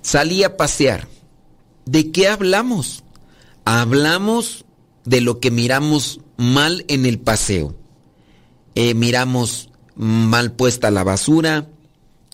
Salí 0.00 0.42
a 0.42 0.56
pasear. 0.56 1.06
¿De 1.84 2.10
qué 2.10 2.28
hablamos? 2.28 3.04
Hablamos 3.66 4.64
de 5.04 5.20
lo 5.20 5.38
que 5.38 5.50
miramos 5.50 6.20
mal 6.38 6.86
en 6.88 7.04
el 7.04 7.20
paseo. 7.20 7.76
Eh, 8.74 8.94
miramos 8.94 9.68
mal 9.96 10.52
puesta 10.52 10.90
la 10.90 11.04
basura, 11.04 11.68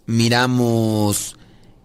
miramos 0.06 1.36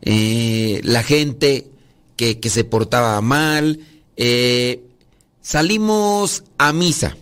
eh, 0.03 0.79
la 0.83 1.01
gente 1.01 1.71
que, 2.15 2.39
se 2.49 2.63
portaba 2.63 3.19
mal, 3.21 3.79
eh, 4.15 4.83
salimos 5.41 6.43
a 6.59 6.71
misa. 6.71 7.17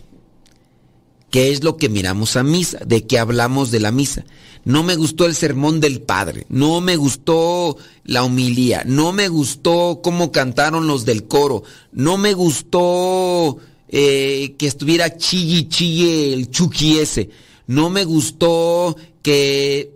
Qué 1.30 1.52
es 1.52 1.64
lo 1.64 1.76
que 1.76 1.88
miramos 1.88 2.36
a 2.36 2.42
misa, 2.42 2.78
de 2.84 3.06
qué 3.06 3.18
hablamos 3.18 3.70
de 3.70 3.80
la 3.80 3.92
misa. 3.92 4.24
No 4.64 4.82
me 4.82 4.96
gustó 4.96 5.24
el 5.24 5.34
sermón 5.34 5.80
del 5.80 6.02
padre, 6.02 6.44
no 6.48 6.80
me 6.80 6.96
gustó 6.96 7.78
la 8.04 8.24
humilía, 8.24 8.82
no 8.84 9.12
me 9.12 9.28
gustó 9.28 10.00
cómo 10.02 10.32
cantaron 10.32 10.86
los 10.86 11.06
del 11.06 11.24
coro, 11.24 11.62
no 11.92 12.18
me 12.18 12.34
gustó 12.34 13.56
eh, 13.88 14.54
que 14.58 14.66
estuviera 14.66 15.16
chille 15.16 15.68
chille 15.68 16.34
el 16.34 16.50
chuki 16.50 16.98
ese, 16.98 17.30
no 17.66 17.88
me 17.88 18.04
gustó 18.04 18.96
que 19.22 19.92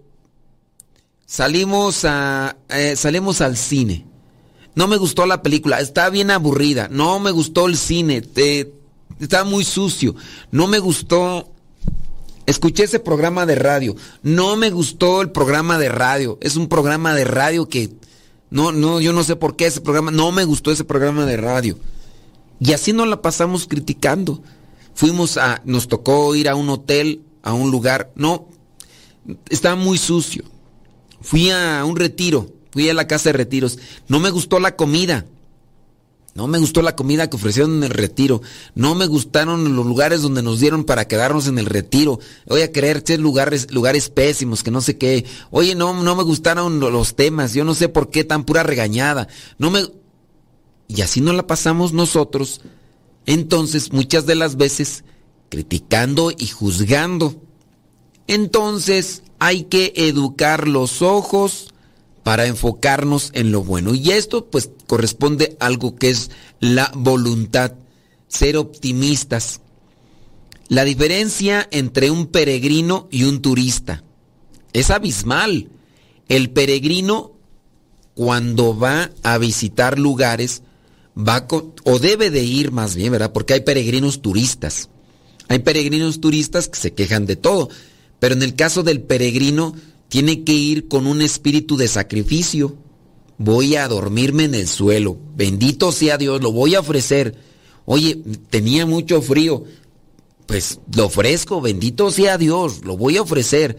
salimos 1.27 2.05
a 2.05 2.57
eh, 2.69 2.97
salimos 2.97 3.41
al 3.41 3.57
cine. 3.57 4.07
No 4.77 4.89
me 4.89 4.97
gustó 4.97 5.25
la 5.27 5.41
película, 5.41 5.79
está 5.79 6.11
bien 6.11 6.33
aburrida. 6.33 6.89
No 6.91 7.21
me 7.21 7.31
gustó 7.31 7.67
el 7.67 7.77
cine, 7.77 8.23
está 9.21 9.45
muy 9.45 9.65
sucio. 9.65 10.15
No 10.51 10.67
me 10.67 10.79
gustó 10.79 11.55
Escuché 12.47 12.85
ese 12.85 13.01
programa 13.01 13.47
de 13.47 13.55
radio. 13.55 13.97
No 14.23 14.57
me 14.57 14.71
gustó 14.71 15.23
el 15.23 15.31
programa 15.31 15.79
de 15.79 15.89
radio. 15.89 16.39
Es 16.43 16.57
un 16.57 16.69
programa 16.69 17.15
de 17.15 17.25
radio 17.25 17.69
que 17.69 17.91
no 18.51 18.71
no 18.71 19.01
yo 19.01 19.13
no 19.13 19.25
sé 19.25 19.37
por 19.37 19.57
qué 19.57 19.67
ese 19.67 19.81
programa 19.81 20.11
no 20.11 20.31
me 20.31 20.45
gustó 20.45 20.71
ese 20.71 20.85
programa 20.85 21.25
de 21.25 21.37
radio. 21.39 21.79
Y 22.61 22.73
así 22.73 22.93
nos 22.93 23.09
la 23.09 23.23
pasamos 23.23 23.67
criticando. 23.67 24.43
Fuimos 24.95 25.39
a 25.39 25.63
nos 25.65 25.89
tocó 25.89 26.35
ir 26.35 26.49
a 26.49 26.55
un 26.55 26.69
hotel, 26.69 27.23
a 27.43 27.55
un 27.55 27.71
lugar, 27.71 28.13
no 28.15 28.49
estaba 29.49 29.75
muy 29.75 29.97
sucio. 29.97 30.45
Fui 31.23 31.51
a 31.51 31.83
un 31.87 31.97
retiro, 31.97 32.53
fui 32.71 32.91
a 32.91 32.95
la 32.95 33.09
casa 33.09 33.31
de 33.31 33.39
retiros. 33.39 33.79
No 34.09 34.21
me 34.21 34.31
gustó 34.31 34.61
la 34.61 34.77
comida. 34.77 35.25
No 36.35 36.49
me 36.49 36.59
gustó 36.59 36.83
la 36.83 36.97
comida 36.97 37.31
que 37.31 37.37
ofrecieron 37.37 37.77
en 37.77 37.85
el 37.85 37.91
retiro. 37.91 38.43
No 38.75 38.97
me 38.97 39.07
gustaron 39.07 39.77
los 39.77 39.87
lugares 39.87 40.21
donde 40.21 40.43
nos 40.43 40.59
dieron 40.59 40.83
para 40.83 41.07
quedarnos 41.07 41.47
en 41.47 41.59
el 41.59 41.67
retiro. 41.67 42.19
Voy 42.47 42.63
a 42.63 42.73
creer 42.73 43.05
ser 43.07 43.21
lugares, 43.21 43.71
lugares 43.71 44.09
pésimos, 44.09 44.65
que 44.65 44.73
no 44.73 44.81
sé 44.81 44.99
qué. 44.99 45.25
Oye, 45.53 45.77
no, 45.77 46.03
no 46.03 46.17
me 46.17 46.25
gustaron 46.25 46.81
los 46.81 47.15
temas. 47.15 47.55
Yo 47.55 47.65
no 47.65 47.75
sé 47.75 47.89
por 47.89 48.11
qué 48.11 48.25
tan 48.25 48.45
pura 48.45 48.65
regañada. 48.65 49.29
No 49.59 49.71
me. 49.71 49.87
Y 50.89 51.03
así 51.03 51.21
nos 51.21 51.37
la 51.37 51.47
pasamos 51.47 51.93
nosotros. 51.93 52.63
Entonces, 53.27 53.93
muchas 53.93 54.27
de 54.27 54.35
las 54.35 54.57
veces, 54.57 55.05
criticando 55.51 56.33
y 56.37 56.49
juzgando. 56.49 57.37
Entonces, 58.27 59.23
hay 59.39 59.65
que 59.65 59.93
educar 59.95 60.67
los 60.67 61.01
ojos 61.01 61.74
para 62.25 62.47
enfocarnos 62.47 63.31
en 63.35 63.53
lo 63.53 63.63
bueno. 63.63 63.95
Y 63.95 64.11
esto 64.11 64.47
pues 64.47 64.71
corresponde 64.89 65.57
a 65.61 65.67
algo 65.67 65.95
que 65.95 66.11
es 66.11 66.31
la 66.59 66.91
voluntad, 66.95 67.75
ser 68.27 68.57
optimistas. 68.57 69.61
La 70.69 70.85
diferencia 70.85 71.69
entre 71.71 72.11
un 72.11 72.27
peregrino 72.27 73.07
y 73.13 73.25
un 73.25 73.43
turista 73.43 74.03
es 74.73 74.91
abismal. 74.91 75.69
El 76.29 76.51
peregrino 76.51 77.33
cuando 78.15 78.77
va 78.77 79.11
a 79.23 79.39
visitar 79.39 79.99
lugares 79.99 80.63
va 81.17 81.47
o 81.85 81.99
debe 81.99 82.31
de 82.31 82.43
ir 82.43 82.73
más 82.73 82.97
bien, 82.97 83.13
¿verdad? 83.13 83.33
Porque 83.33 83.53
hay 83.53 83.61
peregrinos 83.61 84.23
turistas. 84.23 84.89
Hay 85.49 85.59
peregrinos 85.59 86.23
turistas 86.23 86.69
que 86.69 86.79
se 86.79 86.95
quejan 86.95 87.27
de 87.27 87.37
todo, 87.37 87.69
pero 88.19 88.35
en 88.35 88.43
el 88.43 88.55
caso 88.55 88.83
del 88.83 89.03
peregrino 89.03 89.75
tiene 90.15 90.45
que 90.45 90.53
ir 90.53 90.87
con 90.87 91.09
un 91.09 91.23
espíritu 91.23 91.77
de 91.77 91.89
sacrificio. 91.89 92.77
Voy 93.37 93.75
a 93.75 93.89
dormirme 93.89 94.45
en 94.45 94.55
el 94.55 94.69
suelo. 94.69 95.19
Bendito 95.35 95.91
sea 95.91 96.19
Dios, 96.19 96.41
lo 96.41 96.53
voy 96.53 96.77
a 96.77 96.81
ofrecer. 96.83 97.37
Oye, 97.85 98.23
tenía 98.49 98.87
mucho 98.87 99.21
frío. 99.23 99.65
Pues 100.47 100.79
lo 100.95 101.07
ofrezco, 101.07 101.61
bendito 101.61 102.13
sea 102.13 102.39
Dios, 102.39 102.85
lo 102.85 102.97
voy 102.97 103.17
a 103.17 103.23
ofrecer. 103.23 103.77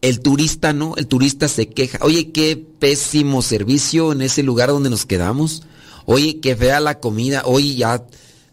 El 0.00 0.20
turista 0.20 0.72
no, 0.72 0.96
el 0.96 1.06
turista 1.06 1.46
se 1.46 1.68
queja. 1.68 1.98
Oye, 2.00 2.32
qué 2.32 2.56
pésimo 2.56 3.42
servicio 3.42 4.12
en 4.12 4.22
ese 4.22 4.42
lugar 4.42 4.70
donde 4.70 4.88
nos 4.88 5.04
quedamos. 5.04 5.64
Oye, 6.06 6.40
qué 6.40 6.56
fea 6.56 6.80
la 6.80 7.00
comida. 7.00 7.42
Oye, 7.44 7.74
ya 7.74 8.02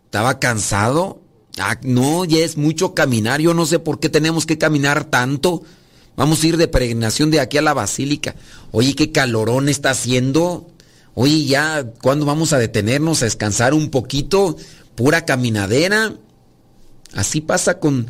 estaba 0.03 0.39
cansado. 0.39 1.21
Ah, 1.57 1.80
no, 1.84 2.26
ya 2.26 2.39
es 2.39 2.57
mucho 2.57 2.93
caminar. 2.93 3.39
Yo 3.39 3.53
no 3.53 3.65
sé 3.65 3.80
por 3.80 4.01
qué 4.01 4.09
tenemos 4.09 4.45
que 4.45 4.57
caminar 4.57 5.05
tanto. 5.05 5.63
Vamos 6.16 6.43
a 6.43 6.47
ir 6.47 6.57
de 6.57 6.68
peregrinación 6.68 7.32
de 7.32 7.39
aquí 7.39 7.57
a 7.57 7.61
la 7.61 7.74
basílica. 7.74 8.36
Oye, 8.72 8.95
qué 8.95 9.11
calorón 9.11 9.70
está 9.70 9.91
haciendo. 9.91 10.68
Oye, 11.13 11.45
ya, 11.45 11.91
¿cuándo 12.01 12.26
vamos 12.26 12.53
a 12.53 12.57
detenernos 12.57 13.22
a 13.22 13.26
descansar 13.26 13.74
un 13.74 13.89
poquito? 13.89 14.57
Pura 14.95 15.26
caminadera. 15.26 16.16
Así 17.13 17.41
pasa 17.41 17.80
con... 17.80 18.07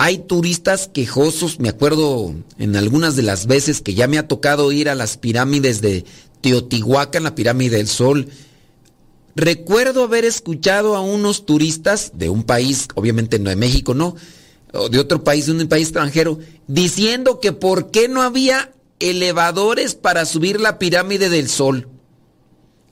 Hay 0.00 0.18
turistas 0.18 0.88
quejosos, 0.92 1.58
me 1.58 1.68
acuerdo 1.68 2.32
en 2.56 2.76
algunas 2.76 3.16
de 3.16 3.22
las 3.22 3.48
veces 3.48 3.80
que 3.80 3.94
ya 3.94 4.06
me 4.06 4.16
ha 4.16 4.28
tocado 4.28 4.70
ir 4.70 4.88
a 4.88 4.94
las 4.94 5.16
pirámides 5.16 5.80
de 5.80 6.04
Teotihuacán, 6.40 7.24
la 7.24 7.34
pirámide 7.34 7.78
del 7.78 7.88
Sol. 7.88 8.28
Recuerdo 9.34 10.04
haber 10.04 10.24
escuchado 10.24 10.94
a 10.94 11.00
unos 11.00 11.46
turistas 11.46 12.12
de 12.14 12.28
un 12.28 12.44
país, 12.44 12.86
obviamente 12.94 13.40
no 13.40 13.50
de 13.50 13.56
México, 13.56 13.92
no, 13.92 14.14
de 14.90 14.98
otro 14.98 15.24
país, 15.24 15.46
de 15.46 15.52
un 15.52 15.68
país 15.68 15.88
extranjero, 15.88 16.38
diciendo 16.66 17.40
que 17.40 17.52
por 17.52 17.90
qué 17.90 18.08
no 18.08 18.22
había 18.22 18.72
elevadores 19.00 19.94
para 19.94 20.24
subir 20.24 20.60
la 20.60 20.78
pirámide 20.78 21.28
del 21.28 21.48
sol. 21.48 21.88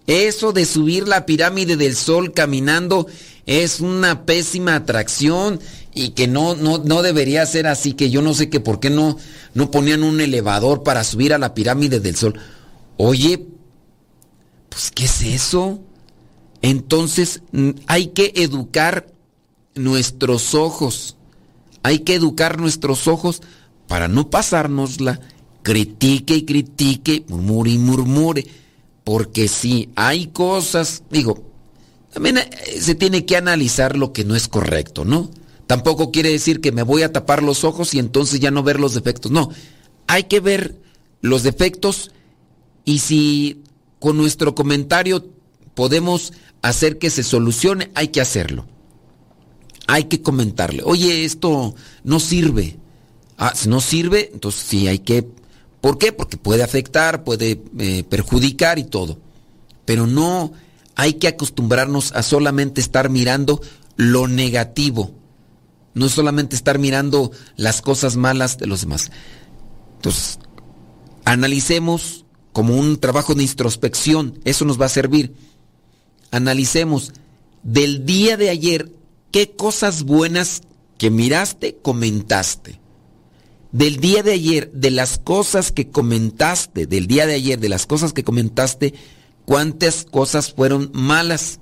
Eso 0.07 0.53
de 0.53 0.65
subir 0.67 1.09
la 1.09 1.27
pirámide 1.27 1.77
del 1.77 1.97
sol 1.97 2.33
caminando 2.33 3.07
es 3.45 3.81
una 3.81 4.25
pésima 4.25 4.77
atracción 4.77 5.61
y 5.95 6.11
que 6.11 6.29
no, 6.29 6.55
no, 6.55 6.79
no 6.79 7.03
debería 7.03 7.45
ser 7.47 7.67
así, 7.67 7.95
que 7.95 8.11
yo 8.11 8.23
no 8.23 8.35
sé 8.35 8.49
que 8.49 8.61
por 8.61 8.81
qué 8.81 8.91
no, 8.91 9.17
no 9.55 9.71
ponían 9.71 10.05
un 10.05 10.21
elevador 10.21 10.83
para 10.83 11.03
subir 11.05 11.35
a 11.35 11.39
la 11.39 11.55
pirámide 11.55 12.01
del 12.01 12.17
sol. 12.17 12.39
Oye, 12.97 13.47
pues 14.69 14.91
¿qué 14.91 15.07
es 15.07 15.23
eso? 15.23 15.81
Entonces 16.63 17.43
hay 17.87 18.09
que 18.09 18.33
educar 18.37 19.09
nuestros 19.75 20.55
ojos 20.55 21.16
hay 21.87 22.01
que 22.01 22.15
educar 22.15 22.59
nuestros 22.59 23.07
ojos 23.07 23.43
para 23.87 24.09
no 24.09 24.29
pasárnosla, 24.29 25.21
critique 25.63 26.35
y 26.35 26.45
critique, 26.45 27.25
murmure 27.29 27.71
y 27.71 27.79
murmure, 27.79 28.47
porque 29.05 29.47
si 29.47 29.89
hay 29.95 30.27
cosas, 30.27 31.05
digo, 31.13 31.45
también 32.13 32.39
eh, 32.39 32.49
se 32.81 32.97
tiene 32.97 33.25
que 33.25 33.37
analizar 33.37 33.97
lo 33.97 34.13
que 34.13 34.25
no 34.25 34.35
es 34.35 34.49
correcto, 34.49 35.05
¿no? 35.05 35.31
Tampoco 35.69 36.11
quiere 36.11 36.31
decir 36.31 36.61
que 36.61 36.73
me 36.73 36.83
voy 36.83 37.05
a 37.05 37.13
tapar 37.13 37.45
los 37.45 37.63
ojos 37.63 37.95
y 37.95 38.01
entonces 38.01 38.41
ya 38.41 38.51
no 38.51 38.65
ver 38.65 38.81
los 38.81 38.95
defectos, 38.95 39.31
no, 39.31 39.51
hay 40.09 40.25
que 40.25 40.41
ver 40.41 40.75
los 41.21 41.45
defectos 41.45 42.11
y 42.85 42.99
si 42.99 43.63
con 44.01 44.17
nuestro 44.17 44.57
comentario 44.57 45.25
podemos 45.75 46.33
hacer 46.63 46.99
que 46.99 47.11
se 47.11 47.23
solucione, 47.23 47.93
hay 47.95 48.09
que 48.09 48.21
hacerlo 48.21 48.67
hay 49.87 50.05
que 50.05 50.23
comentarle, 50.23 50.83
oye, 50.85 51.25
esto 51.25 51.75
no 52.05 52.21
sirve. 52.21 52.77
Ah, 53.39 53.53
si 53.55 53.69
no 53.69 53.81
sirve, 53.81 54.31
entonces 54.33 54.63
sí 54.63 54.89
hay 54.89 54.99
que... 55.01 55.29
¿Por 55.81 55.99
qué? 55.99 56.13
Porque 56.13 56.37
puede 56.37 56.63
afectar, 56.63 57.23
puede 57.23 57.63
eh, 57.79 58.03
perjudicar 58.09 58.79
y 58.79 58.85
todo. 58.85 59.19
Pero 59.85 60.07
no 60.07 60.53
hay 60.97 61.15
que 61.15 61.29
acostumbrarnos 61.29 62.13
a 62.13 62.23
solamente 62.23 62.81
estar 62.81 63.11
mirando 63.11 63.61
lo 63.97 64.27
negativo. 64.27 65.13
No 65.95 66.09
solamente 66.09 66.57
estar 66.57 66.79
mirando 66.79 67.31
las 67.57 67.83
cosas 67.83 68.17
malas 68.17 68.59
de 68.59 68.67
los 68.67 68.81
demás. 68.81 69.11
Entonces, 69.97 70.39
analicemos 71.25 72.25
como 72.53 72.75
un 72.75 72.99
trabajo 72.99 73.35
de 73.35 73.43
introspección. 73.43 74.41
Eso 74.45 74.65
nos 74.65 74.81
va 74.81 74.87
a 74.87 74.91
servir. 74.91 75.35
Analicemos 76.31 77.13
del 77.63 78.07
día 78.07 78.37
de 78.37 78.51
ayer 78.51 78.91
qué 79.37 79.51
cosas 79.51 80.05
buenas 80.05 80.63
que 80.97 81.11
miraste, 81.11 81.77
comentaste. 81.83 82.81
Del 83.71 83.99
día 83.99 84.23
de 84.23 84.33
ayer, 84.33 84.73
de 84.73 84.91
las 84.91 85.19
cosas 85.19 85.73
que 85.73 85.91
comentaste, 85.91 86.87
del 86.87 87.07
día 87.07 87.27
de 87.27 87.35
ayer, 87.35 87.61
de 87.61 87.69
las 87.69 87.85
cosas 87.85 88.15
que 88.15 88.25
comentaste, 88.25 88.95
cuántas 89.45 90.07
cosas 90.07 90.55
fueron 90.55 90.91
malas. 90.95 91.61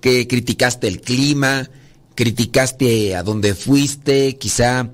Que 0.00 0.28
criticaste 0.28 0.86
el 0.86 1.00
clima, 1.00 1.68
criticaste 2.14 3.16
a 3.16 3.24
dónde 3.24 3.56
fuiste, 3.56 4.36
quizá 4.36 4.92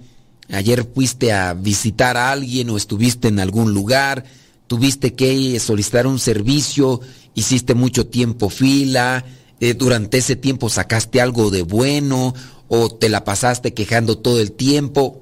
ayer 0.50 0.88
fuiste 0.94 1.30
a 1.30 1.52
visitar 1.52 2.16
a 2.16 2.32
alguien 2.32 2.70
o 2.70 2.78
estuviste 2.78 3.28
en 3.28 3.38
algún 3.38 3.74
lugar, 3.74 4.24
tuviste 4.66 5.12
que 5.12 5.60
solicitar 5.60 6.06
un 6.06 6.18
servicio, 6.18 7.02
hiciste 7.34 7.74
mucho 7.74 8.06
tiempo 8.06 8.48
fila, 8.48 9.26
eh, 9.60 9.74
durante 9.74 10.18
ese 10.18 10.36
tiempo 10.36 10.68
sacaste 10.68 11.20
algo 11.20 11.50
de 11.50 11.62
bueno 11.62 12.34
o 12.68 12.94
te 12.94 13.08
la 13.08 13.24
pasaste 13.24 13.74
quejando 13.74 14.18
todo 14.18 14.40
el 14.40 14.52
tiempo. 14.52 15.20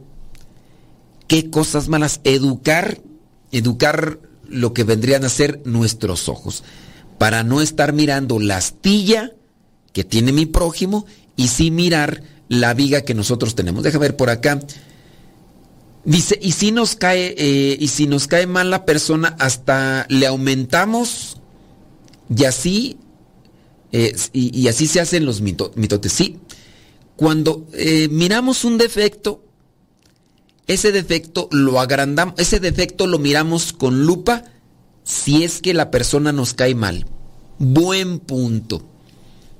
¿Qué 1.27 1.51
cosas 1.51 1.89
malas? 1.89 2.21
Educar, 2.25 3.01
educar 3.53 4.21
lo 4.49 4.73
que 4.73 4.85
vendrían 4.85 5.25
a 5.25 5.29
ser 5.29 5.61
nuestros 5.65 6.29
ojos, 6.29 6.63
para 7.19 7.43
no 7.43 7.61
estar 7.61 7.93
mirando 7.93 8.39
la 8.39 8.57
astilla 8.57 9.33
que 9.93 10.05
tiene 10.05 10.33
mi 10.33 10.47
prójimo 10.47 11.05
y 11.37 11.49
sí 11.49 11.71
mirar 11.71 12.23
la 12.49 12.75
viga 12.75 13.03
que 13.03 13.15
nosotros 13.15 13.55
tenemos. 13.55 13.83
Deja 13.83 13.99
ver 13.99 14.17
por 14.17 14.31
acá. 14.31 14.61
Dice, 16.05 16.39
y 16.41 16.53
si 16.53 16.71
nos 16.71 16.95
cae, 16.95 17.35
eh, 17.37 17.77
y 17.79 17.89
si 17.89 18.07
nos 18.07 18.27
cae 18.29 18.47
mal 18.47 18.71
la 18.71 18.87
persona, 18.87 19.37
hasta 19.39 20.07
le 20.09 20.27
aumentamos 20.27 21.39
y 22.35 22.45
así, 22.45 22.99
eh, 23.93 24.15
y, 24.33 24.69
así 24.69 24.87
se 24.87 25.01
hacen 25.01 25.25
los 25.25 25.41
mitotes. 25.41 26.13
Sí, 26.13 26.39
cuando 27.17 27.67
eh, 27.73 28.09
miramos 28.11 28.65
un 28.65 28.79
defecto, 28.79 29.43
ese 30.67 30.93
defecto 30.93 31.49
lo 31.51 31.81
agrandamos, 31.81 32.35
ese 32.39 32.61
defecto 32.61 33.07
lo 33.07 33.19
miramos 33.19 33.73
con 33.73 34.05
lupa 34.05 34.45
si 35.05 35.43
es 35.43 35.63
que 35.63 35.73
la 35.73 35.91
persona 35.91 36.33
nos 36.33 36.55
cae 36.55 36.75
mal. 36.75 37.07
Buen 37.59 38.19
punto. 38.19 38.87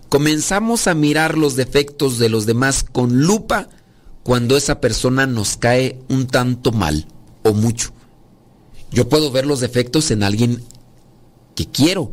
Comenzamos 0.09 0.87
a 0.87 0.95
mirar 0.95 1.37
los 1.37 1.57
defectos 1.57 2.19
de 2.19 2.29
los 2.29 2.47
demás 2.47 2.85
con 2.85 3.23
lupa 3.23 3.69
cuando 4.23 4.57
esa 4.57 4.81
persona 4.81 5.27
nos 5.27 5.57
cae 5.57 5.99
un 6.09 6.27
tanto 6.27 6.71
mal 6.71 7.07
o 7.43 7.55
mucho. 7.55 7.93
Yo 8.91 9.09
puedo 9.09 9.31
ver 9.31 9.47
los 9.47 9.61
defectos 9.61 10.11
en 10.11 10.23
alguien 10.23 10.63
que 11.55 11.67
quiero 11.67 12.13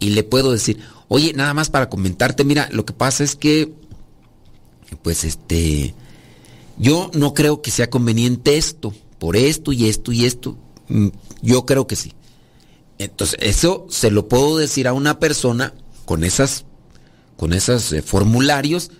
y 0.00 0.10
le 0.10 0.24
puedo 0.24 0.50
decir, 0.50 0.80
oye, 1.08 1.32
nada 1.34 1.54
más 1.54 1.70
para 1.70 1.88
comentarte, 1.88 2.42
mira, 2.42 2.68
lo 2.72 2.84
que 2.84 2.92
pasa 2.92 3.22
es 3.22 3.36
que, 3.36 3.72
pues 5.02 5.22
este, 5.22 5.94
yo 6.78 7.10
no 7.14 7.34
creo 7.34 7.62
que 7.62 7.70
sea 7.70 7.90
conveniente 7.90 8.56
esto, 8.56 8.92
por 9.18 9.36
esto 9.36 9.72
y 9.72 9.88
esto 9.88 10.10
y 10.10 10.24
esto. 10.24 10.56
Mm, 10.88 11.08
yo 11.42 11.66
creo 11.66 11.86
que 11.86 11.94
sí. 11.94 12.14
Entonces, 12.98 13.38
eso 13.40 13.86
se 13.88 14.10
lo 14.10 14.28
puedo 14.28 14.56
decir 14.56 14.88
a 14.88 14.92
una 14.92 15.20
persona 15.20 15.74
con 16.06 16.24
esas, 16.24 16.64
con 17.36 17.52
esos 17.52 17.92
eh, 17.92 18.02
formularios 18.02 18.90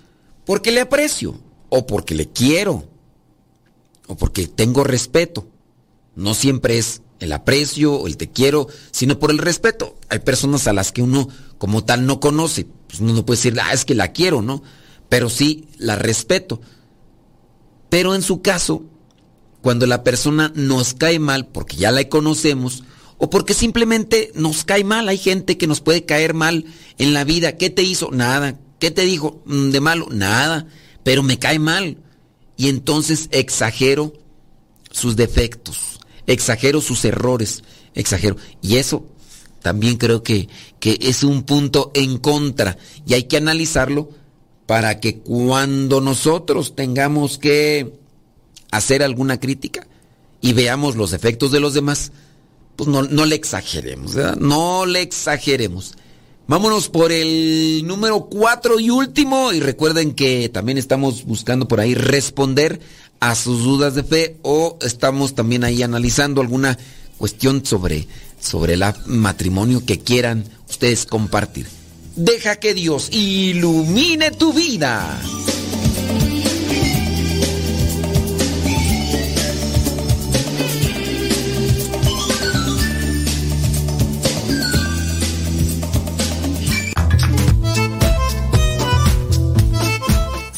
porque 0.45 0.73
le 0.73 0.81
aprecio 0.81 1.41
o 1.69 1.87
porque 1.87 2.15
le 2.15 2.29
quiero, 2.29 2.85
o 4.07 4.17
porque 4.17 4.47
tengo 4.47 4.85
respeto. 4.85 5.47
No 6.17 6.35
siempre 6.35 6.79
es 6.79 7.03
el 7.21 7.33
aprecio 7.33 7.95
o 7.95 8.07
el 8.07 8.17
te 8.17 8.31
quiero, 8.31 8.69
sino 8.91 9.19
por 9.19 9.31
el 9.31 9.39
respeto. 9.39 9.97
Hay 10.09 10.21
personas 10.21 10.67
a 10.67 10.73
las 10.73 10.93
que 10.93 11.03
uno 11.03 11.29
como 11.59 11.85
tal 11.85 12.07
no 12.07 12.19
conoce. 12.21 12.67
Pues 12.89 13.01
uno 13.01 13.13
no 13.13 13.25
puede 13.25 13.39
decir, 13.39 13.61
ah, 13.61 13.73
es 13.73 13.85
que 13.85 13.95
la 13.95 14.13
quiero, 14.13 14.43
¿no? 14.43 14.63
Pero 15.09 15.29
sí 15.29 15.69
la 15.79 15.97
respeto. 15.97 16.61
Pero 17.89 18.15
en 18.15 18.23
su 18.23 18.43
caso, 18.43 18.85
cuando 19.61 19.87
la 19.87 20.03
persona 20.03 20.53
nos 20.55 20.95
cae 20.95 21.19
mal 21.19 21.47
porque 21.47 21.77
ya 21.77 21.93
la 21.93 22.09
conocemos, 22.09 22.85
o 23.19 23.29
porque 23.29 23.53
simplemente 23.53 24.33
nos 24.35 24.65
cae 24.65 24.83
mal, 24.83 25.09
hay 25.09 25.19
gente 25.19 25.59
que 25.59 25.67
nos 25.67 25.81
puede 25.81 26.07
caer 26.07 26.33
mal 26.35 26.65
en 26.99 27.13
la 27.13 27.25
vida. 27.25 27.57
¿Qué 27.59 27.69
te 27.69 27.83
hizo? 27.83 28.11
Nada. 28.11 28.59
¿Qué 28.79 28.91
te 28.91 29.03
dijo 29.03 29.43
mm, 29.45 29.71
de 29.71 29.81
malo? 29.81 30.09
Nada 30.11 30.67
pero 31.03 31.23
me 31.23 31.39
cae 31.39 31.59
mal. 31.59 31.99
Y 32.57 32.69
entonces 32.69 33.29
exagero 33.33 34.13
sus 34.91 35.17
defectos, 35.17 36.00
exagero 36.33 36.81
sus 36.81 37.05
errores, 37.05 37.65
exagero. 37.95 38.37
Y 38.63 38.77
eso 38.77 39.05
también 39.63 39.97
creo 39.97 40.23
que, 40.23 40.49
que 40.79 40.99
es 41.03 41.23
un 41.23 41.43
punto 41.43 41.91
en 41.95 42.19
contra 42.19 42.79
y 43.07 43.15
hay 43.15 43.25
que 43.25 43.37
analizarlo 43.37 44.11
para 44.67 45.01
que 45.01 45.19
cuando 45.19 46.01
nosotros 46.01 46.77
tengamos 46.77 47.39
que 47.39 47.93
hacer 48.71 49.03
alguna 49.03 49.41
crítica 49.41 49.87
y 50.41 50.53
veamos 50.53 50.97
los 50.97 51.11
defectos 51.11 51.51
de 51.51 51.61
los 51.61 51.75
demás, 51.75 52.13
pues 52.77 52.89
no, 52.89 53.03
no 53.03 53.27
le 53.27 53.35
exageremos, 53.35 54.15
¿verdad? 54.15 54.37
No 54.37 54.87
le 54.87 55.03
exageremos. 55.03 55.97
Vámonos 56.47 56.89
por 56.89 57.13
el 57.13 57.87
número 57.87 58.27
cuatro 58.27 58.81
y 58.81 58.91
último. 58.91 59.53
Y 59.53 59.61
recuerden 59.61 60.15
que 60.15 60.49
también 60.49 60.79
estamos 60.79 61.25
buscando 61.25 61.69
por 61.69 61.79
ahí 61.79 61.95
responder 61.95 62.81
a 63.21 63.35
sus 63.35 63.63
dudas 63.63 63.95
de 63.95 64.03
fe 64.03 64.37
o 64.43 64.79
estamos 64.81 65.35
también 65.35 65.65
ahí 65.65 65.83
analizando 65.83 66.41
alguna 66.41 66.79
cuestión 67.19 67.65
sobre, 67.65 68.09
sobre 68.41 68.75
el 68.75 68.83
matrimonio 69.07 69.85
que 69.85 70.01
quieran 70.01 70.45
ustedes 70.69 71.05
compartir. 71.07 71.67
Deja 72.17 72.57
que 72.57 72.75
Dios 72.75 73.09
ilumine 73.13 74.31
tu 74.31 74.53
vida. 74.53 75.21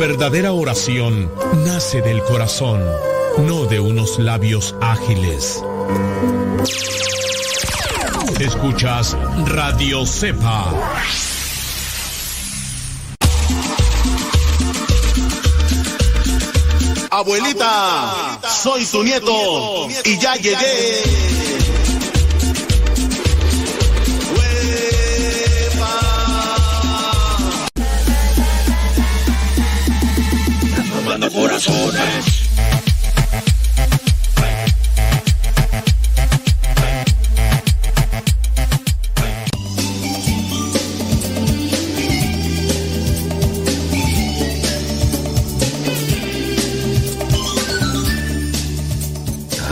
Verdadera 0.00 0.54
oración 0.54 1.30
nace 1.66 2.00
del 2.00 2.22
corazón, 2.22 2.82
no 3.36 3.66
de 3.66 3.80
unos 3.80 4.18
labios 4.18 4.74
ágiles. 4.80 5.62
Escuchas 8.40 9.14
Radio 9.44 10.06
Cepa. 10.06 10.72
Abuelita, 17.10 18.40
soy 18.62 18.86
su 18.86 19.02
nieto 19.02 19.86
y 20.06 20.18
ya 20.18 20.34
llegué. 20.36 21.69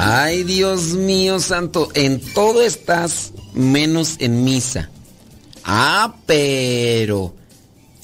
Ay, 0.00 0.44
Dios 0.44 0.88
mío 0.92 1.40
santo, 1.40 1.88
en 1.94 2.20
todo 2.20 2.62
estás 2.62 3.32
menos 3.54 4.16
en 4.18 4.44
misa. 4.44 4.90
Ah, 5.64 6.16
pero 6.26 7.37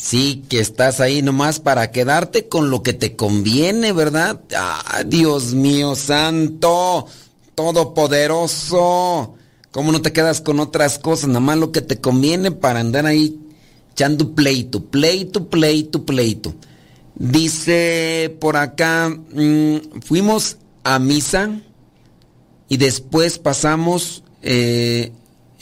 Sí, 0.04 0.44
que 0.50 0.60
estás 0.60 1.00
ahí 1.00 1.22
nomás 1.22 1.60
para 1.60 1.90
quedarte 1.90 2.46
con 2.46 2.68
lo 2.68 2.82
que 2.82 2.92
te 2.92 3.16
conviene, 3.16 3.94
¿verdad? 3.94 4.38
Ah, 4.54 5.02
Dios 5.06 5.54
mío 5.54 5.96
santo, 5.96 7.06
todopoderoso. 7.54 9.34
¿Cómo 9.70 9.92
no 9.92 10.02
te 10.02 10.12
quedas 10.12 10.42
con 10.42 10.60
otras 10.60 10.98
cosas? 10.98 11.28
Nada 11.28 11.40
más 11.40 11.56
lo 11.56 11.72
que 11.72 11.80
te 11.80 12.02
conviene 12.02 12.50
para 12.50 12.80
andar 12.80 13.06
ahí 13.06 13.40
echando 13.92 14.34
pleito, 14.34 14.84
pleito, 14.84 15.48
pleito, 15.48 16.04
pleito. 16.04 16.54
Dice 17.14 18.36
por 18.42 18.58
acá, 18.58 19.08
mm, 19.08 20.02
fuimos 20.04 20.58
a 20.82 20.98
misa 20.98 21.62
y 22.68 22.76
después 22.76 23.38
pasamos 23.38 24.22
eh, 24.42 25.12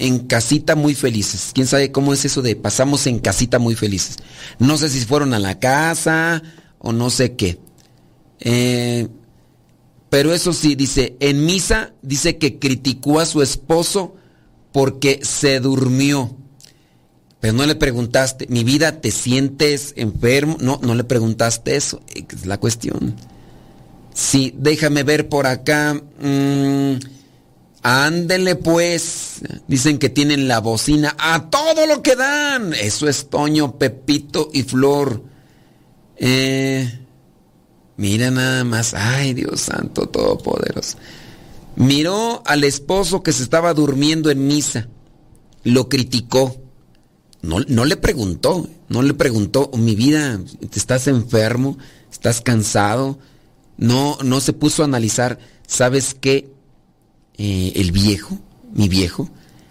en 0.03 0.18
casita 0.18 0.74
muy 0.74 0.96
felices. 0.96 1.53
¿Quién 1.55 1.68
sabe 1.68 1.92
cómo 1.92 2.12
es 2.12 2.24
eso 2.24 2.42
de 2.42 2.57
pasamos 2.57 3.07
en 3.07 3.20
casita 3.20 3.61
muy 3.61 3.76
felices? 3.76 4.16
No 4.59 4.76
sé 4.76 4.88
si 4.88 4.98
fueron 5.05 5.32
a 5.32 5.38
la 5.38 5.61
casa 5.61 6.42
o 6.80 6.92
no 6.92 7.09
sé 7.09 7.36
qué. 7.36 7.61
Eh, 8.40 9.07
pero 10.11 10.34
eso 10.34 10.53
sí, 10.53 10.74
dice, 10.74 11.16
en 11.20 11.46
misa 11.46 11.92
dice 12.03 12.36
que 12.36 12.59
criticó 12.59 13.20
a 13.20 13.26
su 13.26 13.42
esposo 13.42 14.16
porque 14.72 15.20
se 15.22 15.61
durmió. 15.61 16.36
Pero 17.38 17.53
no 17.53 17.64
le 17.64 17.76
preguntaste, 17.76 18.48
mi 18.48 18.64
vida, 18.64 19.00
¿te 19.00 19.12
sientes 19.12 19.94
enfermo? 19.96 20.57
No, 20.61 20.80
no 20.82 20.96
le 20.96 21.05
preguntaste 21.05 21.76
eso. 21.76 22.00
Es 22.12 22.44
la 22.44 22.59
cuestión. 22.59 23.14
Sí, 24.14 24.53
déjame 24.59 25.05
ver 25.05 25.28
por 25.28 25.46
acá. 25.46 25.94
Mm, 25.94 26.94
ándele 27.83 28.57
pues 28.57 29.33
Dicen 29.66 29.99
que 29.99 30.09
tienen 30.09 30.49
la 30.49 30.61
bocina 30.61 31.16
a 31.18 31.49
todo 31.51 31.87
lo 31.87 32.03
que 32.03 32.16
dan. 32.16 32.74
Eso 32.74 33.09
es 33.09 33.30
Toño, 33.30 33.78
Pepito 33.78 34.51
y 34.53 34.62
Flor. 34.62 35.22
Eh, 36.16 37.07
mira 37.97 38.30
nada 38.30 38.64
más. 38.64 38.95
Ay, 38.95 39.35
Dios 39.35 39.62
santo, 39.62 40.09
todopoderoso. 40.09 40.99
Miró 41.76 42.43
al 42.45 42.64
esposo 42.64 43.22
que 43.22 43.33
se 43.33 43.43
estaba 43.43 43.72
durmiendo 43.74 44.30
en 44.30 44.47
misa. 44.47 44.89
Lo 45.64 45.89
criticó. 45.89 46.61
No, 47.41 47.61
no 47.66 47.85
le 47.85 47.97
preguntó. 47.97 48.68
No 48.89 49.01
le 49.03 49.14
preguntó, 49.14 49.70
oh, 49.72 49.78
mi 49.78 49.95
vida, 49.95 50.39
¿estás 50.70 51.07
enfermo? 51.07 51.78
¿Estás 52.11 52.43
cansado? 52.43 53.18
No, 53.78 54.18
no 54.22 54.41
se 54.41 54.53
puso 54.53 54.83
a 54.83 54.85
analizar. 54.85 55.39
¿Sabes 55.66 56.14
qué? 56.14 56.53
Eh, 57.39 57.72
el 57.76 57.93
viejo, 57.93 58.39
mi 58.72 58.89
viejo, 58.89 59.28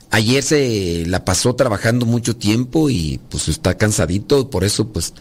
ayer 0.09 0.43
se 0.43 1.05
la 1.07 1.23
pasó 1.25 1.55
trabajando 1.55 2.05
mucho 2.05 2.35
tiempo 2.35 2.89
y 2.89 3.19
pues 3.29 3.47
está 3.47 3.77
cansadito, 3.77 4.49
por 4.49 4.63
eso 4.63 4.89
pues, 4.89 5.13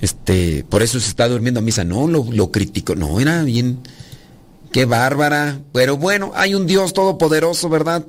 este, 0.00 0.64
por 0.68 0.82
eso 0.82 0.98
se 0.98 1.08
está 1.08 1.28
durmiendo 1.28 1.60
a 1.60 1.62
misa. 1.62 1.84
No, 1.84 2.08
lo, 2.08 2.26
lo 2.30 2.50
critico, 2.50 2.94
no, 2.94 3.20
era 3.20 3.42
bien, 3.44 3.78
qué 4.72 4.84
bárbara. 4.84 5.60
Pero 5.72 5.96
bueno, 5.96 6.32
hay 6.34 6.54
un 6.54 6.66
Dios 6.66 6.92
todopoderoso, 6.92 7.68
¿verdad? 7.68 8.04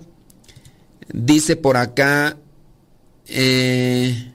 Dice 1.14 1.56
por 1.56 1.78
acá, 1.78 2.38
eh, 3.28 4.32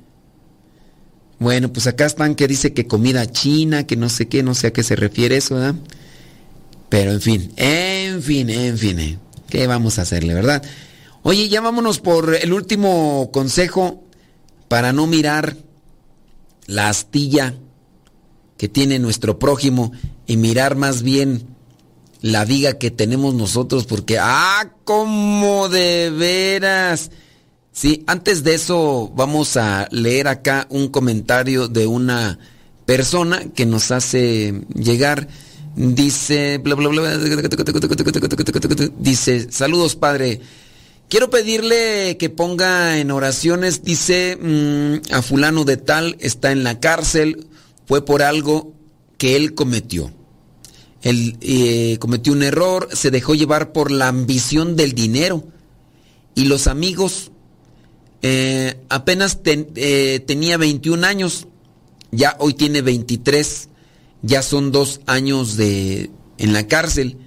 bueno, 1.39 1.73
pues 1.73 1.87
acá 1.87 2.07
están 2.07 2.35
que 2.35 2.47
dice 2.47 2.73
que 2.73 2.87
comida 2.87 3.31
china, 3.31 3.87
que 3.87 3.97
no 3.97 4.09
sé 4.09 4.29
qué, 4.29 4.43
no 4.43 4.55
sé 4.55 4.69
a 4.69 4.73
qué 4.73 4.83
se 4.83 4.97
refiere 4.97 5.37
eso, 5.37 5.55
¿verdad? 5.55 5.77
Pero 6.89 7.13
en 7.13 7.21
fin, 7.21 7.53
en 7.57 8.23
fin, 8.23 8.51
en 8.51 8.79
fin. 8.79 8.99
Eh. 8.99 9.19
¿Qué 9.49 9.67
vamos 9.67 9.99
a 9.99 10.03
hacerle, 10.03 10.35
verdad? 10.35 10.63
Oye, 11.23 11.49
ya 11.49 11.61
vámonos 11.61 12.01
por 12.01 12.35
el 12.35 12.53
último 12.53 13.31
consejo 13.33 14.05
para 14.69 14.93
no 14.93 15.07
mirar 15.07 15.57
la 16.67 16.89
astilla 16.89 17.55
que 18.57 18.69
tiene 18.69 18.99
nuestro 18.99 19.39
prójimo 19.39 19.93
y 20.27 20.37
mirar 20.37 20.77
más 20.77 21.03
bien 21.03 21.47
la 22.21 22.45
viga 22.45 22.75
que 22.75 22.91
tenemos 22.91 23.35
nosotros 23.35 23.87
porque, 23.87 24.19
ah, 24.21 24.73
como 24.85 25.69
de 25.69 26.11
veras. 26.11 27.11
Sí, 27.73 28.05
antes 28.07 28.43
de 28.43 28.55
eso 28.55 29.13
vamos 29.15 29.57
a 29.57 29.89
leer 29.91 30.27
acá 30.29 30.67
un 30.69 30.89
comentario 30.89 31.69
de 31.69 31.87
una 31.87 32.39
persona 32.87 33.45
que 33.55 33.67
nos 33.67 33.91
hace 33.91 34.63
llegar 34.75 35.29
Dice, 35.79 36.59
bla, 36.59 36.75
bla, 36.75 36.89
bla, 36.89 37.17
dice, 38.99 39.47
saludos 39.53 39.95
padre. 39.95 40.41
Quiero 41.09 41.31
pedirle 41.31 42.17
que 42.19 42.31
ponga 42.31 42.99
en 42.99 43.13
oraciones, 43.13 43.85
dice, 43.85 44.37
mm, 44.37 45.15
a 45.15 45.23
fulano 45.23 45.63
de 45.63 45.77
tal 45.77 46.17
está 46.19 46.51
en 46.51 46.65
la 46.65 46.81
cárcel, 46.81 47.47
fue 47.87 48.05
por 48.05 48.25
algo 48.25 48.75
que 49.19 49.37
él 49.37 49.55
cometió. 49.55 50.13
Él 51.03 51.37
eh, 51.43 51.97
cometió 52.01 52.33
un 52.33 52.43
error, 52.43 52.89
se 52.93 53.13
dejó 53.13 53.37
llevar 53.37 53.71
por 53.71 53.93
la 53.93 54.09
ambición 54.09 54.75
del 54.75 54.95
dinero. 54.95 55.45
Y 56.35 56.47
los 56.47 56.67
amigos, 56.67 57.31
eh, 58.23 58.81
apenas 58.89 59.39
eh, 59.45 60.25
tenía 60.27 60.57
21 60.57 61.07
años, 61.07 61.47
ya 62.11 62.35
hoy 62.41 62.55
tiene 62.55 62.83
23 62.83 63.69
ya 64.23 64.43
son 64.43 64.73
dos 64.73 65.01
años 65.07 65.57
de, 65.57 66.11
en 66.39 66.53
la 66.53 66.67
cárcel. 66.67 67.19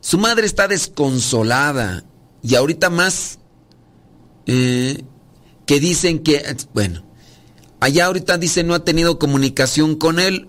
Su 0.00 0.18
madre 0.18 0.46
está 0.46 0.68
desconsolada 0.68 2.04
y 2.42 2.54
ahorita 2.54 2.90
más 2.90 3.38
eh, 4.46 5.04
que 5.66 5.80
dicen 5.80 6.20
que, 6.20 6.42
bueno, 6.72 7.04
allá 7.80 8.06
ahorita 8.06 8.38
dice 8.38 8.64
no 8.64 8.74
ha 8.74 8.84
tenido 8.84 9.18
comunicación 9.18 9.96
con 9.96 10.18
él. 10.18 10.48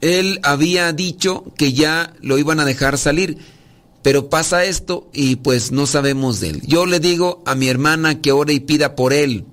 Él 0.00 0.38
había 0.44 0.92
dicho 0.92 1.44
que 1.56 1.72
ya 1.72 2.14
lo 2.20 2.38
iban 2.38 2.60
a 2.60 2.64
dejar 2.64 2.98
salir, 2.98 3.38
pero 4.02 4.30
pasa 4.30 4.64
esto 4.64 5.10
y 5.12 5.36
pues 5.36 5.72
no 5.72 5.86
sabemos 5.86 6.38
de 6.40 6.50
él. 6.50 6.62
Yo 6.66 6.86
le 6.86 7.00
digo 7.00 7.42
a 7.46 7.54
mi 7.54 7.68
hermana 7.68 8.20
que 8.20 8.30
ore 8.30 8.52
y 8.52 8.60
pida 8.60 8.94
por 8.94 9.12
él. 9.12 9.44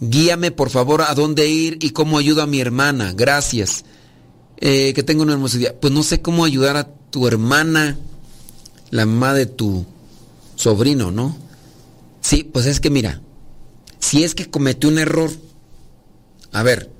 Guíame 0.00 0.50
por 0.50 0.70
favor 0.70 1.02
a 1.02 1.14
dónde 1.14 1.48
ir 1.48 1.78
y 1.80 1.90
cómo 1.90 2.18
ayudo 2.18 2.42
a 2.42 2.46
mi 2.46 2.60
hermana. 2.60 3.12
Gracias. 3.14 3.84
Eh, 4.58 4.92
que 4.94 5.02
tengo 5.02 5.22
una 5.22 5.34
hermosa 5.34 5.58
día. 5.58 5.78
Pues 5.78 5.92
no 5.92 6.02
sé 6.02 6.22
cómo 6.22 6.44
ayudar 6.44 6.76
a 6.76 6.88
tu 7.10 7.26
hermana, 7.26 7.98
la 8.90 9.06
mamá 9.06 9.34
de 9.34 9.46
tu 9.46 9.86
sobrino, 10.54 11.10
¿no? 11.10 11.36
Sí, 12.20 12.42
pues 12.42 12.66
es 12.66 12.80
que 12.80 12.90
mira, 12.90 13.20
si 14.00 14.24
es 14.24 14.34
que 14.34 14.50
cometió 14.50 14.88
un 14.88 14.98
error, 14.98 15.30
a 16.52 16.62
ver, 16.62 16.90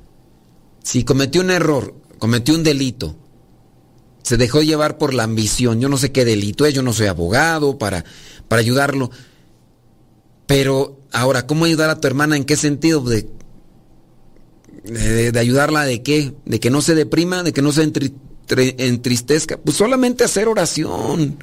si 0.83 1.05
cometió 1.05 1.41
un 1.41 1.51
error, 1.51 1.95
cometió 2.19 2.55
un 2.55 2.63
delito, 2.63 3.17
se 4.23 4.37
dejó 4.37 4.63
llevar 4.63 4.99
por 4.99 5.15
la 5.15 5.25
ambición, 5.25 5.81
yo 5.81 5.89
no 5.89 5.99
sé 5.99 6.13
qué 6.13 6.25
delito 6.25 6.67
es, 6.67 6.75
yo 6.75 6.83
no 6.83 6.93
soy 6.93 7.07
abogado 7.07 7.79
para, 7.79 8.05
para 8.49 8.61
ayudarlo, 8.61 9.11
pero 10.47 11.01
ahora, 11.17 11.47
¿cómo 11.47 11.65
ayudar 11.65 11.91
a 11.91 12.01
tu 12.01 12.07
hermana? 12.07 12.37
¿En 12.37 12.45
qué 12.45 12.57
sentido? 12.57 13.01
De, 13.01 13.29
de, 14.85 15.39
ayudarla 15.39 15.85
de 15.85 16.03
qué? 16.03 16.35
De 16.45 16.61
que 16.61 16.71
no 16.71 16.83
se 16.83 16.95
deprima, 16.95 17.43
de 17.43 17.53
que 17.53 17.63
no 17.63 17.73
se 17.73 17.91
entristezca. 18.53 19.57
Pues 19.57 19.77
solamente 19.77 20.25
hacer 20.25 20.49
oración. 20.49 21.39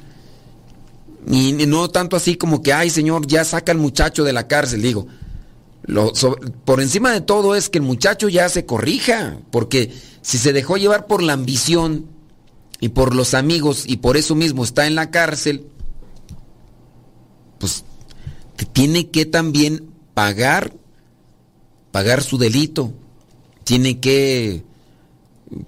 Y, 1.26 1.52
no 1.66 1.88
tanto 1.88 2.16
así 2.16 2.36
como 2.36 2.62
que, 2.62 2.72
ay 2.72 2.90
Señor, 2.90 3.26
ya 3.26 3.44
saca 3.44 3.72
al 3.72 3.78
muchacho 3.78 4.24
de 4.24 4.32
la 4.32 4.46
cárcel. 4.46 4.80
Digo, 4.80 5.06
por 6.64 6.80
encima 6.80 7.12
de 7.12 7.20
todo 7.20 7.54
es 7.54 7.68
que 7.68 7.78
el 7.78 7.84
muchacho 7.84 8.28
ya 8.28 8.48
se 8.48 8.64
corrija. 8.64 9.38
Porque 9.50 9.92
si 10.22 10.38
se 10.38 10.52
dejó 10.52 10.76
llevar 10.76 11.06
por 11.06 11.22
la 11.22 11.32
ambición 11.32 12.06
y 12.80 12.90
por 12.90 13.14
los 13.14 13.34
amigos 13.34 13.84
y 13.86 13.96
por 13.96 14.16
eso 14.16 14.34
mismo 14.34 14.62
está 14.62 14.86
en 14.86 14.94
la 14.94 15.10
cárcel, 15.10 15.66
pues 17.58 17.84
tiene 18.72 19.10
que 19.10 19.26
también 19.26 19.90
pagar, 20.14 20.74
pagar 21.90 22.22
su 22.22 22.38
delito, 22.38 22.92
tiene 23.64 24.00
que 24.00 24.62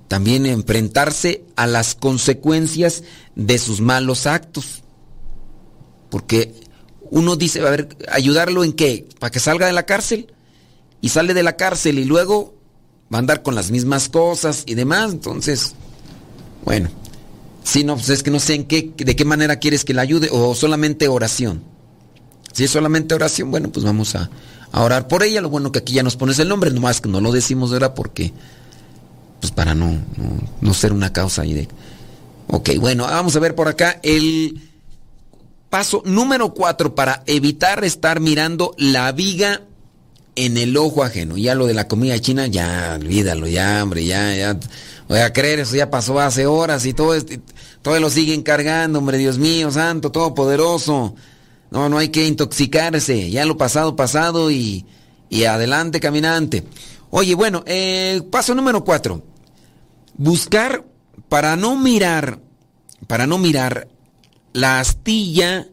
también 0.09 0.47
enfrentarse 0.47 1.45
a 1.57 1.67
las 1.67 1.95
consecuencias 1.95 3.03
de 3.35 3.59
sus 3.59 3.81
malos 3.81 4.27
actos. 4.27 4.83
Porque 6.11 6.55
uno 7.11 7.37
dice, 7.37 7.61
a 7.61 7.71
ver, 7.71 7.97
ayudarlo 8.11 8.65
en 8.65 8.73
qué? 8.73 9.09
Para 9.19 9.31
que 9.31 9.41
salga 9.41 9.67
de 9.67 9.73
la 9.73 9.87
cárcel. 9.87 10.33
Y 11.01 11.11
sale 11.11 11.35
de 11.35 11.43
la 11.43 11.57
cárcel 11.57 11.99
y 11.99 12.05
luego 12.05 12.55
va 13.13 13.19
a 13.19 13.21
andar 13.21 13.43
con 13.43 13.55
las 13.55 13.71
mismas 13.71 14.09
cosas 14.09 14.65
y 14.67 14.75
demás. 14.75 15.13
Entonces, 15.13 15.75
bueno, 16.65 16.89
si 17.63 17.85
no, 17.85 17.97
pues 17.97 18.09
es 18.09 18.23
que 18.23 18.31
no 18.31 18.41
sé 18.41 18.55
en 18.55 18.65
qué, 18.65 18.93
de 18.97 19.17
qué 19.17 19.25
manera 19.25 19.57
quieres 19.57 19.85
que 19.85 19.95
le 19.95 20.01
ayude 20.01 20.29
o 20.33 20.55
solamente 20.55 21.09
oración. 21.09 21.63
Si 22.57 22.65
es 22.65 22.71
solamente 22.71 23.15
oración, 23.15 23.51
bueno, 23.51 23.69
pues 23.69 23.85
vamos 23.85 24.15
a, 24.15 24.31
orar 24.73 25.09
por 25.09 25.23
ella. 25.23 25.43
Lo 25.43 25.51
bueno 25.51 25.73
que 25.73 25.81
aquí 25.81 25.93
ya 25.93 26.03
nos 26.03 26.17
pones 26.17 26.39
el 26.39 26.49
nombre, 26.49 26.71
nomás 26.71 27.03
que 27.03 27.09
no 27.11 27.21
lo 27.21 27.31
decimos 27.31 27.71
ahora 27.71 27.93
porque, 27.93 28.33
pues 29.43 29.53
para 29.53 29.75
no, 29.75 29.99
no, 30.63 30.73
ser 30.73 30.95
una 30.95 31.13
causa 31.13 31.43
ahí 31.43 31.53
de... 31.53 31.69
Ok, 32.47 32.71
bueno, 32.81 33.05
vamos 33.05 33.37
a 33.37 33.41
ver 33.41 33.55
por 33.55 33.69
acá 33.69 34.01
el 34.03 34.71
paso 35.69 36.01
número 36.07 36.55
cuatro 36.55 36.95
para 36.95 37.23
evitar 37.27 37.85
estar 37.85 38.21
mirando 38.21 38.75
la 38.79 39.13
viga 39.13 39.61
en 40.35 40.57
el 40.57 40.79
ojo 40.79 41.05
ajeno. 41.05 41.37
Ya 41.37 41.55
lo 41.55 41.67
de 41.67 41.75
la 41.75 41.89
comida 41.89 42.19
china, 42.21 42.47
ya 42.47 42.97
olvídalo, 42.99 43.49
ya, 43.49 43.83
hombre, 43.83 44.07
ya, 44.07 44.35
ya. 44.35 44.59
Voy 45.11 45.19
a 45.19 45.31
creer, 45.35 45.59
eso 45.59 45.77
ya 45.77 45.91
pasó 45.91 46.19
hace 46.21 46.47
horas 46.47 46.87
y 46.87 46.95
todo, 46.95 47.15
este, 47.15 47.39
todo 47.83 48.01
lo 48.01 48.09
siguen 48.09 48.43
cargando, 48.43 48.99
hombre, 48.99 49.19
Dios 49.19 49.37
mío, 49.37 49.71
santo, 49.71 50.11
todopoderoso. 50.11 51.15
No, 51.71 51.89
no 51.89 51.99
hay 51.99 52.09
que 52.09 52.27
intoxicarse. 52.27 53.31
Ya 53.31 53.45
lo 53.45 53.57
pasado, 53.57 53.97
pasado 53.97 54.51
y, 54.51 54.87
y 55.29 55.45
adelante, 55.45 56.01
caminante. 56.01 56.64
Oye, 57.11 57.35
bueno, 57.35 57.62
eh, 57.67 58.23
paso 58.31 58.55
número 58.55 58.85
cuatro. 58.85 59.23
Buscar 60.17 60.85
para 61.29 61.57
no 61.57 61.77
mirar, 61.77 62.41
para 63.07 63.27
no 63.27 63.39
mirar 63.39 63.89
la 64.53 64.81
astilla 64.81 65.69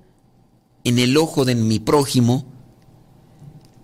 en 0.84 1.00
el 1.00 1.18
ojo 1.18 1.46
de 1.46 1.56
mi 1.56 1.80
prójimo. 1.80 2.46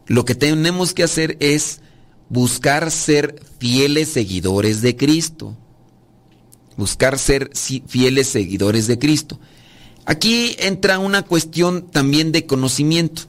Lo 0.07 0.25
que 0.25 0.35
tenemos 0.35 0.93
que 0.93 1.03
hacer 1.03 1.37
es 1.39 1.81
buscar 2.29 2.91
ser 2.91 3.41
fieles 3.59 4.09
seguidores 4.09 4.81
de 4.81 4.95
Cristo. 4.95 5.55
Buscar 6.77 7.19
ser 7.19 7.51
fieles 7.87 8.27
seguidores 8.27 8.87
de 8.87 8.99
Cristo. 8.99 9.39
Aquí 10.09 10.55
entra 10.57 10.97
una 10.97 11.21
cuestión 11.21 11.85
también 11.91 12.31
de 12.31 12.47
conocimiento. 12.47 13.21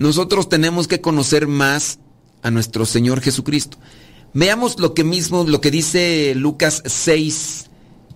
Nosotros 0.00 0.48
tenemos 0.48 0.88
que 0.88 1.00
conocer 1.00 1.46
más 1.46 2.00
a 2.42 2.50
nuestro 2.50 2.86
Señor 2.86 3.20
Jesucristo. 3.20 3.78
Veamos 4.34 4.80
lo 4.80 4.94
que 4.94 5.04
mismo, 5.04 5.44
lo 5.44 5.60
que 5.60 5.70
dice 5.70 6.32
Lucas 6.34 6.82
6, 6.84 7.66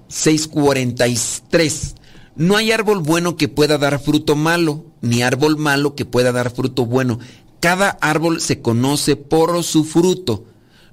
6:43. 0.08 1.94
No 2.34 2.56
hay 2.56 2.72
árbol 2.72 2.98
bueno 2.98 3.36
que 3.36 3.46
pueda 3.46 3.78
dar 3.78 4.00
fruto 4.00 4.34
malo, 4.34 4.84
ni 5.00 5.22
árbol 5.22 5.56
malo 5.56 5.94
que 5.94 6.04
pueda 6.04 6.32
dar 6.32 6.50
fruto 6.50 6.86
bueno. 6.86 7.20
Cada 7.60 7.90
árbol 8.00 8.40
se 8.40 8.62
conoce 8.62 9.14
por 9.14 9.62
su 9.62 9.84
fruto. 9.84 10.44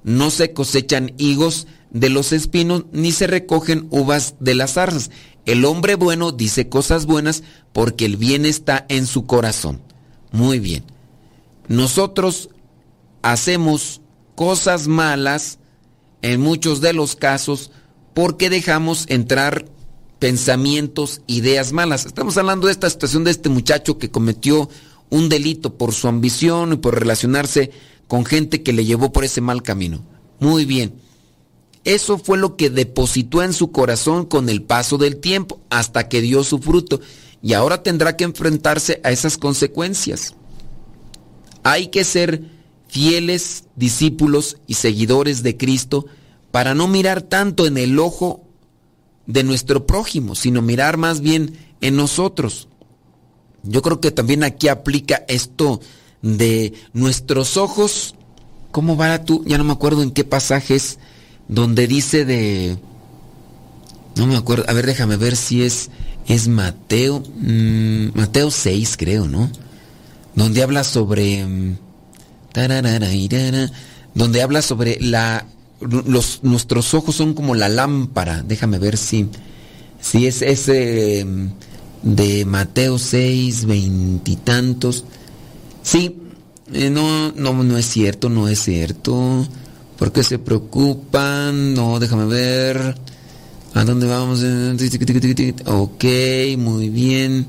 No 0.04 0.30
se 0.30 0.54
cosechan 0.54 1.14
higos 1.18 1.66
de 1.90 2.10
los 2.10 2.32
espinos, 2.32 2.86
ni 2.92 3.12
se 3.12 3.26
recogen 3.28 3.88
uvas 3.90 4.36
de 4.40 4.54
las 4.54 4.74
zarzas. 4.74 5.10
El 5.46 5.66
hombre 5.66 5.96
bueno 5.96 6.32
dice 6.32 6.70
cosas 6.70 7.06
buenas 7.06 7.44
porque 7.74 8.06
el 8.06 8.18
bien 8.18 8.46
está 8.46 8.86
en 8.90 9.08
su 9.08 9.26
corazón. 9.26 9.82
Muy 10.32 10.60
bien. 10.60 10.84
Nosotros 11.68 12.50
hacemos 13.22 14.02
cosas 14.36 14.88
malas 14.88 15.60
en 16.22 16.42
muchos 16.42 16.82
de 16.82 16.94
los 16.94 17.16
casos 17.16 17.72
porque 18.14 18.50
dejamos 18.50 19.06
entrar 19.08 19.66
pensamientos, 20.20 21.22
ideas 21.28 21.72
malas. 21.72 22.06
Estamos 22.06 22.38
hablando 22.38 22.68
de 22.68 22.74
esta 22.74 22.90
situación 22.90 23.24
de 23.24 23.32
este 23.32 23.50
muchacho 23.50 23.98
que 23.98 24.12
cometió 24.12 24.70
un 25.10 25.30
delito 25.30 25.78
por 25.78 25.94
su 25.94 26.08
ambición 26.08 26.74
y 26.74 26.78
por 26.78 27.00
relacionarse 27.00 27.72
con 28.08 28.26
gente 28.26 28.62
que 28.62 28.74
le 28.74 28.86
llevó 28.86 29.12
por 29.12 29.24
ese 29.24 29.42
mal 29.42 29.64
camino. 29.64 30.02
Muy 30.40 30.66
bien. 30.66 30.94
Eso 31.84 32.20
fue 32.20 32.38
lo 32.38 32.56
que 32.56 32.70
depositó 32.70 33.42
en 33.42 33.54
su 33.54 33.72
corazón 33.72 34.26
con 34.26 34.50
el 34.50 34.62
paso 34.62 34.98
del 34.98 35.18
tiempo 35.18 35.60
hasta 35.70 36.08
que 36.10 36.22
dio 36.22 36.44
su 36.44 36.60
fruto 36.60 37.02
y 37.42 37.54
ahora 37.54 37.82
tendrá 37.82 38.16
que 38.16 38.24
enfrentarse 38.24 39.02
a 39.04 39.12
esas 39.12 39.38
consecuencias. 39.38 40.36
Hay 41.64 41.88
que 41.88 42.04
ser 42.04 42.44
fieles 42.88 43.66
discípulos 43.76 44.58
y 44.68 44.76
seguidores 44.76 45.42
de 45.42 45.58
Cristo 45.58 46.06
para 46.52 46.76
no 46.76 46.88
mirar 46.88 47.22
tanto 47.22 47.66
en 47.66 47.78
el 47.78 47.98
ojo 47.98 48.44
de 49.26 49.44
nuestro 49.44 49.88
prójimo, 49.88 50.36
sino 50.36 50.62
mirar 50.62 50.98
más 50.98 51.22
bien 51.22 51.58
en 51.80 51.96
nosotros. 51.96 52.68
Yo 53.64 53.82
creo 53.82 54.02
que 54.02 54.12
también 54.12 54.44
aquí 54.44 54.68
aplica 54.68 55.24
esto 55.28 55.82
de 56.22 56.74
nuestros 56.94 57.58
ojos. 57.58 58.16
¿Cómo 58.72 58.98
va 58.98 59.24
tú? 59.24 59.44
Ya 59.46 59.58
no 59.58 59.64
me 59.64 59.74
acuerdo 59.74 60.04
en 60.04 60.12
qué 60.12 60.24
pasajes 60.24 61.00
donde 61.52 61.86
dice 61.86 62.26
de... 62.26 62.78
No 64.16 64.26
me 64.26 64.36
acuerdo. 64.36 64.66
A 64.68 64.74
ver, 64.74 64.88
déjame 64.88 65.18
ver 65.18 65.36
si 65.36 65.62
es, 65.62 65.92
es 66.28 66.48
Mateo. 66.48 67.22
Mm, 67.36 68.18
Mateo 68.18 68.50
6, 68.50 68.98
creo, 68.98 69.28
¿no? 69.28 69.52
Donde 70.34 70.64
habla 70.64 70.84
sobre... 70.84 71.46
Mm, 71.46 71.78
donde 74.14 74.42
habla 74.42 74.62
sobre 74.62 74.98
la 75.00 75.46
los, 75.82 76.44
nuestros 76.44 76.94
ojos 76.94 77.16
son 77.16 77.34
como 77.34 77.56
la 77.56 77.70
lámpara. 77.70 78.44
Déjame 78.44 78.80
ver 78.80 78.98
si, 78.98 79.30
si 80.00 80.28
es 80.28 80.42
ese 80.42 81.26
de 82.04 82.46
Mateo 82.46 82.98
6, 82.98 83.66
veintitantos. 83.66 85.06
Sí, 85.84 86.18
eh, 86.74 86.90
no, 86.90 87.32
no, 87.34 87.64
no 87.64 87.78
es 87.78 87.86
cierto, 87.86 88.30
no 88.30 88.48
es 88.48 88.60
cierto. 88.60 89.48
¿Por 90.02 90.12
qué 90.12 90.24
se 90.24 90.40
preocupan? 90.40 91.76
No, 91.76 92.00
déjame 92.00 92.26
ver. 92.26 92.96
¿A 93.76 93.84
dónde 93.84 94.08
vamos? 94.08 94.44
Ok, 95.68 96.06
muy 96.58 96.90
bien. 96.90 97.46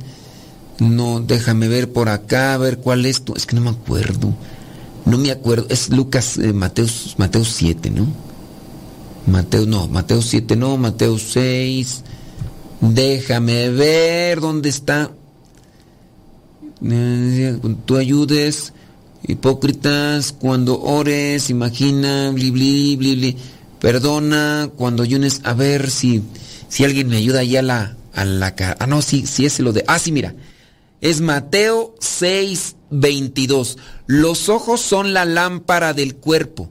No, 0.78 1.20
déjame 1.20 1.68
ver 1.68 1.90
por 1.94 2.10
acá, 2.10 2.52
a 2.52 2.58
ver 2.58 2.76
cuál 2.76 3.06
es 3.06 3.22
tu. 3.22 3.32
Es 3.32 3.46
que 3.46 3.56
no 3.56 3.62
me 3.62 3.70
acuerdo. 3.70 4.34
No 5.06 5.16
me 5.16 5.30
acuerdo, 5.30 5.64
es 5.70 5.88
Lucas, 5.88 6.36
eh, 6.36 6.52
Mateo, 6.52 6.84
Mateo 7.16 7.42
7, 7.42 7.90
¿no? 7.90 8.06
Mateo, 9.26 9.64
no, 9.64 9.88
Mateo 9.88 10.20
7, 10.20 10.54
no, 10.54 10.76
Mateo 10.76 11.18
6. 11.18 12.02
Déjame 12.82 13.70
ver 13.70 14.42
dónde 14.42 14.68
está. 14.68 15.10
Eh, 16.84 17.58
tú 17.86 17.96
ayudes, 17.96 18.74
hipócritas, 19.24 20.32
cuando 20.32 20.80
ores, 20.80 21.50
imagina, 21.50 22.30
bli, 22.30 22.50
bli, 22.50 22.96
bli, 22.96 23.14
bli. 23.14 23.36
Perdona, 23.80 24.70
cuando 24.76 25.02
ayunes, 25.02 25.40
a 25.44 25.54
ver 25.54 25.90
si, 25.90 26.22
si 26.68 26.84
alguien 26.84 27.08
me 27.08 27.16
ayuda 27.16 27.40
allá 27.40 27.60
a 27.60 27.62
la, 27.62 27.96
a 28.14 28.24
la 28.24 28.54
cara. 28.54 28.76
Ah, 28.78 28.86
no, 28.86 29.02
sí, 29.02 29.26
sí 29.26 29.46
es 29.46 29.58
lo 29.60 29.72
de. 29.72 29.84
Ah, 29.88 29.98
sí, 29.98 30.12
mira. 30.12 30.34
Es 31.00 31.20
Mateo 31.20 31.94
6, 31.98 32.76
22. 32.90 33.78
Los 34.06 34.48
ojos 34.48 34.80
son 34.80 35.12
la 35.12 35.24
lámpara 35.24 35.94
del 35.94 36.14
cuerpo. 36.14 36.70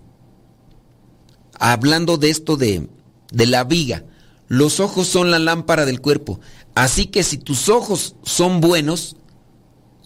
Hablando 1.59 2.17
de 2.17 2.29
esto 2.29 2.55
de, 2.55 2.87
de 3.31 3.45
la 3.45 3.65
viga. 3.65 4.05
Los 4.47 4.79
ojos 4.79 5.07
son 5.07 5.31
la 5.31 5.39
lámpara 5.39 5.85
del 5.85 6.01
cuerpo. 6.01 6.39
Así 6.75 7.07
que 7.07 7.23
si 7.23 7.37
tus 7.37 7.69
ojos 7.69 8.15
son 8.23 8.61
buenos, 8.61 9.17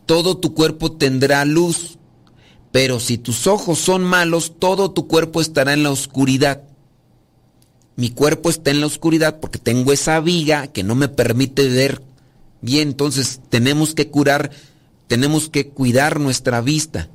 todo 0.05 0.37
tu 0.37 0.53
cuerpo 0.53 0.91
tendrá 0.91 1.45
luz. 1.45 1.97
Pero 2.75 2.99
si 2.99 3.17
tus 3.17 3.47
ojos 3.47 3.79
son 3.79 4.03
malos, 4.03 4.59
todo 4.59 4.91
tu 4.91 5.07
cuerpo 5.07 5.39
estará 5.39 5.71
en 5.71 5.83
la 5.83 5.91
oscuridad. 5.91 6.63
Mi 7.95 8.09
cuerpo 8.09 8.49
está 8.49 8.69
en 8.69 8.81
la 8.81 8.87
oscuridad 8.87 9.39
porque 9.39 9.59
tengo 9.59 9.93
esa 9.93 10.19
viga 10.19 10.67
que 10.67 10.83
no 10.83 10.93
me 10.93 11.07
permite 11.07 11.69
ver 11.69 12.01
Bien, 12.59 12.89
entonces 12.89 13.39
tenemos 13.47 13.95
que 13.95 14.09
curar, 14.09 14.51
tenemos 15.07 15.49
que 15.49 15.69
cuidar 15.69 16.19
nuestra 16.19 16.59
vista. 16.59 17.07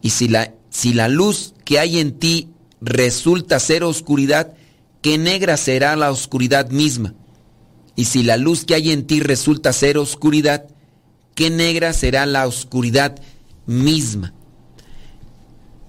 Y 0.00 0.10
si 0.10 0.28
la, 0.28 0.54
si 0.70 0.94
la 0.94 1.08
luz 1.08 1.52
que 1.66 1.78
hay 1.78 1.98
en 1.98 2.18
ti 2.18 2.48
resulta 2.80 3.60
ser 3.60 3.84
oscuridad, 3.84 4.54
qué 5.02 5.18
negra 5.18 5.58
será 5.58 5.94
la 5.94 6.10
oscuridad 6.10 6.70
misma. 6.70 7.12
Y 7.96 8.06
si 8.06 8.22
la 8.22 8.38
luz 8.38 8.64
que 8.64 8.76
hay 8.76 8.92
en 8.92 9.06
ti 9.06 9.20
resulta 9.20 9.74
ser 9.74 9.98
oscuridad, 9.98 10.68
qué 11.34 11.50
negra 11.50 11.92
será 11.92 12.24
la 12.24 12.46
oscuridad 12.46 13.20
misma. 13.66 14.32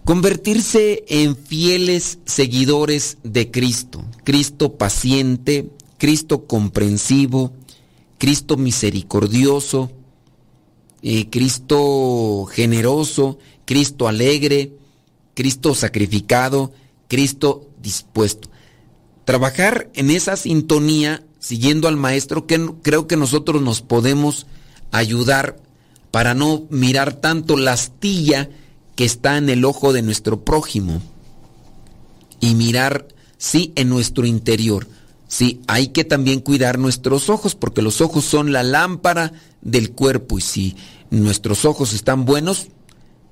Convertirse 0.06 1.06
en 1.08 1.38
fieles 1.38 2.20
seguidores 2.26 3.18
de 3.24 3.52
Cristo, 3.52 4.04
Cristo 4.26 4.74
paciente, 4.74 5.70
Cristo 5.98 6.46
comprensivo, 6.46 7.54
Cristo 8.18 8.58
misericordioso, 8.58 9.92
eh, 11.04 11.30
Cristo 11.30 12.46
generoso, 12.52 13.40
Cristo 13.64 14.10
alegre, 14.10 14.74
Cristo 15.36 15.74
sacrificado, 15.74 16.74
Cristo 17.08 17.70
dispuesto. 17.82 18.50
Trabajar 19.24 19.90
en 19.94 20.12
esa 20.12 20.36
sintonía, 20.36 21.24
siguiendo 21.40 21.88
al 21.88 21.96
Maestro, 21.96 22.46
que 22.46 22.74
creo 22.82 23.08
que 23.08 23.16
nosotros 23.16 23.62
nos 23.62 23.82
podemos 23.82 24.48
ayudar 24.92 25.56
para 26.12 26.34
no 26.34 26.68
mirar 26.70 27.14
tanto 27.14 27.56
la 27.56 27.72
astilla 27.72 28.50
que 28.96 29.06
está 29.06 29.38
en 29.38 29.50
el 29.50 29.66
ojo 29.66 29.94
de 29.94 30.02
nuestro 30.02 30.44
prójimo 30.44 31.02
y 32.40 32.56
mirar, 32.56 33.08
sí, 33.38 33.72
en 33.76 33.90
nuestro 33.90 34.26
interior. 34.26 34.88
Sí, 35.28 35.62
hay 35.68 35.88
que 35.88 36.04
también 36.04 36.42
cuidar 36.42 36.78
nuestros 36.78 37.30
ojos 37.30 37.56
porque 37.56 37.82
los 37.82 38.02
ojos 38.02 38.24
son 38.24 38.52
la 38.52 38.62
lámpara 38.62 39.34
del 39.62 39.92
cuerpo 39.92 40.38
y 40.38 40.42
si 40.42 40.76
nuestros 41.10 41.66
ojos 41.66 41.94
están 41.94 42.26
buenos, 42.26 42.68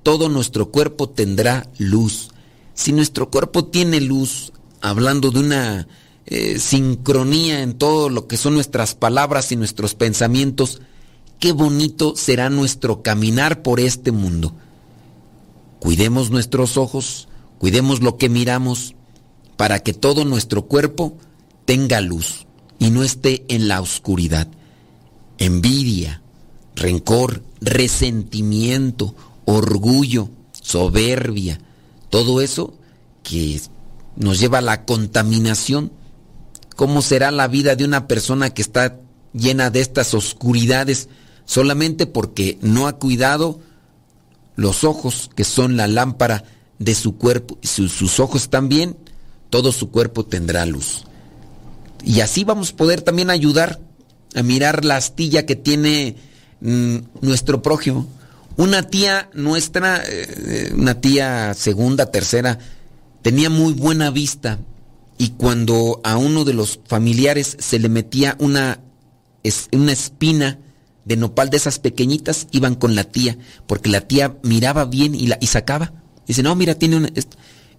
todo 0.02 0.28
nuestro 0.28 0.70
cuerpo 0.70 1.08
tendrá 1.08 1.68
luz. 1.78 2.30
Si 2.74 2.92
nuestro 2.92 3.30
cuerpo 3.30 3.66
tiene 3.66 4.00
luz, 4.00 4.52
hablando 4.80 5.30
de 5.30 5.40
una 5.40 5.88
eh, 6.26 6.58
sincronía 6.58 7.62
en 7.62 7.74
todo 7.74 8.08
lo 8.08 8.26
que 8.26 8.36
son 8.36 8.54
nuestras 8.54 8.94
palabras 8.94 9.52
y 9.52 9.56
nuestros 9.56 9.94
pensamientos, 9.94 10.80
qué 11.38 11.52
bonito 11.52 12.14
será 12.16 12.50
nuestro 12.50 13.02
caminar 13.02 13.62
por 13.62 13.78
este 13.78 14.10
mundo. 14.10 14.54
Cuidemos 15.82 16.30
nuestros 16.30 16.76
ojos, 16.76 17.26
cuidemos 17.58 18.02
lo 18.02 18.16
que 18.16 18.28
miramos, 18.28 18.94
para 19.56 19.80
que 19.80 19.92
todo 19.92 20.24
nuestro 20.24 20.68
cuerpo 20.68 21.18
tenga 21.64 22.00
luz 22.00 22.46
y 22.78 22.90
no 22.90 23.02
esté 23.02 23.44
en 23.48 23.66
la 23.66 23.80
oscuridad. 23.80 24.46
Envidia, 25.38 26.22
rencor, 26.76 27.42
resentimiento, 27.60 29.16
orgullo, 29.44 30.30
soberbia, 30.52 31.58
todo 32.10 32.40
eso 32.40 32.74
que 33.24 33.60
nos 34.14 34.38
lleva 34.38 34.58
a 34.58 34.62
la 34.62 34.84
contaminación. 34.84 35.90
¿Cómo 36.76 37.02
será 37.02 37.32
la 37.32 37.48
vida 37.48 37.74
de 37.74 37.84
una 37.84 38.06
persona 38.06 38.50
que 38.50 38.62
está 38.62 39.00
llena 39.32 39.68
de 39.68 39.80
estas 39.80 40.14
oscuridades 40.14 41.08
solamente 41.44 42.06
porque 42.06 42.56
no 42.62 42.86
ha 42.86 43.00
cuidado 43.00 43.58
los 44.56 44.84
ojos 44.84 45.30
que 45.34 45.44
son 45.44 45.76
la 45.76 45.86
lámpara 45.86 46.44
de 46.78 46.94
su 46.94 47.16
cuerpo? 47.16 47.58
Y 47.62 47.66
si 47.66 47.88
sus 47.88 48.20
ojos 48.20 48.42
están 48.42 48.68
bien, 48.68 48.96
todo 49.50 49.72
su 49.72 49.90
cuerpo 49.90 50.24
tendrá 50.24 50.66
luz. 50.66 51.04
Y 52.04 52.20
así 52.20 52.44
vamos 52.44 52.70
a 52.70 52.76
poder 52.76 53.02
también 53.02 53.30
ayudar 53.30 53.80
a 54.34 54.42
mirar 54.42 54.84
la 54.84 54.96
astilla 54.96 55.46
que 55.46 55.56
tiene 55.56 56.16
mm, 56.60 56.96
nuestro 57.20 57.62
prójimo. 57.62 58.08
Una 58.56 58.82
tía 58.82 59.30
nuestra, 59.34 60.02
eh, 60.06 60.72
una 60.74 61.00
tía 61.00 61.54
segunda, 61.54 62.10
tercera, 62.10 62.58
tenía 63.22 63.50
muy 63.50 63.72
buena 63.72 64.10
vista 64.10 64.58
y 65.18 65.30
cuando 65.30 66.00
a 66.04 66.16
uno 66.16 66.44
de 66.44 66.54
los 66.54 66.80
familiares 66.86 67.56
se 67.60 67.78
le 67.78 67.88
metía 67.88 68.36
una 68.38 68.80
una 69.72 69.92
espina 69.92 70.58
de 71.04 71.16
nopal 71.16 71.50
de 71.50 71.56
esas 71.56 71.78
pequeñitas, 71.78 72.46
iban 72.52 72.74
con 72.74 72.94
la 72.94 73.04
tía, 73.04 73.36
porque 73.66 73.90
la 73.90 74.02
tía 74.02 74.36
miraba 74.42 74.84
bien 74.84 75.14
y, 75.14 75.26
la, 75.26 75.38
y 75.40 75.46
sacaba. 75.46 75.92
Dice, 76.26 76.42
no, 76.42 76.54
mira, 76.54 76.74
tiene 76.74 76.96
una... 76.96 77.10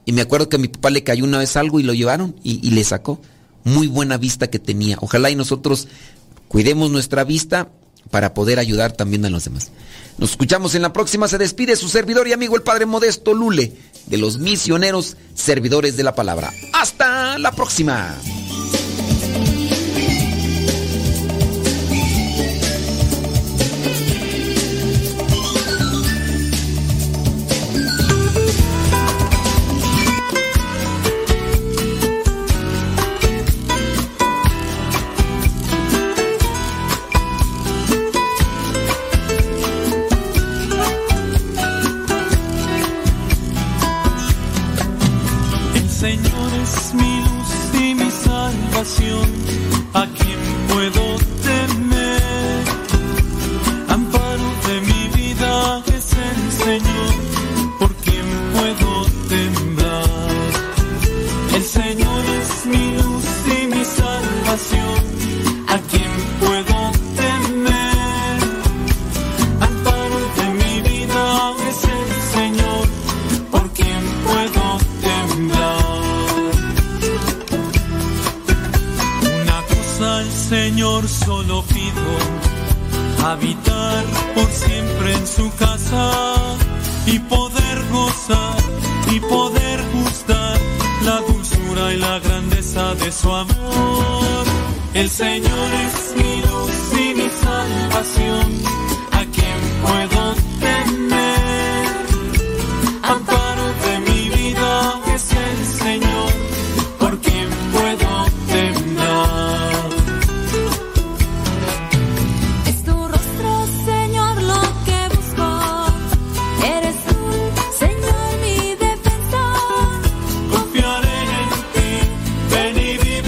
Y 0.05 0.11
me 0.11 0.21
acuerdo 0.21 0.49
que 0.49 0.57
a 0.57 0.59
mi 0.59 0.67
papá 0.67 0.89
le 0.89 1.03
cayó 1.03 1.23
una 1.23 1.37
vez 1.37 1.55
algo 1.55 1.79
y 1.79 1.83
lo 1.83 1.93
llevaron 1.93 2.35
y, 2.43 2.65
y 2.65 2.71
le 2.71 2.83
sacó. 2.83 3.21
Muy 3.63 3.87
buena 3.87 4.17
vista 4.17 4.49
que 4.49 4.59
tenía. 4.59 4.97
Ojalá 4.99 5.29
y 5.29 5.35
nosotros 5.35 5.87
cuidemos 6.49 6.91
nuestra 6.91 7.23
vista 7.23 7.69
para 8.11 8.33
poder 8.33 8.59
ayudar 8.59 8.91
también 8.91 9.25
a 9.25 9.29
los 9.29 9.45
demás. 9.45 9.71
Nos 10.17 10.31
escuchamos 10.31 10.75
en 10.75 10.81
la 10.81 10.93
próxima. 10.93 11.27
Se 11.27 11.37
despide 11.37 11.75
su 11.75 11.87
servidor 11.87 12.27
y 12.27 12.33
amigo 12.33 12.55
el 12.55 12.61
Padre 12.63 12.85
Modesto 12.85 13.33
Lule, 13.33 13.73
de 14.07 14.17
los 14.17 14.39
misioneros 14.39 15.17
servidores 15.33 15.95
de 15.95 16.03
la 16.03 16.15
palabra. 16.15 16.51
Hasta 16.73 17.37
la 17.39 17.51
próxima. 17.51 18.15